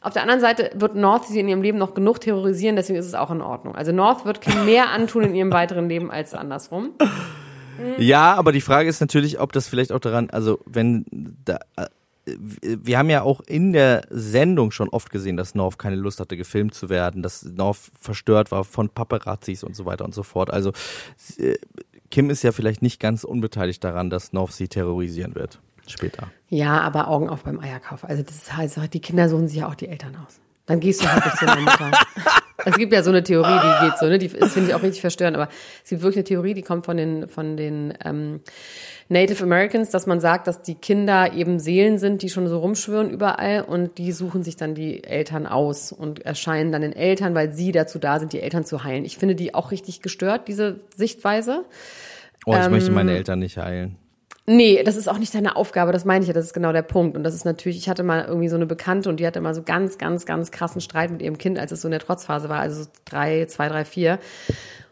Auf 0.01 0.13
der 0.13 0.21
anderen 0.21 0.39
Seite 0.39 0.71
wird 0.75 0.95
North 0.95 1.25
sie 1.25 1.39
in 1.39 1.49
ihrem 1.49 1.61
Leben 1.61 1.77
noch 1.77 1.93
genug 1.93 2.21
terrorisieren, 2.21 2.75
deswegen 2.77 2.97
ist 2.99 3.07
es 3.07 3.13
auch 3.13 3.29
in 3.31 3.41
Ordnung. 3.41 3.75
Also 3.75 3.91
North 3.91 4.25
wird 4.25 4.39
Kim 4.41 4.65
mehr 4.65 4.89
antun 4.91 5.23
in 5.23 5.35
ihrem 5.35 5.51
weiteren 5.51 5.89
Leben 5.89 6.09
als 6.11 6.33
andersrum. 6.33 6.91
Ja, 7.99 8.33
aber 8.35 8.51
die 8.51 8.61
Frage 8.61 8.89
ist 8.89 9.01
natürlich, 9.01 9.39
ob 9.39 9.51
das 9.51 9.67
vielleicht 9.67 9.91
auch 9.91 9.99
daran, 9.99 10.29
also 10.31 10.59
wenn 10.65 11.05
da, 11.45 11.59
wir 12.61 12.97
haben 12.97 13.09
ja 13.09 13.21
auch 13.21 13.41
in 13.41 13.73
der 13.73 14.03
Sendung 14.09 14.71
schon 14.71 14.89
oft 14.89 15.11
gesehen, 15.11 15.37
dass 15.37 15.55
North 15.55 15.79
keine 15.79 15.95
Lust 15.95 16.19
hatte, 16.19 16.37
gefilmt 16.37 16.73
zu 16.73 16.89
werden, 16.89 17.23
dass 17.23 17.43
North 17.43 17.91
verstört 17.99 18.51
war 18.51 18.63
von 18.63 18.89
Paparazzis 18.89 19.63
und 19.63 19.75
so 19.75 19.85
weiter 19.85 20.05
und 20.05 20.13
so 20.13 20.23
fort. 20.23 20.51
Also 20.51 20.71
äh, 21.37 21.55
Kim 22.09 22.29
ist 22.29 22.43
ja 22.43 22.51
vielleicht 22.51 22.81
nicht 22.81 22.99
ganz 22.99 23.23
unbeteiligt 23.23 23.83
daran, 23.83 24.09
dass 24.09 24.33
North 24.33 24.53
sie 24.53 24.67
terrorisieren 24.67 25.35
wird 25.35 25.59
später. 25.87 26.31
Ja, 26.49 26.81
aber 26.81 27.07
Augen 27.07 27.29
auf 27.29 27.43
beim 27.43 27.59
Eierkauf. 27.59 28.03
Also 28.03 28.23
das 28.23 28.55
heißt, 28.55 28.79
die 28.93 28.99
Kinder 28.99 29.29
suchen 29.29 29.47
sich 29.47 29.57
ja 29.57 29.67
auch 29.67 29.75
die 29.75 29.87
Eltern 29.87 30.15
aus. 30.15 30.39
Dann 30.67 30.79
gehst 30.79 31.03
du 31.03 31.11
halt 31.11 31.25
nicht 31.25 31.37
zu 31.37 31.45
deiner 31.45 31.61
Mutter. 31.61 31.91
Es 32.65 32.75
gibt 32.75 32.91
ja 32.91 33.01
so 33.03 33.11
eine 33.11 33.23
Theorie, 33.23 33.53
die 33.53 33.85
geht 33.85 33.97
so, 33.97 34.07
ne? 34.07 34.17
Die 34.17 34.27
finde 34.27 34.69
ich, 34.69 34.73
auch 34.73 34.81
richtig 34.81 34.99
verstörend, 34.99 35.37
aber 35.37 35.47
es 35.83 35.89
gibt 35.89 36.01
wirklich 36.01 36.17
eine 36.17 36.23
Theorie, 36.25 36.53
die 36.53 36.63
kommt 36.63 36.85
von 36.85 36.97
den, 36.97 37.29
von 37.29 37.55
den 37.55 37.93
ähm, 38.03 38.41
Native 39.09 39.43
Americans, 39.43 39.89
dass 39.91 40.05
man 40.07 40.19
sagt, 40.19 40.47
dass 40.47 40.63
die 40.63 40.75
Kinder 40.75 41.31
eben 41.33 41.59
Seelen 41.59 41.97
sind, 41.97 42.23
die 42.23 42.29
schon 42.29 42.47
so 42.47 42.59
rumschwirren 42.59 43.09
überall 43.09 43.61
und 43.61 43.97
die 43.99 44.11
suchen 44.11 44.43
sich 44.43 44.57
dann 44.57 44.75
die 44.75 45.03
Eltern 45.03 45.45
aus 45.45 45.93
und 45.93 46.25
erscheinen 46.25 46.71
dann 46.71 46.81
den 46.81 46.93
Eltern, 46.93 47.35
weil 47.35 47.53
sie 47.53 47.71
dazu 47.71 47.99
da 47.99 48.19
sind, 48.19 48.33
die 48.33 48.41
Eltern 48.41 48.65
zu 48.65 48.83
heilen. 48.83 49.05
Ich 49.05 49.17
finde 49.17 49.35
die 49.35 49.53
auch 49.53 49.71
richtig 49.71 50.01
gestört, 50.01 50.47
diese 50.47 50.81
Sichtweise. 50.95 51.63
Oh, 52.45 52.53
ich 52.53 52.65
Ähm, 52.65 52.71
möchte 52.71 52.91
meine 52.91 53.13
Eltern 53.15 53.39
nicht 53.39 53.57
heilen. 53.57 53.97
Nee, 54.49 54.81
das 54.83 54.95
ist 54.95 55.09
auch 55.09 55.17
nicht 55.17 55.35
deine 55.35 55.57
Aufgabe, 55.57 55.91
das 55.91 56.05
meine 56.05 56.21
ich 56.23 56.29
ja, 56.29 56.33
das 56.33 56.45
ist 56.45 56.53
genau 56.53 56.71
der 56.71 56.81
Punkt. 56.81 57.17
Und 57.17 57.23
das 57.23 57.35
ist 57.35 57.43
natürlich, 57.43 57.77
ich 57.77 57.89
hatte 57.89 58.03
mal 58.03 58.23
irgendwie 58.25 58.47
so 58.47 58.55
eine 58.55 58.65
Bekannte 58.65 59.09
und 59.09 59.19
die 59.19 59.27
hatte 59.27 59.41
mal 59.41 59.53
so 59.53 59.61
ganz, 59.61 59.97
ganz, 59.97 60.25
ganz 60.25 60.51
krassen 60.51 60.79
Streit 60.79 61.11
mit 61.11 61.21
ihrem 61.21 61.37
Kind, 61.37 61.59
als 61.59 61.73
es 61.73 61.81
so 61.81 61.89
in 61.89 61.91
der 61.91 61.99
Trotzphase 61.99 62.47
war, 62.47 62.61
also 62.61 62.83
so 62.83 62.89
drei, 63.03 63.45
zwei, 63.47 63.67
drei, 63.67 63.83
vier. 63.83 64.19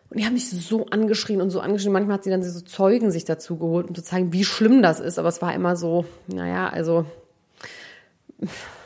Und 0.09 0.19
die 0.19 0.25
haben 0.25 0.33
mich 0.33 0.49
so 0.49 0.87
angeschrien 0.87 1.41
und 1.41 1.51
so 1.51 1.61
angeschrien. 1.61 1.93
Manchmal 1.93 2.15
hat 2.15 2.25
sie 2.25 2.31
dann 2.31 2.43
so 2.43 2.59
Zeugen 2.59 3.11
sich 3.11 3.23
dazu 3.23 3.57
geholt, 3.57 3.87
um 3.87 3.95
zu 3.95 4.03
zeigen, 4.03 4.33
wie 4.33 4.43
schlimm 4.43 4.81
das 4.81 4.99
ist. 4.99 5.17
Aber 5.19 5.29
es 5.29 5.41
war 5.41 5.53
immer 5.53 5.77
so, 5.77 6.03
naja, 6.27 6.67
also 6.67 7.05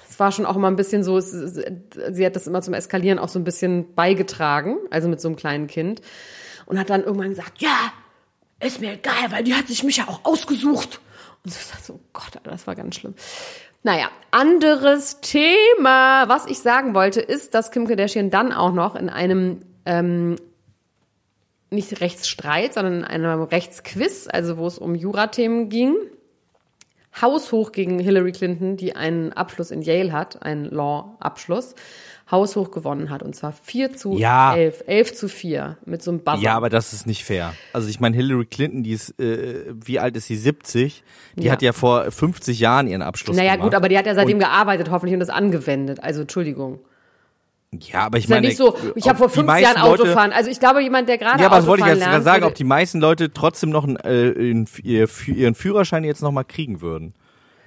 es 0.08 0.20
war 0.20 0.32
schon 0.32 0.46
auch 0.46 0.56
immer 0.56 0.70
ein 0.70 0.76
bisschen 0.76 1.04
so, 1.04 1.18
es, 1.18 1.32
sie 1.32 2.26
hat 2.26 2.36
das 2.36 2.46
immer 2.46 2.62
zum 2.62 2.76
Eskalieren 2.76 3.18
auch 3.18 3.30
so 3.30 3.40
ein 3.40 3.44
bisschen 3.44 3.96
beigetragen, 3.96 4.78
also 4.92 5.10
mit 5.10 5.20
so 5.20 5.30
einem 5.30 5.36
kleinen 5.36 5.66
Kind. 5.66 6.04
Und 6.68 6.78
hat 6.78 6.92
dann 6.92 7.04
irgendwann 7.04 7.30
gesagt, 7.30 7.60
ja, 7.60 7.92
ist 8.60 8.82
mir 8.82 8.94
egal, 8.94 9.32
weil 9.32 9.44
die 9.44 9.54
hat 9.54 9.68
sich 9.68 9.84
mich 9.84 9.98
ja 9.98 10.08
auch 10.08 10.26
ausgesucht. 10.26 11.00
Und 11.44 11.54
so, 11.54 11.60
so, 11.82 11.94
oh 11.94 12.00
Gott, 12.14 12.40
das 12.44 12.68
war 12.68 12.76
ganz 12.76 12.96
schlimm. 12.96 13.16
Naja, 13.84 14.10
anderes 14.32 15.22
Thema. 15.22 16.28
Was 16.28 16.46
ich 16.46 16.60
sagen 16.60 16.94
wollte, 16.94 17.22
ist, 17.22 17.54
dass 17.54 17.72
Kim 17.72 17.88
Kardashian 17.88 18.30
dann 18.30 18.52
auch 18.52 18.74
noch 18.74 18.96
in 18.96 19.10
einem 19.10 19.62
ähm, 19.86 20.36
nicht 21.70 22.02
Rechtsstreit, 22.02 22.74
sondern 22.74 23.00
in 23.00 23.06
einem 23.06 23.44
Rechtsquiz, 23.44 24.28
also 24.30 24.58
wo 24.58 24.68
es 24.68 24.78
um 24.78 24.96
Jurathemen 24.96 25.70
ging, 25.70 25.96
haushoch 27.22 27.72
gegen 27.72 28.00
Hillary 28.00 28.32
Clinton, 28.32 28.76
die 28.76 28.96
einen 28.96 29.34
Abschluss 29.34 29.72
in 29.72 29.82
Yale 29.82 30.12
hat, 30.12 30.44
einen 30.44 30.66
Law-Abschluss, 30.66 31.76
haushoch 32.32 32.72
gewonnen 32.72 33.10
hat. 33.10 33.24
Und 33.24 33.36
zwar 33.36 33.54
4 33.54 33.96
zu 33.96 34.18
Ja. 34.18 34.56
11, 34.56 34.84
11 34.88 35.14
zu 35.16 35.28
4 35.30 35.78
mit 35.86 36.02
so 36.04 36.12
einem 36.12 36.20
Buzzer. 36.22 36.42
Ja, 36.42 36.56
aber 36.56 36.70
das 36.70 36.94
ist 36.94 37.08
nicht 37.08 37.24
fair. 37.24 37.54
Also 37.74 37.90
ich 37.90 38.00
meine, 38.00 38.16
Hillary 38.16 38.46
Clinton, 38.46 38.84
die 38.84 38.92
ist, 38.92 39.20
äh, 39.20 39.66
wie 39.74 40.00
alt 40.00 40.16
ist 40.16 40.28
sie? 40.28 40.36
70. 40.36 41.04
Die 41.36 41.46
Ja. 41.48 41.52
hat 41.54 41.62
ja 41.62 41.74
vor 41.74 42.10
50 42.12 42.60
Jahren 42.60 42.88
ihren 42.88 43.02
Abschluss 43.02 43.36
Naja, 43.36 43.54
gemacht. 43.54 43.66
gut, 43.72 43.76
aber 43.76 43.90
die 43.90 43.98
hat 43.98 44.06
ja 44.06 44.16
seitdem 44.16 44.36
Und- 44.36 44.42
gearbeitet, 44.42 44.90
hoffentlich, 44.92 45.14
und 45.14 45.20
das 45.22 45.30
angewendet. 45.30 46.04
Also, 46.04 46.22
Entschuldigung. 46.22 46.80
Ja, 47.72 48.02
aber 48.08 48.18
ich 48.18 48.24
Ist 48.24 48.30
ja 48.32 48.38
meine, 48.38 48.48
nicht 48.48 48.58
so, 48.58 48.76
ich 48.96 49.08
habe 49.08 49.20
vor 49.20 49.28
die 49.28 49.34
50 49.36 49.46
meisten 49.46 49.64
Jahren 49.78 49.90
Leute- 49.92 50.04
Autofahren. 50.04 50.32
Also, 50.32 50.50
ich 50.50 50.60
glaube, 50.60 50.82
jemand, 50.82 51.08
der 51.08 51.20
gerade 51.20 51.40
Ja, 51.40 51.46
aber 51.48 51.58
das 51.58 51.68
wollte 51.68 51.84
ich 51.84 51.90
jetzt 51.90 52.00
gerade 52.04 52.24
sagen, 52.24 52.44
ob 52.46 52.56
die 52.56 52.64
meisten 52.64 53.00
Leute 53.00 53.32
trotzdem 53.32 53.70
noch 53.70 53.84
einen, 53.84 53.98
äh, 53.98 54.32
ihren 54.82 55.54
Führerschein 55.56 56.04
jetzt 56.04 56.24
nochmal 56.24 56.46
kriegen 56.46 56.82
würden. 56.82 57.14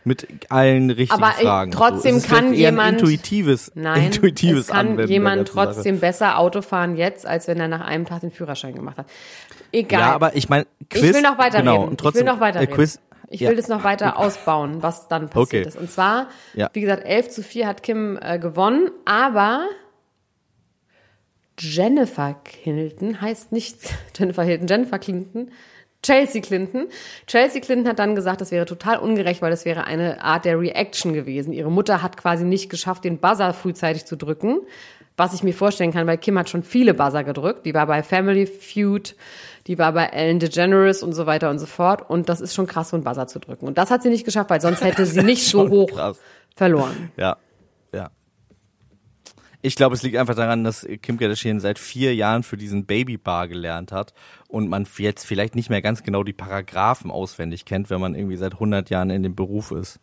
Mit 0.04 0.26
allen 0.50 0.90
richtigen 0.90 1.22
Aber, 1.22 1.32
Fragen. 1.32 1.70
trotzdem 1.70 2.16
es 2.16 2.24
ist 2.24 2.30
kann 2.30 2.52
jemand- 2.54 3.00
intuitives, 3.00 3.70
Nein, 3.76 4.06
intuitives 4.06 4.62
es 4.62 4.66
kann 4.68 4.98
jemand 5.06 5.36
ganzen 5.46 5.54
Sache. 5.54 5.66
trotzdem 5.74 6.00
besser 6.00 6.38
Auto 6.38 6.60
fahren 6.62 6.96
jetzt, 6.96 7.24
als 7.26 7.46
wenn 7.46 7.60
er 7.60 7.68
nach 7.68 7.82
einem 7.82 8.04
Tag 8.04 8.20
den 8.22 8.32
Führerschein 8.32 8.74
gemacht 8.74 8.98
hat. 8.98 9.06
Egal. 9.70 10.00
Ja, 10.00 10.12
aber 10.12 10.34
ich 10.36 10.48
meine, 10.48 10.66
Quiz. 10.90 11.02
ich 11.02 11.14
will 11.14 11.22
noch 11.22 11.38
weiterreden. 11.38 11.72
Genau, 11.72 11.84
und 11.84 11.98
trotzdem, 12.00 12.20
ich 12.22 12.26
will 12.26 12.32
noch 12.34 12.40
weiterreden. 12.40 12.72
Äh, 12.72 12.76
Quiz, 12.76 13.00
ich 13.30 13.40
ja. 13.40 13.48
will 13.50 13.56
das 13.56 13.68
noch 13.68 13.84
weiter 13.84 14.18
ausbauen, 14.18 14.82
was 14.82 15.06
dann 15.08 15.28
passiert 15.30 15.46
Okay. 15.66 15.68
ist. 15.68 15.76
Und 15.78 15.90
zwar, 15.90 16.28
Ja. 16.54 16.68
wie 16.72 16.80
gesagt, 16.80 17.04
11 17.06 17.28
zu 17.30 17.42
4 17.42 17.68
hat 17.68 17.82
Kim 17.84 18.18
äh, 18.20 18.38
gewonnen, 18.38 18.90
aber 19.04 19.66
Jennifer 21.58 22.34
Clinton 22.44 23.20
heißt 23.20 23.52
nicht 23.52 23.78
Jennifer 24.18 24.42
Hilton, 24.42 24.66
Jennifer 24.66 24.98
Clinton, 24.98 25.50
Chelsea 26.02 26.42
Clinton. 26.42 26.88
Chelsea 27.26 27.60
Clinton 27.60 27.88
hat 27.88 27.98
dann 27.98 28.14
gesagt, 28.14 28.40
das 28.40 28.50
wäre 28.50 28.66
total 28.66 28.98
ungerecht, 28.98 29.40
weil 29.40 29.50
das 29.50 29.64
wäre 29.64 29.84
eine 29.84 30.22
Art 30.22 30.44
der 30.44 30.58
Reaction 30.58 31.12
gewesen. 31.12 31.52
Ihre 31.52 31.70
Mutter 31.70 32.02
hat 32.02 32.16
quasi 32.16 32.44
nicht 32.44 32.68
geschafft, 32.70 33.04
den 33.04 33.18
Buzzer 33.18 33.52
frühzeitig 33.52 34.04
zu 34.04 34.16
drücken. 34.16 34.60
Was 35.16 35.34
ich 35.34 35.42
mir 35.42 35.52
vorstellen 35.52 35.92
kann, 35.92 36.06
weil 36.06 36.18
Kim 36.18 36.38
hat 36.38 36.48
schon 36.48 36.62
viele 36.62 36.94
Buzzer 36.94 37.22
gedrückt. 37.22 37.66
Die 37.66 37.74
war 37.74 37.86
bei 37.86 38.02
Family 38.02 38.46
Feud, 38.46 39.14
die 39.66 39.78
war 39.78 39.92
bei 39.92 40.06
Ellen 40.06 40.38
DeGeneres 40.38 41.02
und 41.02 41.12
so 41.12 41.26
weiter 41.26 41.50
und 41.50 41.58
so 41.58 41.66
fort. 41.66 42.08
Und 42.08 42.28
das 42.28 42.40
ist 42.40 42.54
schon 42.54 42.66
krass, 42.66 42.88
so 42.90 42.96
einen 42.96 43.04
Buzzer 43.04 43.26
zu 43.26 43.38
drücken. 43.38 43.66
Und 43.66 43.78
das 43.78 43.90
hat 43.90 44.02
sie 44.02 44.08
nicht 44.08 44.24
geschafft, 44.24 44.50
weil 44.50 44.60
sonst 44.60 44.82
hätte 44.82 45.06
sie 45.06 45.22
nicht 45.24 45.46
so 45.46 45.68
hoch 45.68 45.90
krass. 45.90 46.18
verloren. 46.56 47.12
Ja. 47.16 47.36
Ich 49.64 49.76
glaube, 49.76 49.94
es 49.94 50.02
liegt 50.02 50.16
einfach 50.16 50.34
daran, 50.34 50.64
dass 50.64 50.86
Kim 51.02 51.18
Kardashian 51.18 51.60
seit 51.60 51.78
vier 51.78 52.16
Jahren 52.16 52.42
für 52.42 52.56
diesen 52.56 52.84
Babybar 52.84 53.46
gelernt 53.46 53.92
hat 53.92 54.12
und 54.48 54.68
man 54.68 54.88
jetzt 54.98 55.24
vielleicht 55.24 55.54
nicht 55.54 55.70
mehr 55.70 55.80
ganz 55.80 56.02
genau 56.02 56.24
die 56.24 56.32
Paragraphen 56.32 57.12
auswendig 57.12 57.64
kennt, 57.64 57.88
wenn 57.88 58.00
man 58.00 58.16
irgendwie 58.16 58.36
seit 58.36 58.54
100 58.54 58.90
Jahren 58.90 59.10
in 59.10 59.22
dem 59.22 59.36
Beruf 59.36 59.70
ist. 59.70 60.00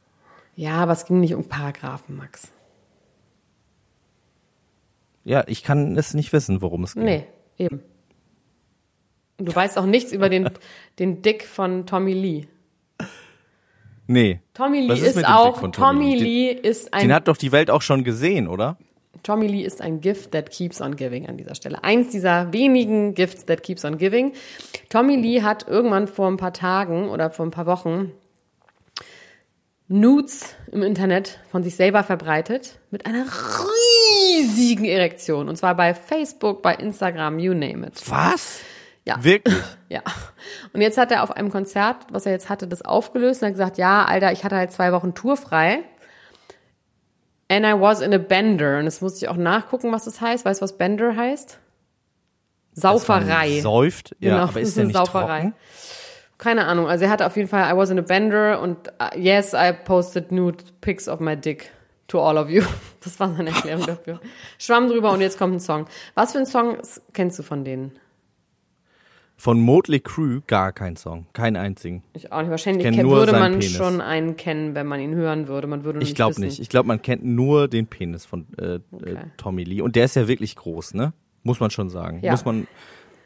Ja, 0.56 0.78
aber 0.78 0.94
es 0.94 1.06
ging 1.06 1.20
nicht 1.20 1.36
um 1.36 1.50
Paragraphen, 1.50 2.16
Max. 2.16 2.54
Ja, 5.26 5.44
ich 5.48 5.62
kann 5.62 5.98
es 5.98 6.14
nicht 6.14 6.32
wissen, 6.32 6.62
worum 6.62 6.86
es 6.86 6.96
geht. 6.96 7.04
Nee, 7.04 7.26
eben. 7.58 7.82
Und 9.38 9.50
du 9.50 9.56
weißt 9.56 9.78
auch 9.78 9.86
nichts 9.86 10.14
über 10.14 10.30
den, 10.30 10.50
den 11.00 11.22
Dick 11.22 11.44
von 11.44 11.86
Tommy 11.86 12.14
Lee. 12.14 12.48
Nee. 14.08 14.42
Tommy 14.54 14.80
Lee 14.80 14.94
ist, 14.94 15.18
Dick 15.18 15.30
auch, 15.30 15.60
Tommy, 15.60 15.72
Tommy 15.72 16.16
Lee 16.16 16.52
ist 16.52 16.94
ein 16.94 17.02
Den 17.02 17.14
hat 17.14 17.28
doch 17.28 17.38
die 17.38 17.52
Welt 17.52 17.70
auch 17.70 17.82
schon 17.82 18.04
gesehen, 18.04 18.48
oder? 18.48 18.78
Tommy 19.24 19.48
Lee 19.48 19.64
ist 19.64 19.82
ein 19.82 20.02
Gift 20.02 20.32
that 20.32 20.52
keeps 20.52 20.82
on 20.82 20.96
giving 20.96 21.28
an 21.28 21.38
dieser 21.38 21.56
Stelle. 21.56 21.84
Eins 21.84 22.10
dieser 22.10 22.52
wenigen 22.54 23.14
Gifts 23.14 23.46
that 23.46 23.64
keeps 23.64 23.86
on 23.86 23.98
giving. 23.98 24.34
Tommy 24.90 25.16
Lee 25.16 25.42
hat 25.42 25.68
irgendwann 25.68 26.08
vor 26.08 26.28
ein 26.28 26.38
paar 26.38 26.54
Tagen 26.54 27.10
oder 27.10 27.30
vor 27.30 27.46
ein 27.46 27.52
paar 27.52 27.66
Wochen 27.66 28.12
Nudes 29.88 30.56
im 30.72 30.84
Internet 30.84 31.40
von 31.50 31.64
sich 31.64 31.76
selber 31.76 32.04
verbreitet 32.04 32.78
mit 32.92 33.08
einer 33.08 33.26
riesigen 33.26 34.86
Erektion. 34.86 35.50
Und 35.50 35.56
zwar 35.56 35.76
bei 35.76 35.96
Facebook, 35.96 36.62
bei 36.62 36.76
Instagram, 36.76 37.40
you 37.40 37.54
name 37.54 37.88
it. 37.88 38.02
Was? 38.10 38.62
Ja. 39.06 39.24
Wirklich? 39.24 39.56
Ja. 39.92 40.04
Und 40.72 40.82
jetzt 40.82 41.00
hat 41.00 41.12
er 41.12 41.24
auf 41.24 41.32
einem 41.32 41.50
Konzert, 41.50 42.06
was 42.12 42.28
er 42.28 42.32
jetzt 42.32 42.48
hatte, 42.48 42.68
das 42.68 42.84
aufgelöst 42.84 43.42
und 43.42 43.48
hat 43.48 43.54
gesagt, 43.56 43.78
ja, 43.80 44.06
Alter, 44.06 44.32
ich 44.32 44.44
hatte 44.44 44.56
halt 44.56 44.72
zwei 44.72 44.92
Wochen 44.92 45.16
Tour 45.16 45.36
frei. 45.36 45.80
And 47.52 47.66
I 47.66 47.74
was 47.80 48.02
in 48.02 48.14
a 48.14 48.18
bender. 48.20 48.78
Und 48.80 48.86
das 48.86 49.02
musste 49.02 49.26
ich 49.26 49.30
auch 49.30 49.36
nachgucken, 49.36 49.92
was 49.92 50.06
das 50.06 50.22
heißt. 50.22 50.46
Weißt 50.46 50.62
du, 50.62 50.64
was 50.64 50.78
Bender 50.78 51.16
heißt? 51.16 51.58
Sauferei. 52.74 53.60
Säuft? 53.62 54.16
Ja, 54.20 54.32
Genau, 54.32 54.44
aber 54.44 54.62
ist 54.62 54.78
eine 54.78 54.88
nicht 54.88 54.96
Sauferei. 54.96 55.40
trocken? 55.42 55.54
Keine 56.38 56.66
Ahnung. 56.66 56.88
Also 56.88 57.06
er 57.06 57.12
hatte 57.12 57.26
auf 57.26 57.36
jeden 57.36 57.50
Fall, 57.50 57.70
I 57.74 57.76
was 57.76 57.90
in 57.90 58.00
a 58.00 58.02
bender 58.02 58.62
und 58.62 58.88
uh, 59.02 59.18
yes, 59.18 59.54
I 59.54 59.74
posted 59.74 60.32
nude 60.32 60.64
pics 60.80 61.10
of 61.10 61.20
my 61.20 61.36
dick 61.36 61.72
to 62.08 62.22
all 62.22 62.38
of 62.38 62.50
you. 62.50 62.64
Das 63.02 63.18
war 63.20 63.34
seine 63.34 63.50
Erklärung 63.52 63.86
dafür. 63.86 64.20
Schwamm 64.58 64.90
drüber 64.90 65.12
und 65.12 65.22
jetzt 65.22 65.38
kommt 65.38 65.56
ein 65.56 65.60
Song. 65.62 65.86
Was 66.16 66.34
für 66.34 66.40
ein 66.40 66.46
Song 66.46 66.78
kennst 67.14 67.40
du 67.40 67.44
von 67.44 67.64
denen? 67.64 67.98
Von 69.40 69.62
Motley 69.62 70.02
Crue 70.02 70.42
gar 70.48 70.74
kein 70.74 70.98
Song. 70.98 71.26
Keinen 71.32 71.56
einzigen. 71.56 72.04
Ich 72.12 72.30
auch 72.30 72.42
nicht. 72.42 72.50
Wahrscheinlich 72.52 72.84
kenn 72.84 73.10
würde 73.10 73.32
man 73.32 73.54
Penis. 73.54 73.72
schon 73.72 74.02
einen 74.02 74.36
kennen, 74.36 74.76
wenn 74.76 74.86
man 74.86 75.00
ihn 75.00 75.16
hören 75.16 75.48
würde. 75.48 75.66
Man 75.66 75.86
würde 75.86 76.02
Ich 76.02 76.14
glaube 76.14 76.42
nicht. 76.42 76.60
Ich 76.60 76.68
glaube, 76.68 76.88
man 76.88 77.02
kennt 77.02 77.24
nur 77.24 77.70
den 77.70 77.88
Penis 77.88 78.26
von 78.26 78.46
äh, 78.58 78.76
äh, 78.76 78.80
Tommy 79.38 79.64
Lee. 79.64 79.80
Und 79.80 79.96
der 79.96 80.04
ist 80.04 80.18
ja 80.18 80.28
wirklich 80.28 80.58
groß, 80.58 80.94
ne? 80.94 81.14
Muss 81.44 81.62
man 81.62 81.72
schon 81.72 81.90
sagen. 81.90 82.20
Ja. 82.22 82.32
Muss 82.32 82.44
man. 82.44 82.68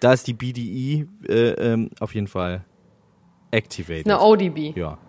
Da 0.02 0.13
ist 0.13 0.28
die 0.28 0.34
BDI 0.34 1.08
äh, 1.28 1.34
ähm, 1.54 1.89
auf 1.99 2.13
jeden 2.13 2.28
Fall 2.28 2.63
activated. 3.49 4.06
Eine 4.06 4.21
ODB. 4.21 4.78
ja. 4.78 4.99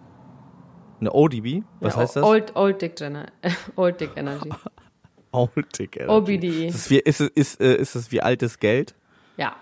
Eine 1.00 1.12
ODB? 1.12 1.64
Was 1.80 1.96
Ja, 1.96 2.00
heißt 2.00 2.16
das? 2.16 2.24
Old, 2.24 2.56
Old 2.56 2.80
Dick 2.80 2.96
Gener 2.96 3.26
Old 3.76 4.00
Dick 4.00 4.12
Energy. 4.16 4.48
Old 5.32 5.78
Dick 5.78 5.96
Energy. 5.96 6.10
OBDE. 6.10 6.66
Ist, 6.68 6.88
wie, 6.88 6.98
ist, 6.98 7.20
ist, 7.20 7.60
äh, 7.60 7.74
ist 7.76 7.94
es 7.94 8.10
wie 8.10 8.22
altes 8.22 8.58
Geld? 8.58 8.94
Ja. 9.36 9.56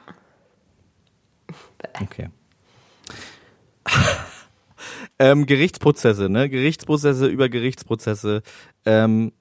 Okay. 2.01 2.29
ähm, 5.19 5.47
Gerichtsprozesse, 5.47 6.29
ne? 6.29 6.49
Gerichtsprozesse 6.49 7.27
über 7.27 7.49
Gerichtsprozesse. 7.49 8.43
Ähm, 8.85 9.33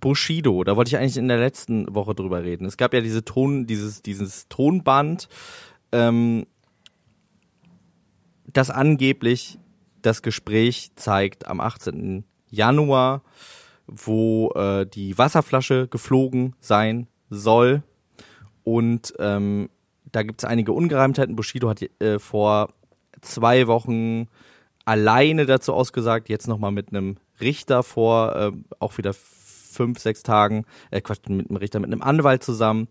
Bushido, 0.00 0.64
da 0.64 0.76
wollte 0.76 0.88
ich 0.88 0.96
eigentlich 0.96 1.16
in 1.16 1.28
der 1.28 1.38
letzten 1.38 1.94
Woche 1.94 2.14
drüber 2.14 2.42
reden. 2.42 2.64
Es 2.64 2.76
gab 2.76 2.94
ja 2.94 3.00
diese 3.00 3.24
Ton, 3.24 3.66
dieses, 3.66 4.02
dieses 4.02 4.48
Tonband, 4.48 5.28
ähm, 5.92 6.46
das 8.46 8.70
angeblich 8.70 9.58
das 10.02 10.22
Gespräch 10.22 10.92
zeigt 10.96 11.46
am 11.46 11.60
18. 11.60 12.24
Januar, 12.48 13.22
wo 13.86 14.50
äh, 14.52 14.86
die 14.86 15.16
Wasserflasche 15.18 15.88
geflogen 15.88 16.54
sein 16.60 17.06
soll. 17.28 17.82
Und 18.64 19.14
ähm, 19.18 19.68
da 20.12 20.22
gibt 20.22 20.42
es 20.42 20.48
einige 20.48 20.72
Ungereimtheiten. 20.72 21.36
Bushido 21.36 21.68
hat 21.68 21.82
äh, 22.00 22.18
vor 22.18 22.70
zwei 23.20 23.66
Wochen 23.66 24.28
alleine 24.84 25.46
dazu 25.46 25.72
ausgesagt, 25.72 26.28
jetzt 26.28 26.48
nochmal 26.48 26.72
mit 26.72 26.88
einem 26.88 27.16
Richter 27.40 27.82
vor, 27.82 28.36
äh, 28.36 28.52
auch 28.78 28.98
wieder 28.98 29.14
fünf, 29.14 29.98
sechs 29.98 30.22
Tagen, 30.22 30.64
äh, 30.90 31.00
Quatsch, 31.00 31.28
mit 31.28 31.48
einem 31.48 31.56
Richter, 31.56 31.80
mit 31.80 31.92
einem 31.92 32.02
Anwalt 32.02 32.42
zusammen. 32.42 32.88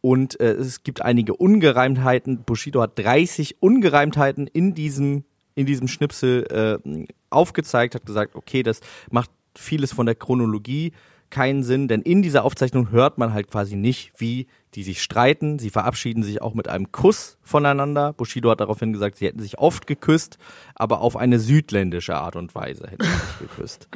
Und 0.00 0.40
äh, 0.40 0.52
es 0.52 0.82
gibt 0.82 1.02
einige 1.02 1.34
Ungereimtheiten. 1.34 2.44
Bushido 2.44 2.80
hat 2.80 2.98
30 2.98 3.62
Ungereimtheiten 3.62 4.46
in 4.46 4.74
diesem, 4.74 5.24
in 5.54 5.66
diesem 5.66 5.88
Schnipsel 5.88 6.80
äh, 6.84 7.06
aufgezeigt, 7.28 7.94
hat 7.94 8.06
gesagt, 8.06 8.34
okay, 8.34 8.62
das 8.62 8.80
macht 9.10 9.30
vieles 9.56 9.92
von 9.92 10.06
der 10.06 10.14
Chronologie 10.14 10.92
keinen 11.30 11.62
Sinn, 11.62 11.88
denn 11.88 12.02
in 12.02 12.22
dieser 12.22 12.44
Aufzeichnung 12.44 12.90
hört 12.90 13.18
man 13.18 13.32
halt 13.32 13.50
quasi 13.50 13.76
nicht, 13.76 14.12
wie 14.18 14.46
die 14.74 14.82
sich 14.82 15.02
streiten. 15.02 15.58
Sie 15.58 15.70
verabschieden 15.70 16.22
sich 16.22 16.42
auch 16.42 16.54
mit 16.54 16.68
einem 16.68 16.92
Kuss 16.92 17.38
voneinander. 17.42 18.12
Bushido 18.12 18.50
hat 18.50 18.60
daraufhin 18.60 18.92
gesagt, 18.92 19.16
sie 19.16 19.26
hätten 19.26 19.40
sich 19.40 19.58
oft 19.58 19.86
geküsst, 19.86 20.38
aber 20.74 21.00
auf 21.00 21.16
eine 21.16 21.38
südländische 21.38 22.16
Art 22.16 22.36
und 22.36 22.54
Weise 22.54 22.88
hätten 22.88 23.04
sie 23.04 23.10
sich 23.10 23.38
geküsst. 23.38 23.88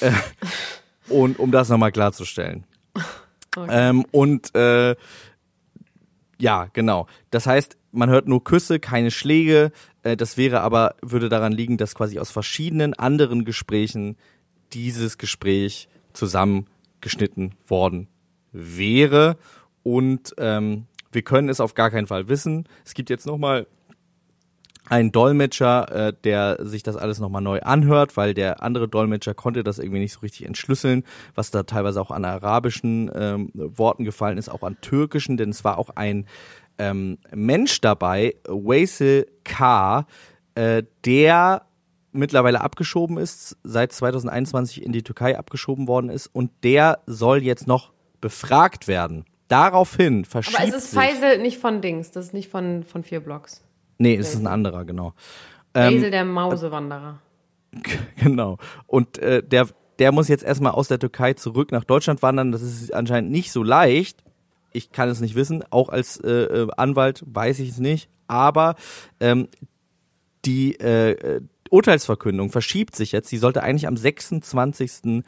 Äh, 0.00 0.12
und 1.08 1.38
um 1.38 1.50
das 1.50 1.68
nochmal 1.68 1.92
klarzustellen. 1.92 2.64
Okay. 3.56 3.68
Ähm, 3.70 4.04
und 4.10 4.54
äh, 4.54 4.96
ja, 6.38 6.68
genau. 6.72 7.06
Das 7.30 7.46
heißt, 7.46 7.76
man 7.92 8.10
hört 8.10 8.26
nur 8.26 8.42
Küsse, 8.42 8.80
keine 8.80 9.10
Schläge. 9.10 9.72
Äh, 10.02 10.16
das 10.16 10.36
wäre 10.36 10.60
aber, 10.60 10.96
würde 11.02 11.28
daran 11.28 11.52
liegen, 11.52 11.76
dass 11.76 11.94
quasi 11.94 12.18
aus 12.18 12.30
verschiedenen 12.30 12.94
anderen 12.94 13.44
Gesprächen 13.44 14.16
dieses 14.72 15.18
Gespräch 15.18 15.88
zusammengeschnitten 16.14 17.54
worden 17.66 18.08
wäre. 18.52 19.36
Und 19.82 20.34
ähm, 20.38 20.86
wir 21.12 21.22
können 21.22 21.48
es 21.48 21.60
auf 21.60 21.74
gar 21.74 21.90
keinen 21.90 22.06
Fall 22.06 22.28
wissen. 22.28 22.66
Es 22.84 22.94
gibt 22.94 23.10
jetzt 23.10 23.26
nochmal 23.26 23.66
einen 24.88 25.12
Dolmetscher, 25.12 26.08
äh, 26.08 26.12
der 26.24 26.58
sich 26.66 26.82
das 26.82 26.96
alles 26.96 27.18
nochmal 27.18 27.42
neu 27.42 27.60
anhört, 27.60 28.16
weil 28.16 28.34
der 28.34 28.62
andere 28.62 28.88
Dolmetscher 28.88 29.34
konnte 29.34 29.64
das 29.64 29.78
irgendwie 29.78 30.00
nicht 30.00 30.12
so 30.12 30.20
richtig 30.20 30.46
entschlüsseln, 30.46 31.04
was 31.34 31.50
da 31.50 31.62
teilweise 31.62 32.00
auch 32.00 32.10
an 32.10 32.24
arabischen 32.24 33.10
ähm, 33.14 33.50
Worten 33.54 34.04
gefallen 34.04 34.38
ist, 34.38 34.50
auch 34.50 34.62
an 34.62 34.76
türkischen, 34.80 35.36
denn 35.36 35.50
es 35.50 35.64
war 35.64 35.78
auch 35.78 35.90
ein 35.90 36.26
ähm, 36.78 37.18
Mensch 37.34 37.80
dabei, 37.80 38.34
Waisel 38.46 39.26
K., 39.44 40.06
äh, 40.54 40.82
der 41.04 41.62
mittlerweile 42.14 42.60
abgeschoben 42.60 43.18
ist, 43.18 43.56
seit 43.64 43.92
2021 43.92 44.82
in 44.82 44.92
die 44.92 45.02
Türkei 45.02 45.38
abgeschoben 45.38 45.88
worden 45.88 46.10
ist 46.10 46.28
und 46.28 46.50
der 46.62 47.00
soll 47.06 47.42
jetzt 47.42 47.66
noch 47.66 47.92
befragt 48.20 48.88
werden. 48.88 49.24
Daraufhin 49.48 50.24
verschiebt 50.24 50.58
Aber 50.58 50.68
es 50.68 50.74
ist 50.74 50.94
Faisal 50.94 51.38
nicht 51.38 51.58
von 51.58 51.80
Dings, 51.80 52.10
das 52.10 52.26
ist 52.26 52.34
nicht 52.34 52.50
von, 52.50 52.84
von 52.84 53.02
vier 53.02 53.20
Blocks. 53.20 53.62
Nee, 53.98 54.16
es 54.16 54.34
ist 54.34 54.40
ein 54.40 54.46
anderer, 54.46 54.84
genau. 54.84 55.12
Faisal 55.74 56.04
ähm, 56.04 56.10
der 56.10 56.24
Mausewanderer. 56.24 57.20
Genau. 58.16 58.58
Und 58.86 59.18
äh, 59.18 59.42
der, 59.42 59.66
der 59.98 60.12
muss 60.12 60.28
jetzt 60.28 60.44
erstmal 60.44 60.72
aus 60.72 60.86
der 60.86 61.00
Türkei 61.00 61.34
zurück 61.34 61.72
nach 61.72 61.82
Deutschland 61.82 62.22
wandern. 62.22 62.52
Das 62.52 62.62
ist 62.62 62.94
anscheinend 62.94 63.32
nicht 63.32 63.50
so 63.50 63.64
leicht. 63.64 64.22
Ich 64.72 64.92
kann 64.92 65.08
es 65.08 65.20
nicht 65.20 65.34
wissen. 65.34 65.64
Auch 65.70 65.88
als 65.88 66.18
äh, 66.18 66.30
äh 66.30 66.68
Anwalt 66.76 67.24
weiß 67.26 67.58
ich 67.58 67.70
es 67.70 67.78
nicht. 67.78 68.08
Aber 68.28 68.76
ähm, 69.18 69.48
die 70.44 70.78
äh, 70.78 71.40
Urteilsverkündung 71.74 72.50
verschiebt 72.50 72.94
sich 72.94 73.10
jetzt. 73.10 73.28
Sie 73.28 73.36
sollte 73.36 73.62
eigentlich 73.62 73.88
am 73.88 73.96
26. 73.96 75.24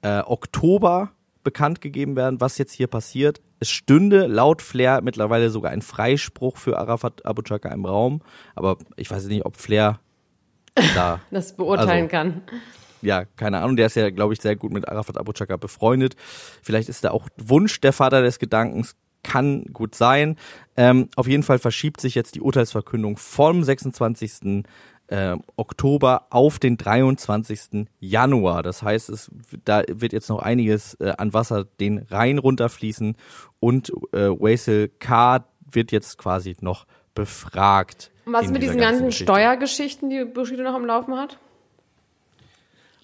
Äh, 0.00 0.20
Oktober 0.20 1.10
bekannt 1.42 1.80
gegeben 1.80 2.14
werden, 2.14 2.40
was 2.40 2.56
jetzt 2.56 2.72
hier 2.72 2.86
passiert. 2.86 3.40
Es 3.58 3.68
stünde 3.68 4.28
laut 4.28 4.62
Flair 4.62 5.00
mittlerweile 5.02 5.50
sogar 5.50 5.72
ein 5.72 5.82
Freispruch 5.82 6.56
für 6.56 6.78
Arafat 6.78 7.26
Abu 7.26 7.42
Chaka 7.42 7.70
im 7.70 7.84
Raum. 7.84 8.20
Aber 8.54 8.76
ich 8.94 9.10
weiß 9.10 9.26
nicht, 9.26 9.44
ob 9.44 9.56
Flair 9.56 9.98
da 10.94 11.20
das 11.32 11.56
beurteilen 11.56 12.04
also, 12.04 12.08
kann. 12.08 12.42
Ja, 13.02 13.24
keine 13.24 13.58
Ahnung. 13.58 13.74
Der 13.74 13.86
ist 13.86 13.96
ja, 13.96 14.10
glaube 14.10 14.34
ich, 14.34 14.40
sehr 14.40 14.54
gut 14.54 14.72
mit 14.72 14.88
Arafat 14.88 15.18
Abu 15.18 15.32
Chaka 15.32 15.56
befreundet. 15.56 16.14
Vielleicht 16.62 16.88
ist 16.88 17.02
da 17.02 17.10
auch 17.10 17.28
Wunsch 17.36 17.80
der 17.80 17.92
Vater 17.92 18.22
des 18.22 18.38
Gedankens. 18.38 18.94
Kann 19.24 19.64
gut 19.72 19.96
sein. 19.96 20.36
Ähm, 20.76 21.08
auf 21.16 21.26
jeden 21.26 21.42
Fall 21.42 21.58
verschiebt 21.58 22.00
sich 22.00 22.14
jetzt 22.14 22.36
die 22.36 22.40
Urteilsverkündung 22.40 23.16
vom 23.16 23.64
26 23.64 24.62
äh, 25.08 25.36
Oktober 25.56 26.26
auf 26.30 26.58
den 26.58 26.76
23. 26.76 27.86
Januar. 27.98 28.62
Das 28.62 28.82
heißt, 28.82 29.08
es 29.08 29.30
da 29.64 29.82
wird 29.88 30.12
jetzt 30.12 30.28
noch 30.28 30.40
einiges 30.40 30.94
äh, 30.94 31.14
an 31.16 31.32
Wasser 31.32 31.64
den 31.64 31.98
Rhein 32.10 32.38
runterfließen 32.38 33.16
und 33.60 33.90
äh, 34.12 34.28
Waisel 34.28 34.88
K. 34.88 35.44
wird 35.70 35.92
jetzt 35.92 36.18
quasi 36.18 36.56
noch 36.60 36.86
befragt. 37.14 38.10
Und 38.26 38.34
was 38.34 38.48
mit 38.48 38.62
diesen 38.62 38.78
ganzen, 38.78 39.04
ganzen 39.04 39.24
Steuergeschichten, 39.24 40.10
die 40.10 40.24
Bushido 40.24 40.62
noch 40.62 40.74
am 40.74 40.84
Laufen 40.84 41.16
hat? 41.16 41.38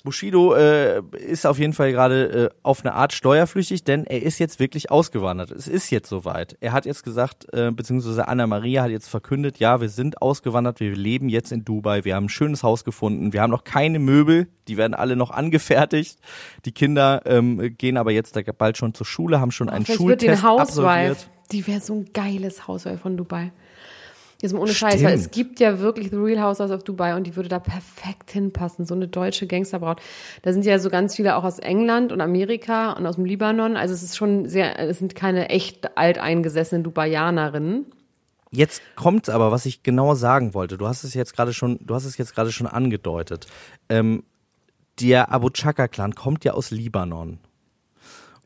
Bushido 0.05 0.55
äh, 0.55 1.03
ist 1.17 1.47
auf 1.47 1.59
jeden 1.59 1.73
Fall 1.73 1.91
gerade 1.91 2.51
äh, 2.53 2.57
auf 2.63 2.85
eine 2.85 2.93
Art 2.93 3.15
steuerflüchtig, 3.15 3.85
denn 3.85 4.05
er 4.05 4.23
ist 4.23 4.39
jetzt 4.39 4.61
wirklich 4.61 4.91
ausgewandert. 4.91 5.51
Es 5.51 5.67
ist 5.67 5.91
jetzt 5.91 6.11
soweit. 6.11 6.59
Er 6.61 6.73
hat 6.73 6.85
jetzt 6.85 7.05
gesagt, 7.05 7.47
äh, 7.55 7.71
beziehungsweise 7.73 8.29
Anna 8.29 8.47
Maria 8.47 8.83
hat 8.83 8.91
jetzt 8.91 9.09
verkündet, 9.09 9.59
ja, 9.59 9.81
wir 9.81 9.89
sind 9.89 10.21
ausgewandert, 10.21 10.79
wir 10.79 10.95
leben 10.95 11.31
jetzt 11.31 11.53
in 11.53 11.65
Dubai, 11.65 12.05
wir 12.05 12.17
haben 12.17 12.27
ein 12.27 12.29
schönes 12.29 12.63
Haus 12.63 12.85
gefunden, 12.85 13.33
wir 13.33 13.41
haben 13.41 13.51
noch 13.51 13.65
keine 13.65 13.99
Möbel, 13.99 14.49
die 14.69 14.77
werden 14.77 14.93
alle 14.93 15.17
noch 15.17 15.31
angefertigt. 15.33 16.19
Die 16.67 16.73
Kinder 16.73 17.23
ähm, 17.25 17.75
gehen 17.79 17.97
aber 17.97 18.13
jetzt 18.13 18.39
bald 18.59 18.77
schon 18.77 18.93
zur 18.93 19.07
Schule, 19.07 19.41
haben 19.41 19.53
schon 19.53 19.71
einen 19.71 19.87
Schultest 19.87 20.09
wird 20.09 20.23
den 20.23 20.43
Housewife. 20.43 21.13
absolviert. 21.13 21.31
Die 21.51 21.67
wäre 21.67 21.81
so 21.81 21.95
ein 21.95 22.11
geiles 22.13 22.69
Housewife 22.69 22.99
von 22.99 23.17
Dubai. 23.17 23.53
Jetzt 24.45 24.53
mal 24.53 24.61
ohne 24.61 24.75
Scheiß, 24.75 25.03
weil 25.03 25.15
es 25.15 25.31
gibt 25.31 25.59
ja 25.59 25.79
wirklich 25.79 26.11
The 26.11 26.17
Real 26.17 26.43
Housewives 26.43 26.71
of 26.71 26.85
Dubai 26.85 27.17
und 27.17 27.27
die 27.27 27.35
würde 27.35 27.49
da 27.49 27.59
perfekt 27.59 28.31
hinpassen. 28.31 28.85
So 28.85 28.95
eine 28.95 29.09
deutsche 29.09 29.47
Gangsterbraut. 29.47 30.03
Da 30.43 30.53
sind 30.53 30.67
ja 30.67 30.79
so 30.79 30.91
ganz 30.91 31.17
viele 31.17 31.37
auch 31.37 31.45
aus 31.45 31.61
England 31.61 32.13
und 32.13 32.21
Amerika 32.21 32.93
und 32.93 33.07
aus 33.07 33.15
dem 33.15 33.25
Libanon. 33.25 33.79
Also 33.79 33.95
es 33.95 34.03
ist 34.03 34.19
schon 34.19 34.47
sehr, 34.47 34.79
es 34.79 34.99
sind 34.99 35.15
keine 35.15 35.49
echt 35.49 35.97
alteingesessenen 35.97 36.85
Dubaianerinnen. 36.85 37.87
Jetzt 38.51 38.83
kommt's 38.97 39.31
aber, 39.31 39.51
was 39.51 39.65
ich 39.65 39.83
genau 39.83 40.15
sagen 40.15 40.53
wollte. 40.53 40.77
Du 40.77 40.87
hast 40.87 41.05
es 41.05 41.15
jetzt 41.15 41.35
gerade 41.35 41.55
schon, 41.55 41.79
du 41.81 41.95
hast 41.95 42.05
es 42.05 42.19
jetzt 42.19 42.35
gerade 42.35 42.53
schon 42.53 42.67
angedeutet. 42.67 43.47
Ähm, 43.89 44.25
der 45.01 45.33
Abu 45.33 45.49
Chaka 45.49 45.89
Clan 45.89 46.15
kommt 46.15 46.45
ja 46.45 46.53
aus 46.53 46.71
Libanon. 46.71 47.39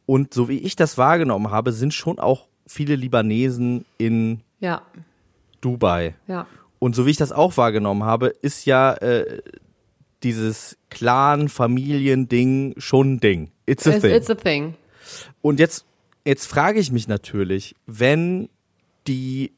Und 0.07 0.33
so 0.33 0.49
wie 0.49 0.59
ich 0.59 0.77
das 0.77 0.97
wahrgenommen 0.97 1.51
habe, 1.51 1.73
sind 1.73 1.93
schon 1.93 2.21
auch 2.21 2.47
viele 2.69 2.95
Libanesen 2.95 3.85
in 3.99 4.43
ja. 4.61 4.83
Dubai. 5.61 6.15
Ja. 6.27 6.47
Und 6.79 6.95
so 6.95 7.07
wie 7.07 7.11
ich 7.11 7.17
das 7.17 7.33
auch 7.33 7.57
wahrgenommen 7.57 8.05
habe, 8.05 8.29
ist 8.29 8.65
ja 8.65 8.95
äh, 8.95 9.43
dieses 10.23 10.79
Clan-Familien-Ding 10.91 12.75
schon 12.79 13.15
ein 13.15 13.21
Ding. 13.21 13.51
It's 13.67 13.87
a 13.87 13.93
it's, 13.93 14.01
thing. 14.01 14.15
It's 14.15 14.31
a 14.31 14.35
thing. 14.35 14.75
Und 15.41 15.59
jetzt, 15.61 15.87
jetzt 16.25 16.47
frage 16.47 16.81
ich 16.81 16.93
mich 16.93 17.09
natürlich, 17.09 17.75
wenn 17.87 18.49
die 19.07 19.53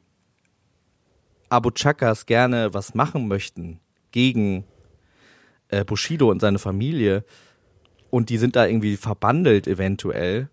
Abu 1.49 1.71
Chakas 1.71 2.25
gerne 2.25 2.73
was 2.73 2.93
machen 2.95 3.27
möchten 3.27 3.79
gegen 4.11 4.65
äh, 5.67 5.83
Bushido 5.83 6.29
und 6.29 6.39
seine 6.39 6.59
Familie 6.59 7.25
und 8.09 8.29
die 8.29 8.37
sind 8.37 8.55
da 8.55 8.65
irgendwie 8.65 8.97
verbandelt 8.97 9.67
eventuell, 9.67 10.49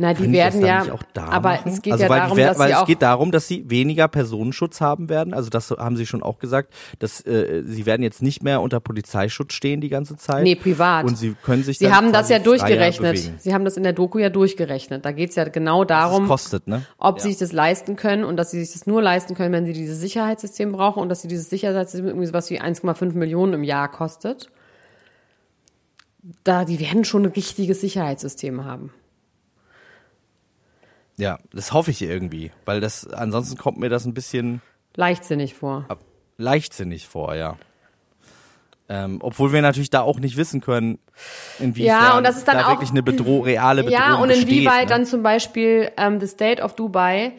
na, 0.00 0.14
die 0.14 0.32
werden 0.32 0.64
ja, 0.64 0.82
aber 1.14 1.50
machen? 1.50 1.72
es 1.72 1.82
geht 1.82 1.92
also 1.92 2.04
ja 2.04 2.08
darum, 2.08 2.38
die, 2.38 2.42
dass 2.42 2.58
weil 2.58 2.68
sie 2.68 2.80
es 2.80 2.86
geht 2.86 3.02
darum, 3.02 3.30
dass 3.32 3.46
sie 3.46 3.68
weniger 3.68 4.08
Personenschutz 4.08 4.80
haben 4.80 5.10
werden. 5.10 5.34
Also 5.34 5.50
das 5.50 5.70
haben 5.72 5.98
sie 5.98 6.06
schon 6.06 6.22
auch 6.22 6.38
gesagt, 6.38 6.72
dass 7.00 7.20
äh, 7.26 7.62
sie 7.66 7.84
werden 7.84 8.02
jetzt 8.02 8.22
nicht 8.22 8.42
mehr 8.42 8.62
unter 8.62 8.80
Polizeischutz 8.80 9.52
stehen 9.52 9.82
die 9.82 9.90
ganze 9.90 10.16
Zeit. 10.16 10.44
Nee, 10.44 10.54
privat. 10.54 11.04
Und 11.04 11.18
sie 11.18 11.36
können 11.42 11.64
sich 11.64 11.76
Sie 11.76 11.92
haben 11.92 12.14
das 12.14 12.30
ja 12.30 12.38
durchgerechnet. 12.38 13.18
Sie 13.42 13.52
haben 13.52 13.66
das 13.66 13.76
in 13.76 13.82
der 13.82 13.92
Doku 13.92 14.18
ja 14.18 14.30
durchgerechnet. 14.30 15.04
Da 15.04 15.12
geht's 15.12 15.36
ja 15.36 15.44
genau 15.44 15.84
darum, 15.84 16.26
kostet, 16.28 16.66
ne? 16.66 16.80
ob 16.96 17.18
ja. 17.18 17.24
sie 17.24 17.28
sich 17.32 17.38
das 17.38 17.52
leisten 17.52 17.96
können 17.96 18.24
und 18.24 18.38
dass 18.38 18.52
sie 18.52 18.64
sich 18.64 18.72
das 18.72 18.86
nur 18.86 19.02
leisten 19.02 19.34
können, 19.34 19.52
wenn 19.52 19.66
sie 19.66 19.74
dieses 19.74 20.00
Sicherheitssystem 20.00 20.72
brauchen 20.72 21.02
und 21.02 21.10
dass 21.10 21.20
sie 21.20 21.28
dieses 21.28 21.50
Sicherheitssystem 21.50 22.06
irgendwie 22.06 22.26
sowas 22.26 22.48
wie 22.48 22.58
1,5 22.58 23.12
Millionen 23.18 23.52
im 23.52 23.64
Jahr 23.64 23.90
kostet. 23.90 24.50
Da, 26.42 26.64
die 26.64 26.80
werden 26.80 27.04
schon 27.04 27.24
ein 27.24 27.32
richtiges 27.32 27.82
Sicherheitssystem 27.82 28.64
haben. 28.64 28.94
Ja, 31.16 31.38
das 31.52 31.72
hoffe 31.72 31.90
ich 31.90 32.02
irgendwie, 32.02 32.50
weil 32.64 32.80
das 32.80 33.06
ansonsten 33.06 33.56
kommt 33.58 33.78
mir 33.78 33.88
das 33.88 34.04
ein 34.06 34.14
bisschen 34.14 34.62
leichtsinnig 34.94 35.54
vor. 35.54 35.84
Ab, 35.88 36.00
leichtsinnig 36.38 37.06
vor, 37.06 37.34
ja. 37.34 37.56
Ähm, 38.88 39.18
obwohl 39.22 39.52
wir 39.52 39.62
natürlich 39.62 39.90
da 39.90 40.00
auch 40.00 40.18
nicht 40.18 40.36
wissen 40.36 40.60
können, 40.60 40.98
inwiefern 41.60 41.86
ja, 41.86 42.18
und 42.18 42.24
das 42.24 42.38
ist 42.38 42.48
dann 42.48 42.56
da 42.56 42.66
auch, 42.66 42.70
wirklich 42.70 42.90
eine 42.90 43.04
Bedroh 43.04 43.40
reale 43.40 43.84
Bedrohung 43.84 44.00
Ja, 44.00 44.14
und 44.16 44.30
inwieweit 44.30 44.48
besteht, 44.48 44.80
ne? 44.80 44.86
dann 44.86 45.06
zum 45.06 45.22
Beispiel 45.22 45.92
ähm, 45.96 46.18
the 46.18 46.26
State 46.26 46.60
of 46.60 46.74
Dubai 46.74 47.34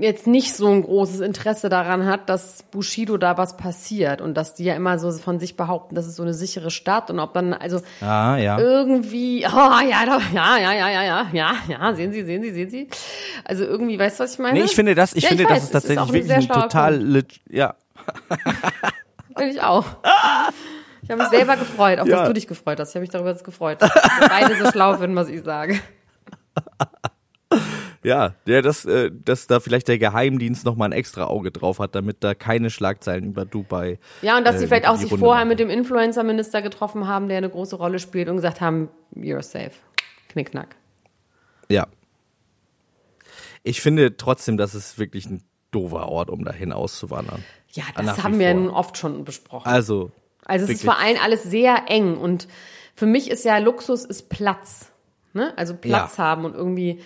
jetzt 0.00 0.26
nicht 0.26 0.54
so 0.54 0.68
ein 0.68 0.82
großes 0.82 1.20
Interesse 1.20 1.68
daran 1.68 2.06
hat, 2.06 2.28
dass 2.28 2.62
Bushido 2.70 3.16
da 3.16 3.36
was 3.38 3.56
passiert 3.56 4.20
und 4.20 4.34
dass 4.34 4.54
die 4.54 4.64
ja 4.64 4.74
immer 4.74 4.98
so 4.98 5.10
von 5.12 5.38
sich 5.38 5.56
behaupten, 5.56 5.94
das 5.94 6.06
ist 6.06 6.16
so 6.16 6.22
eine 6.22 6.34
sichere 6.34 6.70
Stadt 6.70 7.10
und 7.10 7.18
ob 7.20 7.32
dann 7.34 7.52
also 7.54 7.80
Ah, 8.00 8.36
ja. 8.36 8.58
irgendwie, 8.58 9.46
oh 9.50 9.50
ja, 9.56 10.04
ja, 10.04 10.20
ja, 10.32 10.58
ja, 10.58 10.72
ja, 10.72 11.02
ja, 11.02 11.26
ja, 11.32 11.52
ja, 11.68 11.94
sehen 11.94 12.12
Sie, 12.12 12.24
sehen 12.24 12.42
Sie, 12.42 12.52
sehen 12.52 12.70
Sie. 12.70 12.88
Also 13.44 13.64
irgendwie, 13.64 13.98
weißt 13.98 14.18
du, 14.20 14.24
was 14.24 14.32
ich 14.34 14.38
meine? 14.38 14.58
Nee, 14.58 14.64
ich 14.64 14.74
finde 14.74 14.94
das, 14.94 15.12
ich 15.14 15.22
Ja, 15.24 15.28
finde, 15.30 15.44
weiß, 15.44 15.50
das 15.54 15.62
ist 15.64 15.70
tatsächlich 15.72 16.08
ein 16.08 16.12
wirklich 16.12 16.32
ein 16.32 16.48
total, 16.62 16.98
Punkt. 16.98 17.12
leg- 17.12 17.40
ja. 17.50 17.74
Finde 19.36 19.52
ich 19.52 19.62
auch. 19.62 19.84
Ich 21.02 21.10
habe 21.10 21.20
mich 21.22 21.30
selber 21.30 21.56
gefreut, 21.56 22.00
auch 22.00 22.06
Ja. 22.06 22.18
dass 22.20 22.28
du 22.28 22.34
dich 22.34 22.46
gefreut 22.46 22.80
hast. 22.80 22.88
Ich 22.90 22.94
habe 22.96 23.02
mich 23.02 23.10
darüber 23.10 23.32
gefreut, 23.34 23.80
dass 23.80 23.94
wir 23.94 24.28
beide 24.28 24.56
so 24.56 24.70
schlau 24.70 24.94
finden, 24.96 25.14
was 25.16 25.28
ich 25.28 25.42
sage. 25.42 25.78
Ja, 28.06 28.36
ja, 28.46 28.62
dass, 28.62 28.84
äh, 28.84 29.10
dass 29.12 29.48
da 29.48 29.58
vielleicht 29.58 29.88
der 29.88 29.98
Geheimdienst 29.98 30.64
noch 30.64 30.76
mal 30.76 30.84
ein 30.84 30.92
extra 30.92 31.24
Auge 31.24 31.50
drauf 31.50 31.80
hat, 31.80 31.96
damit 31.96 32.22
da 32.22 32.34
keine 32.34 32.70
Schlagzeilen 32.70 33.24
über 33.24 33.44
Dubai. 33.44 33.98
Ja, 34.22 34.38
und 34.38 34.46
dass 34.46 34.54
äh, 34.54 34.58
sie 34.60 34.66
vielleicht 34.68 34.86
auch 34.86 34.94
sich 34.96 35.10
Runde 35.10 35.24
vorher 35.24 35.44
machen. 35.44 35.48
mit 35.48 35.58
dem 35.58 35.70
Influencer-Minister 35.70 36.62
getroffen 36.62 37.08
haben, 37.08 37.26
der 37.26 37.38
eine 37.38 37.50
große 37.50 37.74
Rolle 37.74 37.98
spielt 37.98 38.28
und 38.28 38.36
gesagt 38.36 38.60
haben, 38.60 38.90
you're 39.16 39.42
safe. 39.42 39.72
Knickknack. 40.28 40.76
Ja. 41.68 41.88
Ich 43.64 43.80
finde 43.80 44.16
trotzdem, 44.16 44.56
dass 44.56 44.74
es 44.74 45.00
wirklich 45.00 45.26
ein 45.26 45.42
doofer 45.72 46.08
Ort, 46.08 46.30
um 46.30 46.44
dahin 46.44 46.72
auszuwandern. 46.72 47.42
Ja, 47.72 47.82
das 47.96 48.22
haben 48.22 48.38
wir 48.38 48.46
ja 48.46 48.52
vor. 48.54 48.62
nun 48.62 48.70
oft 48.70 48.96
schon 48.98 49.24
besprochen. 49.24 49.66
Also, 49.66 50.12
Also 50.44 50.64
es 50.66 50.70
ist 50.70 50.84
vor 50.84 51.00
allem 51.00 51.16
alles 51.24 51.42
sehr 51.42 51.86
eng 51.88 52.16
und 52.16 52.46
für 52.94 53.06
mich 53.06 53.28
ist 53.32 53.44
ja 53.44 53.58
Luxus 53.58 54.04
ist 54.04 54.28
Platz. 54.28 54.92
Ne? 55.32 55.52
Also 55.56 55.74
Platz 55.74 56.18
Ja. 56.18 56.24
haben 56.24 56.44
und 56.44 56.54
irgendwie 56.54 57.00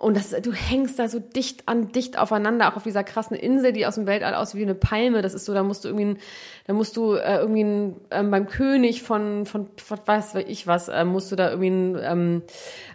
und 0.00 0.16
das, 0.16 0.30
du 0.30 0.54
hängst 0.54 0.98
da 0.98 1.08
so 1.08 1.18
dicht 1.18 1.68
an 1.68 1.92
dicht 1.92 2.18
aufeinander, 2.18 2.72
auch 2.72 2.76
auf 2.76 2.84
dieser 2.84 3.04
krassen 3.04 3.36
Insel, 3.36 3.74
die 3.74 3.84
aus 3.84 3.96
dem 3.96 4.06
Weltall 4.06 4.34
aussieht 4.34 4.58
wie 4.58 4.64
eine 4.64 4.74
Palme. 4.74 5.20
Das 5.20 5.34
ist 5.34 5.44
so, 5.44 5.52
da 5.52 5.62
musst 5.62 5.84
du 5.84 5.88
irgendwie, 5.88 6.18
da 6.66 6.72
musst 6.72 6.96
du 6.96 7.12
äh, 7.16 7.36
irgendwie 7.36 7.64
ein, 7.64 7.96
ähm, 8.10 8.30
beim 8.30 8.46
König 8.46 9.02
von, 9.02 9.44
von, 9.44 9.68
von 9.76 9.98
was 10.06 10.34
weiß 10.34 10.46
ich 10.48 10.66
was, 10.66 10.88
äh, 10.88 11.04
musst 11.04 11.30
du 11.30 11.36
da 11.36 11.50
irgendwie 11.50 11.66
einen 11.66 11.98
ähm, 12.02 12.42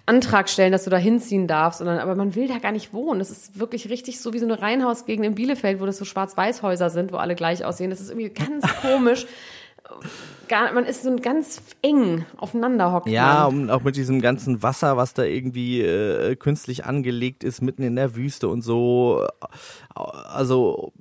Antrag 0.07 0.49
stellen, 0.49 0.71
dass 0.71 0.85
du 0.85 0.89
da 0.89 0.97
hinziehen 0.97 1.45
darfst. 1.45 1.79
Und 1.79 1.85
dann, 1.85 1.99
aber 1.99 2.15
man 2.15 2.33
will 2.33 2.47
da 2.47 2.57
gar 2.57 2.71
nicht 2.71 2.91
wohnen. 2.91 3.19
Das 3.19 3.29
ist 3.29 3.59
wirklich 3.59 3.87
richtig 3.91 4.19
so 4.19 4.33
wie 4.33 4.39
so 4.39 4.45
eine 4.47 4.59
Reihenhausgegend 4.59 5.27
in 5.27 5.35
Bielefeld, 5.35 5.79
wo 5.79 5.85
das 5.85 5.97
so 5.99 6.05
Schwarz-Weiß-Häuser 6.05 6.89
sind, 6.89 7.13
wo 7.13 7.17
alle 7.17 7.35
gleich 7.35 7.63
aussehen. 7.63 7.91
Das 7.91 8.01
ist 8.01 8.09
irgendwie 8.09 8.29
ganz 8.29 8.65
komisch. 8.81 9.27
Gar, 10.47 10.73
man 10.73 10.85
ist 10.85 11.03
so 11.03 11.15
ganz 11.17 11.61
eng 11.81 12.25
aufeinander 12.37 12.91
hockt 12.91 13.07
Ja, 13.09 13.47
man. 13.49 13.63
und 13.63 13.69
auch 13.71 13.83
mit 13.83 13.95
diesem 13.95 14.21
ganzen 14.21 14.61
Wasser, 14.63 14.97
was 14.97 15.13
da 15.13 15.23
irgendwie 15.23 15.81
äh, 15.81 16.35
künstlich 16.35 16.85
angelegt 16.85 17.43
ist, 17.43 17.61
mitten 17.61 17.83
in 17.83 17.95
der 17.95 18.15
Wüste 18.15 18.47
und 18.47 18.61
so. 18.61 19.25
Also 19.93 20.93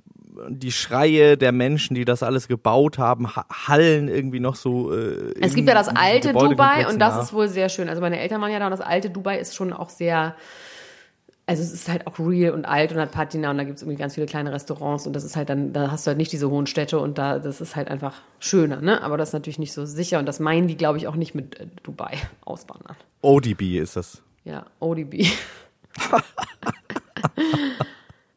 die 0.49 0.71
Schreie 0.71 1.37
der 1.37 1.51
Menschen, 1.53 1.95
die 1.95 2.03
das 2.05 2.21
alles 2.21 2.47
gebaut 2.47 2.97
haben, 2.97 3.35
ha- 3.35 3.45
hallen 3.67 4.07
irgendwie 4.09 4.39
noch 4.41 4.55
so. 4.55 4.93
Äh, 4.93 5.33
Es 5.39 5.53
gibt 5.55 5.67
ja 5.67 5.73
das 5.73 5.87
alte 5.87 6.33
Dubai 6.33 6.87
und 6.89 6.99
das 6.99 7.15
nach. 7.15 7.23
ist 7.23 7.33
wohl 7.33 7.47
sehr 7.47 7.69
schön. 7.69 7.87
Also 7.87 8.01
meine 8.01 8.19
Eltern 8.19 8.41
waren 8.41 8.51
ja 8.51 8.59
da 8.59 8.65
und 8.65 8.71
das 8.71 8.81
alte 8.81 9.09
Dubai 9.09 9.39
ist 9.39 9.55
schon 9.55 9.71
auch 9.71 9.89
sehr, 9.89 10.35
also 11.47 11.61
es 11.61 11.71
ist 11.71 11.89
halt 11.89 12.07
auch 12.07 12.17
real 12.19 12.53
und 12.53 12.65
alt 12.65 12.91
und 12.91 12.99
hat 12.99 13.11
Patina 13.11 13.51
und 13.51 13.57
da 13.57 13.63
gibt 13.63 13.77
es 13.77 13.83
irgendwie 13.83 13.99
ganz 13.99 14.15
viele 14.15 14.25
kleine 14.25 14.51
Restaurants 14.51 15.05
und 15.05 15.13
das 15.13 15.23
ist 15.23 15.35
halt 15.35 15.49
dann, 15.49 15.73
da 15.73 15.91
hast 15.91 16.07
du 16.07 16.09
halt 16.09 16.17
nicht 16.17 16.31
diese 16.31 16.49
hohen 16.49 16.65
Städte 16.65 16.99
und 16.99 17.17
da, 17.17 17.37
das 17.39 17.61
ist 17.61 17.75
halt 17.75 17.87
einfach 17.87 18.15
schöner, 18.39 18.81
ne? 18.81 19.03
Aber 19.03 19.17
das 19.17 19.29
ist 19.29 19.33
natürlich 19.33 19.59
nicht 19.59 19.73
so 19.73 19.85
sicher 19.85 20.17
und 20.19 20.25
das 20.25 20.39
meinen 20.39 20.67
die, 20.67 20.77
glaube 20.77 20.97
ich, 20.97 21.07
auch 21.07 21.15
nicht 21.15 21.35
mit 21.35 21.59
äh, 21.59 21.67
Dubai 21.83 22.17
auswandern. 22.45 22.95
ODB 23.21 23.77
ist 23.77 23.95
das. 23.95 24.21
Ja, 24.43 24.65
ODB. 24.79 25.25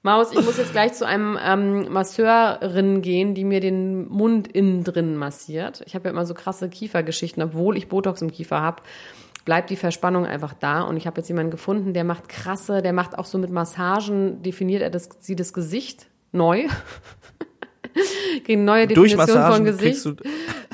Maus, 0.03 0.33
ich 0.33 0.43
muss 0.43 0.57
jetzt 0.57 0.73
gleich 0.73 0.95
zu 0.95 1.07
einem 1.07 1.37
ähm, 1.43 1.93
Masseurin 1.93 3.03
gehen, 3.03 3.35
die 3.35 3.45
mir 3.45 3.61
den 3.61 4.09
Mund 4.09 4.47
innen 4.49 4.85
drin 4.85 5.17
massiert. 5.17 5.83
Ich 5.87 5.95
habe 5.95 6.05
ja 6.05 6.13
immer 6.13 6.25
so 6.25 6.35
krasse 6.35 6.69
Kiefergeschichten, 6.69 7.43
obwohl 7.43 7.77
ich 7.77 7.89
Botox 7.89 8.23
im 8.23 8.31
Kiefer 8.31 8.61
habe, 8.61 8.83
bleibt 9.45 9.71
die 9.71 9.77
Verspannung 9.77 10.27
einfach 10.27 10.55
da. 10.55 10.83
Und 10.83 10.97
ich 10.97 11.07
habe 11.07 11.21
jetzt 11.21 11.29
jemanden 11.29 11.51
gefunden, 11.51 11.95
der 11.95 12.05
macht 12.05 12.29
krasse, 12.29 12.83
der 12.83 12.93
macht 12.93 13.19
auch 13.19 13.25
so 13.25 13.39
mit 13.39 13.51
Massagen, 13.51 14.43
definiert 14.43 14.83
er 14.83 14.91
das, 14.91 15.09
sie 15.21 15.37
das 15.37 15.53
Gesicht 15.53 16.07
neu. 16.33 16.67
Gegen 18.45 18.65
neue 18.65 18.87
Definition 18.87 19.27
von 19.27 19.65
Gesicht. 19.65 20.05
du. 20.05 20.15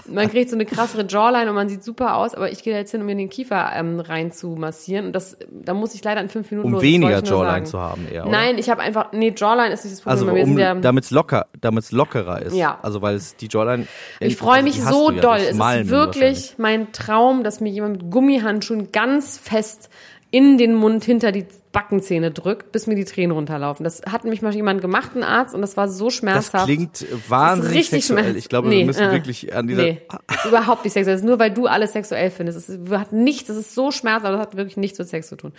Man 0.07 0.31
kriegt 0.31 0.51
so 0.51 0.57
eine 0.57 0.67
krassere 0.67 1.07
Jawline 1.09 1.49
und 1.49 1.55
man 1.55 1.69
sieht 1.69 1.83
super 1.83 2.17
aus, 2.17 2.35
aber 2.35 2.51
ich 2.51 2.63
gehe 2.63 2.73
da 2.75 2.79
jetzt 2.79 2.91
hin, 2.91 3.01
um 3.01 3.07
mir 3.07 3.17
den 3.17 3.31
Kiefer 3.31 3.73
ähm, 3.75 4.01
rein 4.01 4.33
zu 4.33 4.49
massieren. 4.49 5.07
Und 5.07 5.13
das, 5.13 5.39
da 5.51 5.73
muss 5.73 5.95
ich 5.95 6.05
leider 6.05 6.21
in 6.21 6.29
fünf 6.29 6.51
Minuten 6.51 6.67
Um 6.67 6.73
los. 6.75 6.83
weniger 6.83 7.23
Jawline 7.23 7.65
zu 7.65 7.81
haben, 7.81 8.07
eher. 8.13 8.23
Oder? 8.23 8.31
Nein, 8.33 8.59
ich 8.59 8.69
habe 8.69 8.83
einfach, 8.83 9.13
nee, 9.13 9.33
Jawline 9.35 9.73
ist 9.73 9.85
nicht 9.85 9.97
das 9.97 10.03
Problem. 10.03 10.29
Also 10.29 10.51
um, 10.51 10.59
ja, 10.59 10.75
damit 10.75 11.05
es 11.05 11.11
locker, 11.11 11.47
damit's 11.61 11.91
lockerer 11.91 12.43
ist. 12.43 12.55
Ja. 12.55 12.79
Also 12.83 13.01
weil 13.01 13.15
es 13.15 13.37
die 13.37 13.49
Jawline. 13.51 13.87
ich 14.21 14.37
freue 14.37 14.63
also 14.63 14.65
mich 14.65 14.83
so 14.83 15.11
ja 15.11 15.21
doll. 15.21 15.39
Es 15.39 15.57
ist 15.57 15.91
wirklich 15.91 16.55
mein 16.59 16.93
Traum, 16.93 17.43
dass 17.43 17.61
mir 17.61 17.71
jemand 17.71 18.03
mit 18.03 18.11
Gummihandschuhen 18.11 18.93
ganz 18.93 19.39
fest 19.39 19.89
in 20.35 20.59
den 20.59 20.75
Mund 20.75 21.05
hinter 21.05 21.31
die 21.31 21.47
Backenzähne 21.71 22.33
drückt, 22.33 22.73
bis 22.73 22.89
mir 22.89 22.97
die 22.97 23.05
Tränen 23.05 23.31
runterlaufen. 23.31 23.85
Das 23.85 24.03
hat 24.11 24.25
mich 24.25 24.43
mal 24.43 24.53
jemand 24.53 24.81
gemacht, 24.81 25.15
ein 25.15 25.23
Arzt, 25.23 25.55
und 25.55 25.61
das 25.61 25.77
war 25.77 25.89
so 25.89 26.07
Das 26.07 26.15
schmerzhaft. 26.17 26.65
klingt 26.67 27.07
wahnsinnig 27.29 27.77
richtig 27.79 28.05
sexuell. 28.07 28.25
schmerz- 28.25 28.37
Ich 28.39 28.49
glaube, 28.49 28.69
Nee, 28.69 28.79
wir 28.81 28.87
müssen 28.87 29.05
äh, 29.09 29.13
wirklich 29.13 29.55
an 29.55 29.69
dieser. 29.69 29.83
Nee, 29.83 30.03
ist 30.35 30.45
überhaupt 30.47 30.83
nicht 30.85 30.93
sexuell. 30.93 31.15
Das 31.15 31.23
ist 31.23 31.27
nur, 31.29 31.39
weil 31.39 31.53
du 31.53 31.67
alles 31.67 31.93
sexuell 31.93 32.31
findest. 32.33 32.69
Es 32.69 32.91
hat 32.91 33.13
nichts, 33.13 33.49
es 33.49 33.57
ist 33.59 33.75
so 33.77 33.93
schmerzhaft, 33.93 34.27
aber 34.27 34.37
das 34.39 34.47
hat 34.49 34.57
wirklich 34.57 34.77
nichts 34.77 34.99
mit 34.99 35.09
Sex 35.09 35.29
zu 35.29 35.37
tun. 35.37 35.53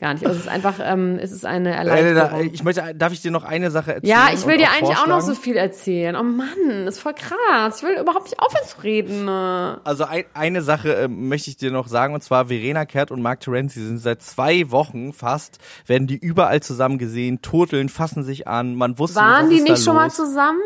Gar 0.00 0.14
nicht. 0.14 0.24
Also 0.24 0.36
es 0.38 0.44
ist 0.46 0.48
einfach, 0.48 0.74
ähm, 0.80 1.18
es 1.20 1.32
ist 1.32 1.44
eine 1.44 1.76
Elena, 1.76 2.20
Erleichterung. 2.20 2.50
ich 2.54 2.62
möchte, 2.62 2.94
darf 2.94 3.12
ich 3.12 3.20
dir 3.20 3.32
noch 3.32 3.42
eine 3.42 3.72
Sache 3.72 3.94
erzählen? 3.96 4.10
Ja, 4.16 4.28
ich 4.32 4.46
will 4.46 4.56
dir 4.56 4.68
eigentlich 4.70 4.96
auch 4.96 5.08
noch 5.08 5.20
so 5.20 5.34
viel 5.34 5.56
erzählen. 5.56 6.14
Oh 6.14 6.22
Mann, 6.22 6.86
ist 6.86 7.00
voll 7.00 7.14
krass. 7.14 7.78
Ich 7.78 7.82
will 7.82 7.98
überhaupt 8.00 8.26
nicht 8.26 8.38
aufhören 8.38 8.64
zu 8.68 8.80
reden. 8.84 9.24
ne? 9.24 9.80
Also 9.82 10.04
ein, 10.04 10.22
eine 10.34 10.62
Sache 10.62 10.92
ähm, 10.92 11.28
möchte 11.28 11.50
ich 11.50 11.56
dir 11.56 11.72
noch 11.72 11.88
sagen, 11.88 12.14
und 12.14 12.22
zwar 12.22 12.46
Verena 12.46 12.84
Kehrt 12.86 13.10
und 13.10 13.22
Mark 13.22 13.40
Terenzi 13.40 13.80
sind 13.84 13.98
seit 13.98 14.22
zwei 14.22 14.70
Wochen 14.70 15.12
fast, 15.12 15.58
werden 15.86 16.06
die 16.06 16.16
überall 16.16 16.60
zusammen 16.62 16.98
gesehen, 16.98 17.42
turteln, 17.42 17.88
fassen 17.88 18.22
sich 18.22 18.46
an, 18.46 18.76
man 18.76 19.00
wusste 19.00 19.18
Waren 19.18 19.48
nicht, 19.48 19.58
was 19.62 19.64
die 19.66 19.72
nicht 19.72 19.84
schon 19.84 19.96
mal 19.96 20.12
zusammen? 20.12 20.60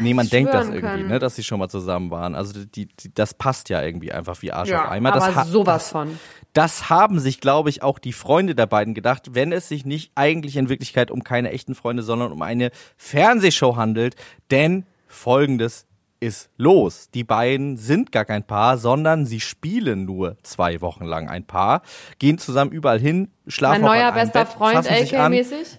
Nee, 0.00 0.14
man 0.14 0.26
denkt 0.28 0.52
das 0.54 0.64
irgendwie, 0.68 0.80
können. 0.80 1.08
ne, 1.08 1.18
dass 1.20 1.36
sie 1.36 1.44
schon 1.44 1.58
mal 1.60 1.68
zusammen 1.68 2.10
waren. 2.10 2.34
Also 2.34 2.64
die, 2.64 2.86
die, 2.86 3.12
das 3.14 3.34
passt 3.34 3.68
ja 3.68 3.80
irgendwie 3.82 4.10
einfach 4.10 4.40
wie 4.42 4.50
Arsch 4.52 4.70
Ja, 4.70 4.86
auf 4.86 4.90
Eimer. 4.90 5.12
aber 5.14 5.26
Das 5.26 5.36
ha- 5.36 5.44
sowas 5.44 5.90
von. 5.90 6.18
Das 6.54 6.88
haben 6.88 7.18
sich, 7.18 7.40
glaube 7.40 7.68
ich, 7.68 7.82
auch 7.82 7.98
die 7.98 8.12
Freunde 8.12 8.54
der 8.54 8.66
beiden 8.66 8.94
gedacht, 8.94 9.34
wenn 9.34 9.52
es 9.52 9.68
sich 9.68 9.84
nicht 9.84 10.12
eigentlich 10.14 10.56
in 10.56 10.68
Wirklichkeit 10.68 11.10
um 11.10 11.24
keine 11.24 11.50
echten 11.50 11.74
Freunde, 11.74 12.02
sondern 12.02 12.32
um 12.32 12.42
eine 12.42 12.70
Fernsehshow 12.96 13.76
handelt. 13.76 14.14
Denn 14.50 14.86
folgendes 15.08 15.86
ist 16.20 16.48
los. 16.56 17.10
Die 17.12 17.24
beiden 17.24 17.76
sind 17.76 18.12
gar 18.12 18.24
kein 18.24 18.44
Paar, 18.44 18.78
sondern 18.78 19.26
sie 19.26 19.40
spielen 19.40 20.04
nur 20.04 20.36
zwei 20.42 20.80
Wochen 20.80 21.04
lang 21.04 21.28
ein 21.28 21.44
Paar, 21.44 21.82
gehen 22.18 22.38
zusammen 22.38 22.72
überall 22.72 22.98
hin, 22.98 23.28
schlafen 23.46 23.82
Mein 23.82 23.98
neuer 23.98 24.12
bester 24.12 24.44
Bett, 24.44 24.48
Freund? 24.48 24.76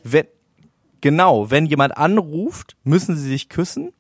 Wenn, 0.04 0.28
genau, 1.02 1.50
wenn 1.50 1.66
jemand 1.66 1.98
anruft, 1.98 2.76
müssen 2.84 3.16
sie 3.16 3.30
sich 3.30 3.50
küssen. 3.50 3.92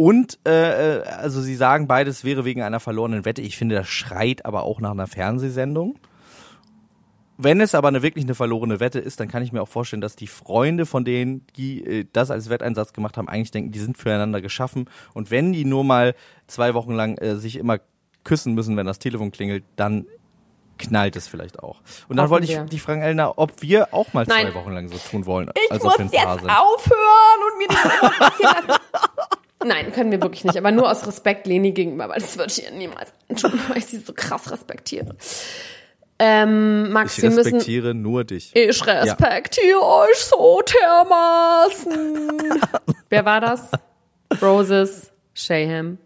Und 0.00 0.38
äh, 0.46 0.98
äh, 1.00 1.02
also 1.08 1.40
sie 1.40 1.56
sagen 1.56 1.88
beides 1.88 2.22
wäre 2.22 2.44
wegen 2.44 2.62
einer 2.62 2.78
verlorenen 2.78 3.24
Wette. 3.24 3.42
Ich 3.42 3.56
finde, 3.56 3.74
das 3.74 3.88
schreit 3.88 4.46
aber 4.46 4.62
auch 4.62 4.80
nach 4.80 4.92
einer 4.92 5.08
Fernsehsendung. 5.08 5.98
Wenn 7.36 7.60
es 7.60 7.74
aber 7.74 7.88
eine 7.88 8.00
wirklich 8.00 8.24
eine 8.24 8.36
verlorene 8.36 8.78
Wette 8.78 9.00
ist, 9.00 9.18
dann 9.18 9.26
kann 9.26 9.42
ich 9.42 9.50
mir 9.52 9.60
auch 9.60 9.68
vorstellen, 9.68 10.00
dass 10.00 10.14
die 10.14 10.28
Freunde 10.28 10.86
von 10.86 11.04
denen, 11.04 11.44
die 11.56 11.84
äh, 11.84 12.06
das 12.12 12.30
als 12.30 12.48
Wetteinsatz 12.48 12.92
gemacht 12.92 13.16
haben, 13.16 13.28
eigentlich 13.28 13.50
denken, 13.50 13.72
die 13.72 13.80
sind 13.80 13.98
füreinander 13.98 14.40
geschaffen. 14.40 14.88
Und 15.14 15.32
wenn 15.32 15.52
die 15.52 15.64
nur 15.64 15.82
mal 15.82 16.14
zwei 16.46 16.74
Wochen 16.74 16.92
lang 16.92 17.18
äh, 17.18 17.34
sich 17.34 17.56
immer 17.56 17.80
küssen 18.22 18.54
müssen, 18.54 18.76
wenn 18.76 18.86
das 18.86 19.00
Telefon 19.00 19.32
klingelt, 19.32 19.64
dann 19.74 20.06
knallt 20.78 21.16
es 21.16 21.26
vielleicht 21.26 21.58
auch. 21.58 21.80
Und 22.08 22.18
dann 22.18 22.26
Hoffen 22.26 22.30
wollte 22.30 22.44
ich 22.44 22.52
wir. 22.52 22.64
dich 22.66 22.82
fragen, 22.82 23.02
Elna, 23.02 23.32
ob 23.36 23.62
wir 23.62 23.92
auch 23.92 24.12
mal 24.12 24.24
Nein. 24.28 24.46
zwei 24.46 24.54
Wochen 24.54 24.70
lang 24.70 24.88
so 24.88 24.98
tun 25.10 25.26
wollen, 25.26 25.50
Ich 25.72 25.82
muss 25.82 25.98
jetzt 25.98 26.10
sind. 26.12 26.20
aufhören 26.20 27.40
und 27.50 27.58
mir 27.58 27.68
lassen. 27.68 28.80
Nein, 29.64 29.92
können 29.92 30.10
wir 30.12 30.22
wirklich 30.22 30.44
nicht. 30.44 30.56
Aber 30.56 30.70
nur 30.70 30.90
aus 30.90 31.06
Respekt 31.06 31.46
Leni 31.46 31.72
gegenüber, 31.72 32.08
weil 32.08 32.20
das 32.20 32.38
würde 32.38 32.52
ich 32.52 32.62
ihr 32.64 32.70
niemals 32.70 33.12
tun, 33.36 33.52
weil 33.68 33.78
ich 33.78 33.86
sie 33.86 33.98
so 33.98 34.12
krass 34.12 34.50
respektiere. 34.50 35.16
Ähm, 36.20 36.90
Max, 36.90 37.16
Ich 37.16 37.22
wir 37.22 37.30
müssen. 37.30 37.54
respektiere 37.54 37.94
nur 37.94 38.24
dich. 38.24 38.54
Ich 38.54 38.86
respektiere 38.86 39.80
euch 39.82 40.16
so 40.16 40.60
dermaßen. 40.62 42.42
Wer 43.08 43.24
war 43.24 43.40
das? 43.40 43.70
Roses, 44.42 45.12
Shayham. 45.34 45.98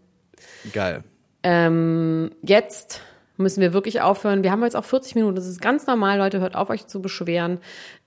Geil. 0.71 1.03
Ähm, 1.43 2.31
jetzt 2.43 3.01
müssen 3.37 3.61
wir 3.61 3.73
wirklich 3.73 4.01
aufhören. 4.01 4.43
Wir 4.43 4.51
haben 4.51 4.63
jetzt 4.63 4.75
auch 4.75 4.85
40 4.85 5.15
Minuten. 5.15 5.35
Das 5.35 5.47
ist 5.47 5.61
ganz 5.61 5.87
normal, 5.87 6.19
Leute. 6.19 6.39
Hört 6.39 6.55
auf, 6.55 6.69
euch 6.69 6.87
zu 6.87 7.01
beschweren. 7.01 7.59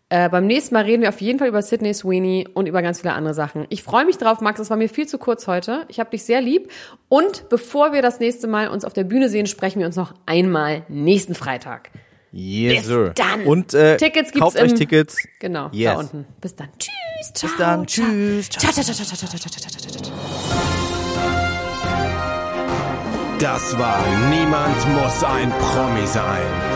Äh, 0.09 0.29
beim 0.29 0.47
nächsten 0.47 0.75
Mal 0.75 0.85
reden 0.85 1.03
wir 1.03 1.09
auf 1.09 1.21
jeden 1.21 1.41
Fall 1.41 1.49
über 1.49 1.63
Sydney 1.63 1.93
Sweeney 1.93 2.47
und 2.55 2.69
über 2.69 2.81
ganz 2.81 3.01
viele 3.01 3.15
andere 3.15 3.35
Sachen. 3.35 3.67
Ich 3.71 3.83
freue 3.83 4.05
mich 4.05 4.19
drauf, 4.19 4.41
Max. 4.41 4.61
Es 4.61 4.71
war 4.71 4.77
mir 4.77 4.89
viel 4.89 5.09
zu 5.09 5.19
kurz 5.19 5.49
heute. 5.49 5.85
Ich 5.89 5.99
habe 5.99 6.11
dich 6.11 6.23
sehr 6.23 6.41
lieb. 6.41 6.71
Und 7.09 7.49
bevor 7.49 7.93
wir 7.93 8.03
das 8.03 8.21
nächste 8.21 8.47
Mal 8.47 8.69
uns 8.69 8.85
auf 8.85 8.93
der 8.93 9.03
Bühne 9.03 9.29
sehen, 9.29 9.47
sprechen 9.47 9.81
wir 9.81 9.87
uns 9.87 9.97
noch 9.97 10.15
einmal 10.25 10.85
nächsten 10.89 11.35
Freitag. 11.35 11.91
Yes, 12.31 12.77
Bis 12.77 12.87
sir. 12.87 13.13
dann. 13.17 13.47
Und 13.47 13.75
äh, 13.75 13.97
Tickets 13.97 14.31
gibt's 14.31 14.41
kauft 14.41 14.57
im, 14.59 14.67
euch 14.67 14.75
Tickets. 14.75 15.17
Genau, 15.41 15.71
yes. 15.73 15.95
da 15.95 15.99
unten. 15.99 16.27
Bis 16.41 16.55
dann. 16.55 16.69
Tschüss. 16.79 17.33
Ciao, 17.35 17.51
Bis 17.51 17.59
dann. 17.59 17.87
Tschüss. 17.87 18.49
Ciao. 18.51 18.73
Ciao, 18.73 18.85
ciao, 18.85 18.95
ciao, 18.95 19.07
ciao, 19.07 19.29
ciao, 19.29 19.39
ciao, 19.39 19.61
ciao, 19.61 20.03
ciao. 20.03 20.13
Das 23.41 23.79
war 23.79 24.05
Niemand 24.31 24.95
muss 24.95 25.25
ein 25.25 25.51
Promi 25.51 26.07
sein 26.07 26.76